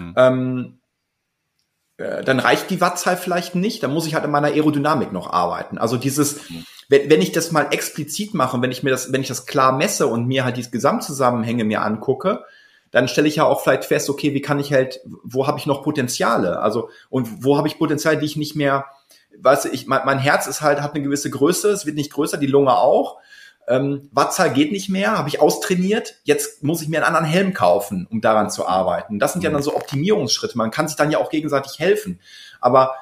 Hm. 0.00 0.14
Ähm, 0.16 0.80
äh, 2.00 2.24
dann 2.24 2.40
reicht 2.40 2.70
die 2.70 2.80
Wattzahl 2.80 3.16
vielleicht 3.16 3.54
nicht, 3.54 3.82
dann 3.82 3.92
muss 3.92 4.06
ich 4.06 4.14
halt 4.14 4.24
in 4.24 4.30
meiner 4.30 4.48
Aerodynamik 4.48 5.12
noch 5.12 5.30
arbeiten. 5.30 5.78
Also 5.78 5.96
dieses, 5.96 6.40
wenn, 6.88 7.10
wenn 7.10 7.20
ich 7.20 7.32
das 7.32 7.52
mal 7.52 7.68
explizit 7.70 8.34
mache, 8.34 8.60
wenn 8.62 8.72
ich 8.72 8.82
mir 8.82 8.90
das, 8.90 9.12
wenn 9.12 9.20
ich 9.20 9.28
das 9.28 9.46
klar 9.46 9.72
messe 9.72 10.06
und 10.06 10.26
mir 10.26 10.44
halt 10.44 10.56
die 10.56 10.70
Gesamtzusammenhänge 10.70 11.64
mir 11.64 11.82
angucke, 11.82 12.44
dann 12.90 13.06
stelle 13.06 13.28
ich 13.28 13.36
ja 13.36 13.44
auch 13.44 13.60
vielleicht 13.60 13.84
fest, 13.84 14.10
okay, 14.10 14.34
wie 14.34 14.40
kann 14.40 14.58
ich 14.58 14.72
halt, 14.72 15.00
wo 15.04 15.46
habe 15.46 15.58
ich 15.58 15.66
noch 15.66 15.82
Potenziale? 15.82 16.60
Also, 16.60 16.88
und 17.08 17.44
wo 17.44 17.56
habe 17.56 17.68
ich 17.68 17.78
Potenziale, 17.78 18.18
die 18.18 18.26
ich 18.26 18.36
nicht 18.36 18.56
mehr, 18.56 18.86
weißt 19.38 19.66
du, 19.66 19.68
ich, 19.68 19.86
mein, 19.86 20.00
mein 20.04 20.18
Herz 20.18 20.46
ist 20.46 20.60
halt, 20.60 20.80
hat 20.80 20.94
eine 20.94 21.04
gewisse 21.04 21.30
Größe, 21.30 21.70
es 21.70 21.86
wird 21.86 21.96
nicht 21.96 22.12
größer, 22.12 22.36
die 22.36 22.46
Lunge 22.46 22.76
auch. 22.76 23.18
Ähm, 23.70 24.10
Wattzahl 24.10 24.52
geht 24.52 24.72
nicht 24.72 24.88
mehr, 24.88 25.16
habe 25.16 25.28
ich 25.28 25.40
austrainiert. 25.40 26.16
Jetzt 26.24 26.64
muss 26.64 26.82
ich 26.82 26.88
mir 26.88 26.98
einen 26.98 27.06
anderen 27.06 27.24
Helm 27.24 27.54
kaufen, 27.54 28.06
um 28.10 28.20
daran 28.20 28.50
zu 28.50 28.66
arbeiten. 28.66 29.20
Das 29.20 29.32
sind 29.32 29.42
ja 29.42 29.50
dann 29.50 29.62
so 29.62 29.76
Optimierungsschritte. 29.76 30.58
Man 30.58 30.72
kann 30.72 30.88
sich 30.88 30.96
dann 30.96 31.12
ja 31.12 31.18
auch 31.18 31.30
gegenseitig 31.30 31.78
helfen. 31.78 32.18
Aber 32.60 32.94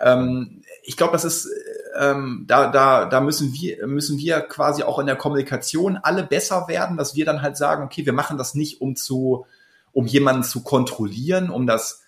ähm, 0.00 0.62
ich 0.82 0.96
glaube, 0.96 1.12
das 1.12 1.24
ist 1.24 1.48
ähm, 1.96 2.44
da, 2.46 2.70
da, 2.70 3.04
da 3.06 3.20
müssen 3.20 3.52
wir, 3.52 3.86
müssen 3.86 4.18
wir 4.18 4.40
quasi 4.40 4.82
auch 4.82 4.98
in 4.98 5.06
der 5.06 5.16
Kommunikation 5.16 5.96
alle 5.96 6.24
besser 6.24 6.66
werden, 6.68 6.96
dass 6.96 7.14
wir 7.14 7.24
dann 7.24 7.42
halt 7.42 7.56
sagen, 7.56 7.84
okay, 7.84 8.04
wir 8.04 8.12
machen 8.12 8.38
das 8.38 8.54
nicht, 8.54 8.80
um 8.80 8.96
zu, 8.96 9.46
um 9.92 10.06
jemanden 10.06 10.42
zu 10.42 10.62
kontrollieren, 10.62 11.50
um 11.50 11.66
das, 11.66 12.02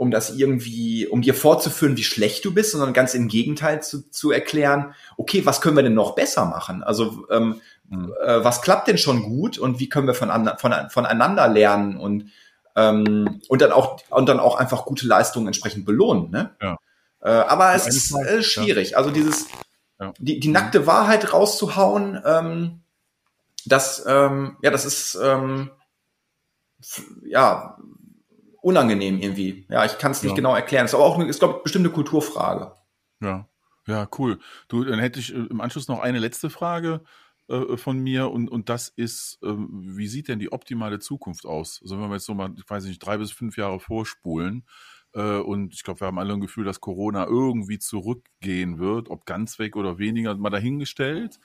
um 0.00 0.10
das 0.10 0.30
irgendwie, 0.30 1.06
um 1.06 1.20
dir 1.20 1.34
vorzuführen, 1.34 1.98
wie 1.98 2.04
schlecht 2.04 2.42
du 2.46 2.54
bist, 2.54 2.72
sondern 2.72 2.94
ganz 2.94 3.12
im 3.12 3.28
Gegenteil 3.28 3.82
zu, 3.82 4.10
zu 4.10 4.30
erklären, 4.30 4.94
okay, 5.18 5.44
was 5.44 5.60
können 5.60 5.76
wir 5.76 5.82
denn 5.82 5.92
noch 5.92 6.14
besser 6.14 6.46
machen? 6.46 6.82
Also 6.82 7.26
ähm, 7.28 7.60
mhm. 7.90 8.14
äh, 8.24 8.42
was 8.42 8.62
klappt 8.62 8.88
denn 8.88 8.96
schon 8.96 9.22
gut 9.22 9.58
und 9.58 9.78
wie 9.78 9.90
können 9.90 10.06
wir 10.06 10.14
von, 10.14 10.30
von, 10.56 10.74
voneinander 10.88 11.48
lernen 11.48 11.98
und 11.98 12.30
ähm, 12.76 13.42
und 13.48 13.60
dann 13.60 13.72
auch 13.72 14.00
und 14.08 14.26
dann 14.30 14.40
auch 14.40 14.56
einfach 14.56 14.86
gute 14.86 15.06
Leistungen 15.06 15.48
entsprechend 15.48 15.84
belohnen. 15.84 16.30
Ne? 16.30 16.56
Ja. 16.62 16.78
Äh, 17.20 17.28
aber 17.28 17.74
es 17.74 17.86
ist 17.86 18.14
äh, 18.16 18.42
schwierig. 18.42 18.92
Ja. 18.92 18.96
Also 18.96 19.10
dieses, 19.10 19.48
ja. 20.00 20.14
die, 20.18 20.40
die 20.40 20.48
nackte 20.48 20.86
Wahrheit 20.86 21.34
rauszuhauen, 21.34 22.18
ähm, 22.24 22.80
das, 23.66 24.02
ähm, 24.06 24.56
ja, 24.62 24.70
das 24.70 24.86
ist, 24.86 25.18
ähm, 25.22 25.70
ja, 27.26 27.76
unangenehm 28.62 29.18
irgendwie. 29.18 29.66
Ja, 29.68 29.84
ich 29.84 29.98
kann 29.98 30.12
es 30.12 30.22
nicht 30.22 30.32
ja. 30.32 30.36
genau 30.36 30.54
erklären. 30.54 30.84
Es 30.84 30.92
ist 30.92 30.94
aber 30.94 31.04
auch, 31.04 31.16
eine, 31.16 31.26
ist 31.26 31.38
glaube 31.38 31.56
ich, 31.58 31.62
bestimmt 31.62 31.86
eine 31.86 31.94
Kulturfrage. 31.94 32.72
Ja, 33.20 33.48
ja, 33.86 34.08
cool. 34.18 34.38
Du, 34.68 34.84
dann 34.84 34.98
hätte 34.98 35.20
ich 35.20 35.34
äh, 35.34 35.38
im 35.38 35.60
Anschluss 35.60 35.88
noch 35.88 36.00
eine 36.00 36.18
letzte 36.18 36.50
Frage 36.50 37.02
äh, 37.48 37.76
von 37.76 37.98
mir 37.98 38.30
und, 38.30 38.48
und 38.48 38.68
das 38.68 38.88
ist, 38.88 39.38
äh, 39.42 39.48
wie 39.48 40.08
sieht 40.08 40.28
denn 40.28 40.38
die 40.38 40.52
optimale 40.52 40.98
Zukunft 40.98 41.46
aus? 41.46 41.80
Also 41.82 42.00
wenn 42.00 42.08
wir 42.08 42.14
jetzt 42.14 42.26
so 42.26 42.34
mal, 42.34 42.52
ich 42.56 42.68
weiß 42.68 42.84
nicht, 42.84 43.04
drei 43.04 43.18
bis 43.18 43.32
fünf 43.32 43.56
Jahre 43.56 43.80
vorspulen, 43.80 44.64
äh, 45.12 45.38
und 45.38 45.74
ich 45.74 45.82
glaube, 45.82 46.00
wir 46.00 46.06
haben 46.06 46.18
alle 46.18 46.34
ein 46.34 46.40
Gefühl, 46.40 46.64
dass 46.64 46.80
Corona 46.80 47.26
irgendwie 47.26 47.78
zurückgehen 47.78 48.78
wird, 48.78 49.10
ob 49.10 49.26
ganz 49.26 49.58
weg 49.58 49.76
oder 49.76 49.98
weniger, 49.98 50.36
mal 50.36 50.50
dahingestellt. 50.50 51.40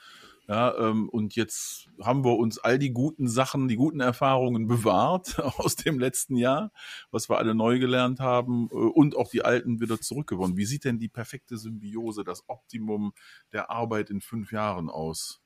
Ja, 0.47 0.77
ähm, 0.77 1.10
und 1.10 1.36
jetzt 1.36 1.89
haben 2.01 2.23
wir 2.23 2.38
uns 2.38 2.60
all 2.60 2.77
die 2.77 2.91
guten 2.91 3.27
Sachen, 3.27 3.67
die 3.67 3.75
guten 3.75 3.99
Erfahrungen 3.99 4.67
bewahrt 4.67 5.39
aus 5.39 5.75
dem 5.75 5.99
letzten 5.99 6.36
Jahr, 6.36 6.71
was 7.12 7.29
wir 7.29 7.38
alle 7.38 7.55
neu 7.55 7.79
gelernt 7.79 8.19
haben 8.19 8.69
äh, 8.71 8.75
und 8.75 9.15
auch 9.15 9.29
die 9.29 9.43
alten 9.43 9.79
wieder 9.79 9.99
zurückgewonnen. 9.99 10.58
Wie 10.58 10.65
sieht 10.65 10.84
denn 10.84 10.99
die 10.99 11.10
perfekte 11.10 11.58
Symbiose, 11.58 12.23
das 12.23 12.47
Optimum 12.47 13.13
der 13.53 13.71
Arbeit 13.71 14.10
in 14.10 14.21
fünf 14.21 14.51
Jahren 14.51 14.89
aus? 14.89 15.41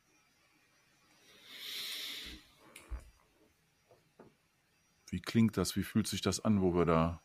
Wie 5.09 5.21
klingt 5.21 5.57
das? 5.57 5.75
Wie 5.75 5.83
fühlt 5.83 6.07
sich 6.07 6.21
das 6.21 6.39
an, 6.43 6.62
wo 6.62 6.75
wir 6.75 6.85
da 6.85 7.21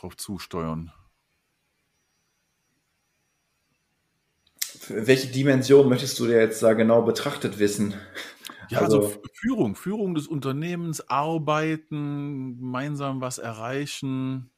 drauf 0.00 0.16
zusteuern. 0.16 0.92
Welche 4.92 5.28
Dimension 5.28 5.88
möchtest 5.88 6.18
du 6.18 6.26
dir 6.26 6.38
jetzt 6.38 6.62
da 6.62 6.72
genau 6.74 7.02
betrachtet 7.02 7.58
wissen? 7.58 7.94
Ja, 8.68 8.80
also, 8.80 8.98
also 8.98 9.22
Führung, 9.32 9.74
Führung 9.74 10.14
des 10.14 10.28
Unternehmens, 10.28 11.08
arbeiten, 11.08 12.58
gemeinsam 12.58 13.20
was 13.20 13.38
erreichen. 13.38 14.50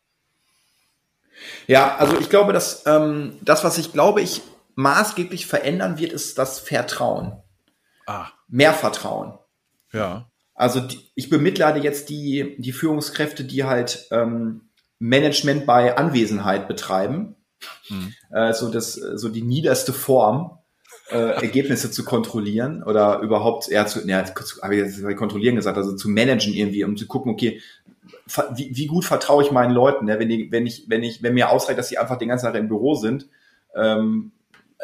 Ja, 1.67 1.97
also 1.97 2.19
ich 2.19 2.29
glaube, 2.29 2.53
dass 2.53 2.85
ähm, 2.87 3.39
das, 3.41 3.65
was 3.65 3.79
ich 3.79 3.93
glaube, 3.93 4.21
ich 4.21 4.43
maßgeblich 4.75 5.47
verändern 5.47 5.99
wird, 5.99 6.13
ist 6.13 6.39
das 6.39 6.61
Vertrauen. 6.61 7.43
Ah. 8.07 8.29
Mehr 8.49 8.75
Vertrauen. 8.75 9.39
Ja. 9.93 10.29
Also 10.55 10.81
die, 10.81 11.01
ich 11.15 11.31
bemitleide 11.31 11.81
jetzt 11.81 12.09
die, 12.09 12.57
die 12.59 12.73
Führungskräfte, 12.73 13.45
die 13.45 13.65
halt 13.65 14.07
ähm, 14.11 14.69
Management 14.99 15.67
bei 15.67 15.97
Anwesenheit 15.97 16.69
betreiben. 16.69 17.35
Mhm. 17.93 18.15
Äh, 18.35 18.53
so, 18.53 18.71
das, 18.71 18.95
so 18.95 19.29
die 19.29 19.43
niederste 19.43 19.93
Form, 19.93 20.59
äh, 21.11 21.17
Ergebnisse 21.43 21.91
zu 21.91 22.05
kontrollieren 22.05 22.83
oder 22.83 23.21
überhaupt 23.21 23.69
eher 23.69 23.87
zu, 23.87 24.07
ja, 24.07 24.25
habe 24.63 24.75
ich 24.75 24.81
jetzt 24.81 25.17
kontrollieren 25.17 25.57
gesagt, 25.57 25.77
also 25.77 25.95
zu 25.95 26.09
managen 26.09 26.55
irgendwie, 26.55 26.85
um 26.85 26.97
zu 26.97 27.07
gucken, 27.07 27.33
okay, 27.33 27.61
wie, 28.55 28.71
wie 28.75 28.87
gut 28.87 29.05
vertraue 29.05 29.43
ich 29.43 29.51
meinen 29.51 29.73
Leuten, 29.73 30.07
ne? 30.07 30.19
wenn, 30.19 30.29
die, 30.29 30.51
wenn 30.51 30.67
ich, 30.67 30.85
wenn 30.89 31.03
ich, 31.03 31.23
wenn 31.23 31.35
mir 31.35 31.51
ausreicht, 31.51 31.79
dass 31.79 31.89
sie 31.89 31.99
einfach 31.99 32.19
den 32.19 32.29
ganzen 32.29 32.47
Tag 32.47 32.55
im 32.55 32.69
Büro 32.69 32.95
sind, 32.95 33.29
ähm, 33.75 34.33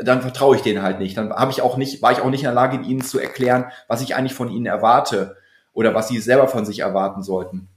dann 0.00 0.22
vertraue 0.22 0.56
ich 0.56 0.62
denen 0.62 0.82
halt 0.82 1.00
nicht. 1.00 1.16
Dann 1.16 1.32
habe 1.32 1.50
ich 1.50 1.62
auch 1.62 1.76
nicht, 1.76 2.02
war 2.02 2.12
ich 2.12 2.20
auch 2.20 2.30
nicht 2.30 2.40
in 2.40 2.46
der 2.46 2.54
Lage, 2.54 2.80
ihnen 2.80 3.02
zu 3.02 3.18
erklären, 3.18 3.66
was 3.88 4.02
ich 4.02 4.14
eigentlich 4.14 4.34
von 4.34 4.50
ihnen 4.50 4.66
erwarte 4.66 5.36
oder 5.72 5.94
was 5.94 6.08
sie 6.08 6.20
selber 6.20 6.46
von 6.46 6.64
sich 6.64 6.80
erwarten 6.80 7.22
sollten. 7.22 7.68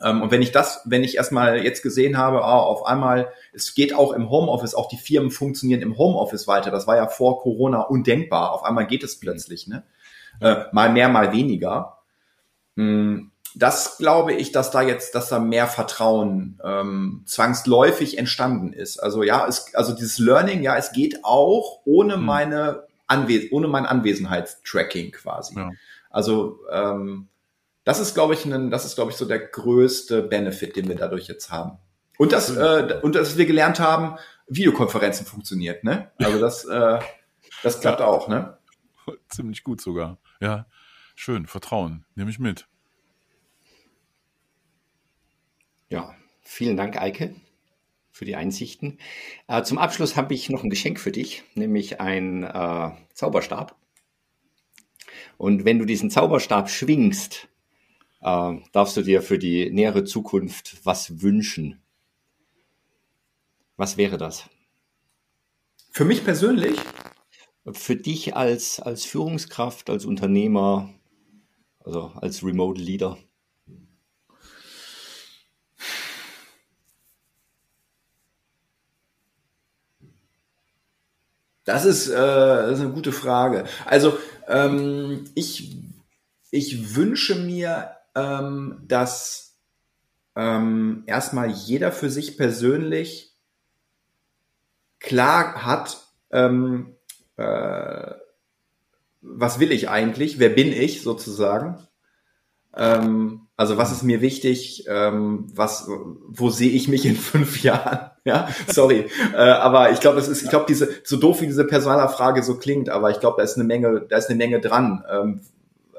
Ähm, 0.00 0.22
und 0.22 0.30
wenn 0.30 0.42
ich 0.42 0.52
das, 0.52 0.82
wenn 0.84 1.04
ich 1.04 1.16
erstmal 1.16 1.62
jetzt 1.64 1.82
gesehen 1.82 2.18
habe, 2.18 2.44
ah, 2.44 2.60
auf 2.60 2.86
einmal, 2.86 3.32
es 3.52 3.74
geht 3.74 3.94
auch 3.94 4.12
im 4.12 4.30
Homeoffice, 4.30 4.74
auch 4.74 4.88
die 4.88 4.96
Firmen 4.96 5.30
funktionieren 5.30 5.82
im 5.82 5.98
Homeoffice 5.98 6.46
weiter. 6.46 6.70
Das 6.70 6.86
war 6.86 6.96
ja 6.96 7.08
vor 7.08 7.40
Corona 7.40 7.82
undenkbar. 7.82 8.52
Auf 8.52 8.64
einmal 8.64 8.86
geht 8.86 9.02
es 9.02 9.18
plötzlich, 9.18 9.66
ne? 9.66 9.84
Äh, 10.40 10.64
mal 10.72 10.90
mehr, 10.90 11.08
mal 11.08 11.32
weniger. 11.32 11.98
Hm, 12.76 13.32
das 13.54 13.98
glaube 13.98 14.34
ich, 14.34 14.52
dass 14.52 14.70
da 14.70 14.82
jetzt, 14.82 15.14
dass 15.14 15.28
da 15.30 15.38
mehr 15.40 15.66
Vertrauen 15.66 16.60
ähm, 16.62 17.22
zwangsläufig 17.26 18.18
entstanden 18.18 18.72
ist. 18.72 18.98
Also 18.98 19.22
ja, 19.22 19.46
es, 19.48 19.74
also 19.74 19.94
dieses 19.94 20.18
Learning, 20.18 20.62
ja, 20.62 20.76
es 20.76 20.92
geht 20.92 21.24
auch 21.24 21.80
ohne 21.84 22.14
hm. 22.14 22.24
meine 22.24 22.88
Anwes 23.08 23.50
ohne 23.50 23.68
mein 23.68 23.86
Anwesenheitstracking 23.86 25.12
quasi. 25.12 25.56
Ja. 25.56 25.70
Also 26.10 26.58
ähm, 26.70 27.28
das 27.88 28.00
ist, 28.00 28.12
glaube 28.12 28.34
ich, 28.34 28.44
ein, 28.44 28.70
das 28.70 28.84
ist, 28.84 28.96
glaube 28.96 29.12
ich, 29.12 29.16
so 29.16 29.24
der 29.24 29.38
größte 29.38 30.20
Benefit, 30.20 30.76
den 30.76 30.88
wir 30.88 30.94
dadurch 30.94 31.26
jetzt 31.26 31.50
haben. 31.50 31.78
Und 32.18 32.32
dass, 32.32 32.54
äh, 32.54 33.00
und 33.00 33.14
dass 33.14 33.38
wir 33.38 33.46
gelernt 33.46 33.80
haben, 33.80 34.18
Videokonferenzen 34.46 35.24
funktioniert, 35.24 35.84
ne? 35.84 36.12
Also 36.18 36.38
das, 36.38 36.66
äh, 36.66 36.98
das 37.62 37.80
klappt 37.80 38.00
ja. 38.00 38.06
auch, 38.06 38.28
ne? 38.28 38.58
Ziemlich 39.30 39.64
gut 39.64 39.80
sogar. 39.80 40.18
Ja, 40.38 40.66
schön. 41.14 41.46
Vertrauen. 41.46 42.04
Nehme 42.14 42.28
ich 42.28 42.38
mit. 42.38 42.68
Ja, 45.88 46.14
vielen 46.42 46.76
Dank, 46.76 47.00
Eike, 47.00 47.36
für 48.12 48.26
die 48.26 48.36
Einsichten. 48.36 48.98
Äh, 49.46 49.62
zum 49.62 49.78
Abschluss 49.78 50.14
habe 50.14 50.34
ich 50.34 50.50
noch 50.50 50.62
ein 50.62 50.68
Geschenk 50.68 51.00
für 51.00 51.10
dich, 51.10 51.42
nämlich 51.54 52.02
ein 52.02 52.42
äh, 52.42 52.90
Zauberstab. 53.14 53.76
Und 55.38 55.64
wenn 55.64 55.78
du 55.78 55.86
diesen 55.86 56.10
Zauberstab 56.10 56.68
schwingst, 56.68 57.48
äh, 58.20 58.56
darfst 58.72 58.96
du 58.96 59.02
dir 59.02 59.22
für 59.22 59.38
die 59.38 59.70
nähere 59.70 60.04
Zukunft 60.04 60.78
was 60.84 61.22
wünschen? 61.22 61.80
Was 63.76 63.96
wäre 63.96 64.18
das? 64.18 64.48
Für 65.90 66.04
mich 66.04 66.24
persönlich? 66.24 66.78
Für 67.72 67.96
dich 67.96 68.34
als, 68.34 68.80
als 68.80 69.04
Führungskraft, 69.04 69.90
als 69.90 70.04
Unternehmer, 70.04 70.90
also 71.84 72.12
als 72.16 72.42
Remote 72.42 72.80
Leader. 72.80 73.18
Das 81.64 81.84
ist, 81.84 82.08
äh, 82.08 82.14
das 82.14 82.78
ist 82.78 82.80
eine 82.80 82.94
gute 82.94 83.12
Frage. 83.12 83.64
Also 83.84 84.16
ähm, 84.46 85.24
ich, 85.34 85.76
ich 86.50 86.96
wünsche 86.96 87.34
mir 87.34 87.97
ähm, 88.18 88.80
dass 88.86 89.58
ähm, 90.36 91.04
erstmal 91.06 91.50
jeder 91.50 91.92
für 91.92 92.10
sich 92.10 92.36
persönlich 92.36 93.36
klar 94.98 95.64
hat, 95.64 95.98
ähm, 96.30 96.94
äh, 97.36 98.12
was 99.20 99.60
will 99.60 99.72
ich 99.72 99.88
eigentlich, 99.88 100.38
wer 100.38 100.48
bin 100.48 100.72
ich 100.72 101.02
sozusagen. 101.02 101.78
Ähm, 102.76 103.48
also 103.56 103.76
was 103.76 103.90
ist 103.90 104.04
mir 104.04 104.20
wichtig, 104.20 104.84
ähm, 104.88 105.46
was, 105.54 105.88
wo 105.88 106.50
sehe 106.50 106.70
ich 106.70 106.86
mich 106.88 107.04
in 107.06 107.16
fünf 107.16 107.62
Jahren? 107.62 108.10
Ja, 108.24 108.48
sorry, 108.68 109.10
äh, 109.32 109.36
aber 109.36 109.90
ich 109.90 110.00
glaube, 110.00 110.18
es 110.18 110.28
ist, 110.28 110.42
ich 110.42 110.50
glaube, 110.50 110.66
diese 110.68 110.88
so 111.02 111.16
doof 111.16 111.40
wie 111.40 111.46
diese 111.46 111.64
Personalerfrage 111.64 112.42
so 112.42 112.58
klingt, 112.58 112.90
aber 112.90 113.10
ich 113.10 113.20
glaube, 113.20 113.36
da 113.38 113.42
ist 113.42 113.56
eine 113.56 113.64
Menge, 113.64 114.06
da 114.08 114.16
ist 114.16 114.28
eine 114.28 114.36
Menge 114.36 114.60
dran. 114.60 115.04
Ähm, 115.10 115.40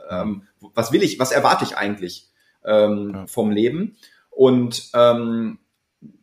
ähm, 0.09 0.43
was 0.79 0.91
will 0.93 1.03
ich, 1.03 1.19
was 1.19 1.31
erwarte 1.31 1.65
ich 1.65 1.77
eigentlich 1.77 2.29
ähm, 2.63 3.11
ja. 3.13 3.27
vom 3.27 3.51
Leben? 3.51 3.97
Und 4.29 4.89
ähm, 4.93 5.59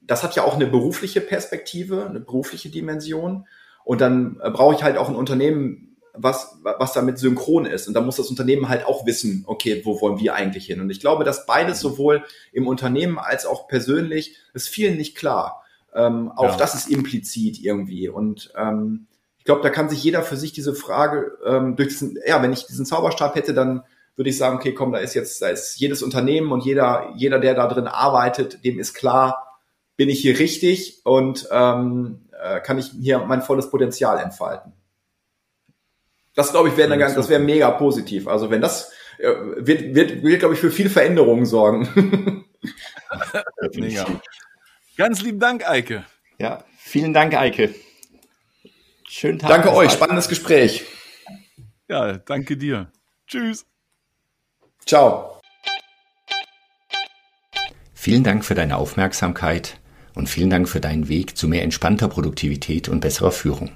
das 0.03 0.23
hat 0.23 0.35
ja 0.35 0.45
auch 0.45 0.55
eine 0.55 0.67
berufliche 0.67 1.21
Perspektive, 1.21 2.07
eine 2.09 2.21
berufliche 2.21 2.71
Dimension. 2.71 3.47
Und 3.85 4.01
dann 4.01 4.41
äh, 4.43 4.51
brauche 4.51 4.75
ich 4.75 4.83
halt 4.83 4.97
auch 4.97 5.11
ein 5.11 5.15
Unternehmen, 5.15 5.99
was, 6.15 6.59
was 6.63 6.95
damit 6.95 7.19
synchron 7.19 7.67
ist. 7.67 7.87
Und 7.87 7.93
da 7.93 8.01
muss 8.01 8.17
das 8.17 8.31
Unternehmen 8.31 8.71
halt 8.71 8.87
auch 8.87 9.05
wissen, 9.05 9.45
okay, 9.47 9.83
wo 9.85 10.01
wollen 10.01 10.19
wir 10.19 10.35
eigentlich 10.35 10.65
hin? 10.65 10.81
Und 10.81 10.89
ich 10.89 11.01
glaube, 11.01 11.25
dass 11.25 11.45
beides 11.45 11.81
sowohl 11.81 12.25
im 12.53 12.67
Unternehmen 12.67 13.19
als 13.19 13.45
auch 13.45 13.69
persönlich 13.69 14.37
ist 14.55 14.71
vielen 14.71 14.97
nicht 14.97 15.17
klar. 15.17 15.63
Ähm, 15.95 16.33
auch 16.35 16.53
ja. 16.53 16.57
das 16.57 16.75
ist 16.75 16.91
implizit 16.91 17.63
irgendwie. 17.63 18.09
Und 18.09 18.53
ähm, 18.57 19.07
ich 19.39 19.45
glaube, 19.45 19.61
da 19.61 19.69
kann 19.69 19.91
sich 19.91 20.03
jeder 20.03 20.23
für 20.23 20.39
sich 20.39 20.53
diese 20.53 20.75
Frage 20.75 21.37
ähm, 21.45 21.77
durch 21.77 21.89
diesen, 21.91 22.19
ja, 22.27 22.43
wenn 22.43 22.55
ich 22.55 22.67
diesen 22.67 22.87
Zauberstab 22.87 23.35
hätte, 23.35 23.53
dann 23.53 23.83
würde 24.17 24.31
ich 24.31 24.39
sagen, 24.39 24.57
okay, 24.57 24.73
komm, 24.73 24.93
da 24.93 24.99
ist 24.99 25.15
jetzt, 25.15 25.41
da 25.43 25.49
ist 25.49 25.79
jedes 25.79 26.03
Unternehmen 26.03 26.51
und 26.53 26.65
jeder, 26.65 27.13
jeder, 27.17 27.39
der 27.39 27.55
da 27.55 27.67
drin 27.69 27.87
arbeitet, 27.87 28.65
dem 28.65 28.79
ist 28.79 28.95
klar, 28.95 29.61
bin 29.97 30.09
ich 30.09 30.21
hier 30.21 30.39
richtig 30.39 31.01
und 31.05 31.49
ähm, 31.51 32.29
äh, 32.43 32.61
kann 32.61 32.79
ich 32.79 32.91
hier 33.01 33.19
mein 33.21 33.43
volles 33.43 33.71
Potenzial 33.71 34.19
entfalten. 34.19 34.73
Das 36.35 36.51
glaube 36.51 36.69
ich 36.69 36.77
wäre 36.77 36.93
eine 36.93 37.01
ganz, 37.01 37.15
das 37.15 37.29
wäre 37.29 37.41
mega 37.41 37.71
positiv. 37.71 38.29
Also 38.29 38.51
wenn 38.51 38.61
das 38.61 38.93
äh, 39.19 39.29
wird, 39.57 39.95
wird, 39.95 40.23
wird 40.23 40.39
glaube 40.41 40.55
ich 40.55 40.61
für 40.61 40.71
viel 40.71 40.91
Veränderungen 40.91 41.47
sorgen. 41.47 42.45
mega. 43.75 44.07
Ganz 44.97 45.23
lieben 45.23 45.41
Dank, 45.41 45.69
Eike. 45.69 46.05
Ja, 46.39 46.65
vielen 46.79 47.13
Dank, 47.13 47.35
Eike. 47.35 47.75
Schönen 49.09 49.39
Tag. 49.39 49.51
Danke 49.51 49.73
euch, 49.75 49.93
spannendes 49.93 50.29
Gespräch. 50.29 50.85
Ja, 51.89 52.19
danke 52.19 52.57
dir. 52.57 52.91
Tschüss. 53.27 53.67
Ciao. 54.89 55.41
Vielen 57.93 58.23
Dank 58.23 58.45
für 58.45 58.55
deine 58.55 58.77
Aufmerksamkeit 58.77 59.81
und 60.15 60.29
vielen 60.29 60.49
Dank 60.49 60.69
für 60.69 60.79
deinen 60.79 61.09
Weg 61.09 61.37
zu 61.37 61.49
mehr 61.49 61.65
entspannter 61.65 62.07
Produktivität 62.07 62.89
und 62.89 63.01
besserer 63.01 63.33
Führung. 63.33 63.71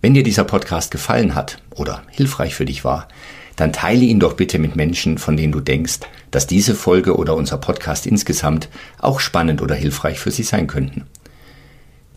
Wenn 0.00 0.14
dir 0.14 0.22
dieser 0.22 0.44
Podcast 0.44 0.92
gefallen 0.92 1.34
hat 1.34 1.60
oder 1.74 2.04
hilfreich 2.10 2.54
für 2.54 2.64
dich 2.64 2.84
war, 2.84 3.08
dann 3.56 3.72
teile 3.72 4.04
ihn 4.04 4.20
doch 4.20 4.34
bitte 4.34 4.60
mit 4.60 4.76
Menschen, 4.76 5.18
von 5.18 5.36
denen 5.36 5.52
du 5.52 5.58
denkst, 5.58 5.98
dass 6.30 6.46
diese 6.46 6.76
Folge 6.76 7.16
oder 7.16 7.34
unser 7.34 7.58
Podcast 7.58 8.06
insgesamt 8.06 8.68
auch 8.98 9.18
spannend 9.18 9.62
oder 9.62 9.74
hilfreich 9.74 10.20
für 10.20 10.30
sie 10.30 10.44
sein 10.44 10.68
könnten. 10.68 11.06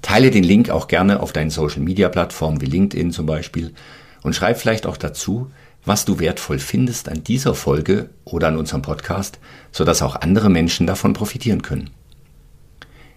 Teile 0.03 0.29
den 0.29 0.43
Link 0.43 0.69
auch 0.69 0.87
gerne 0.87 1.19
auf 1.19 1.33
deinen 1.33 1.49
Social 1.49 1.81
Media 1.81 2.09
Plattformen 2.09 2.61
wie 2.61 2.67
LinkedIn 2.67 3.11
zum 3.11 3.25
Beispiel 3.25 3.73
und 4.21 4.35
schreib 4.35 4.59
vielleicht 4.59 4.85
auch 4.85 4.97
dazu, 4.97 5.49
was 5.85 6.05
du 6.05 6.19
wertvoll 6.19 6.59
findest 6.59 7.09
an 7.09 7.23
dieser 7.23 7.55
Folge 7.55 8.09
oder 8.25 8.47
an 8.49 8.57
unserem 8.57 8.81
Podcast, 8.81 9.39
sodass 9.71 10.01
auch 10.01 10.15
andere 10.15 10.49
Menschen 10.49 10.87
davon 10.87 11.13
profitieren 11.13 11.61
können. 11.61 11.89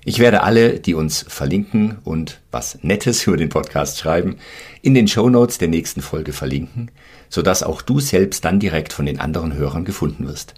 Ich 0.04 0.18
werde 0.18 0.42
alle, 0.42 0.80
die 0.80 0.94
uns 0.94 1.24
verlinken 1.28 1.98
und 2.02 2.40
was 2.50 2.78
Nettes 2.82 3.24
über 3.26 3.36
den 3.36 3.50
Podcast 3.50 3.98
schreiben, 3.98 4.36
in 4.80 4.94
den 4.94 5.06
Show 5.06 5.30
Notes 5.30 5.58
der 5.58 5.68
nächsten 5.68 6.02
Folge 6.02 6.32
verlinken, 6.32 6.90
sodass 7.28 7.62
auch 7.62 7.82
du 7.82 8.00
selbst 8.00 8.44
dann 8.44 8.58
direkt 8.58 8.92
von 8.92 9.06
den 9.06 9.20
anderen 9.20 9.54
Hörern 9.54 9.84
gefunden 9.84 10.26
wirst. 10.26 10.54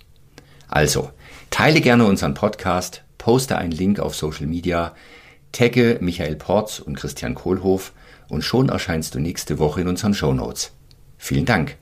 Also, 0.69 1.11
teile 1.51 1.83
gerne 1.83 2.07
unseren 2.07 2.33
Podcast, 2.33 3.03
poste 3.19 3.59
einen 3.59 3.73
Link 3.73 4.01
auf 4.01 4.15
Social 4.15 4.47
Media, 4.47 4.95
tagge 5.53 5.99
Michael 6.01 6.37
Porz 6.37 6.79
und 6.79 6.97
Christian 6.97 7.35
Kohlhoff 7.35 7.93
und 8.29 8.43
schon 8.43 8.71
erscheinst 8.71 9.15
du 9.15 9.21
nächste 9.21 9.59
Woche 9.59 9.83
in 9.83 9.89
unseren 9.89 10.15
Show 10.15 10.33
Notes. 10.33 10.73
Vielen 11.19 11.45
Dank. 11.45 11.77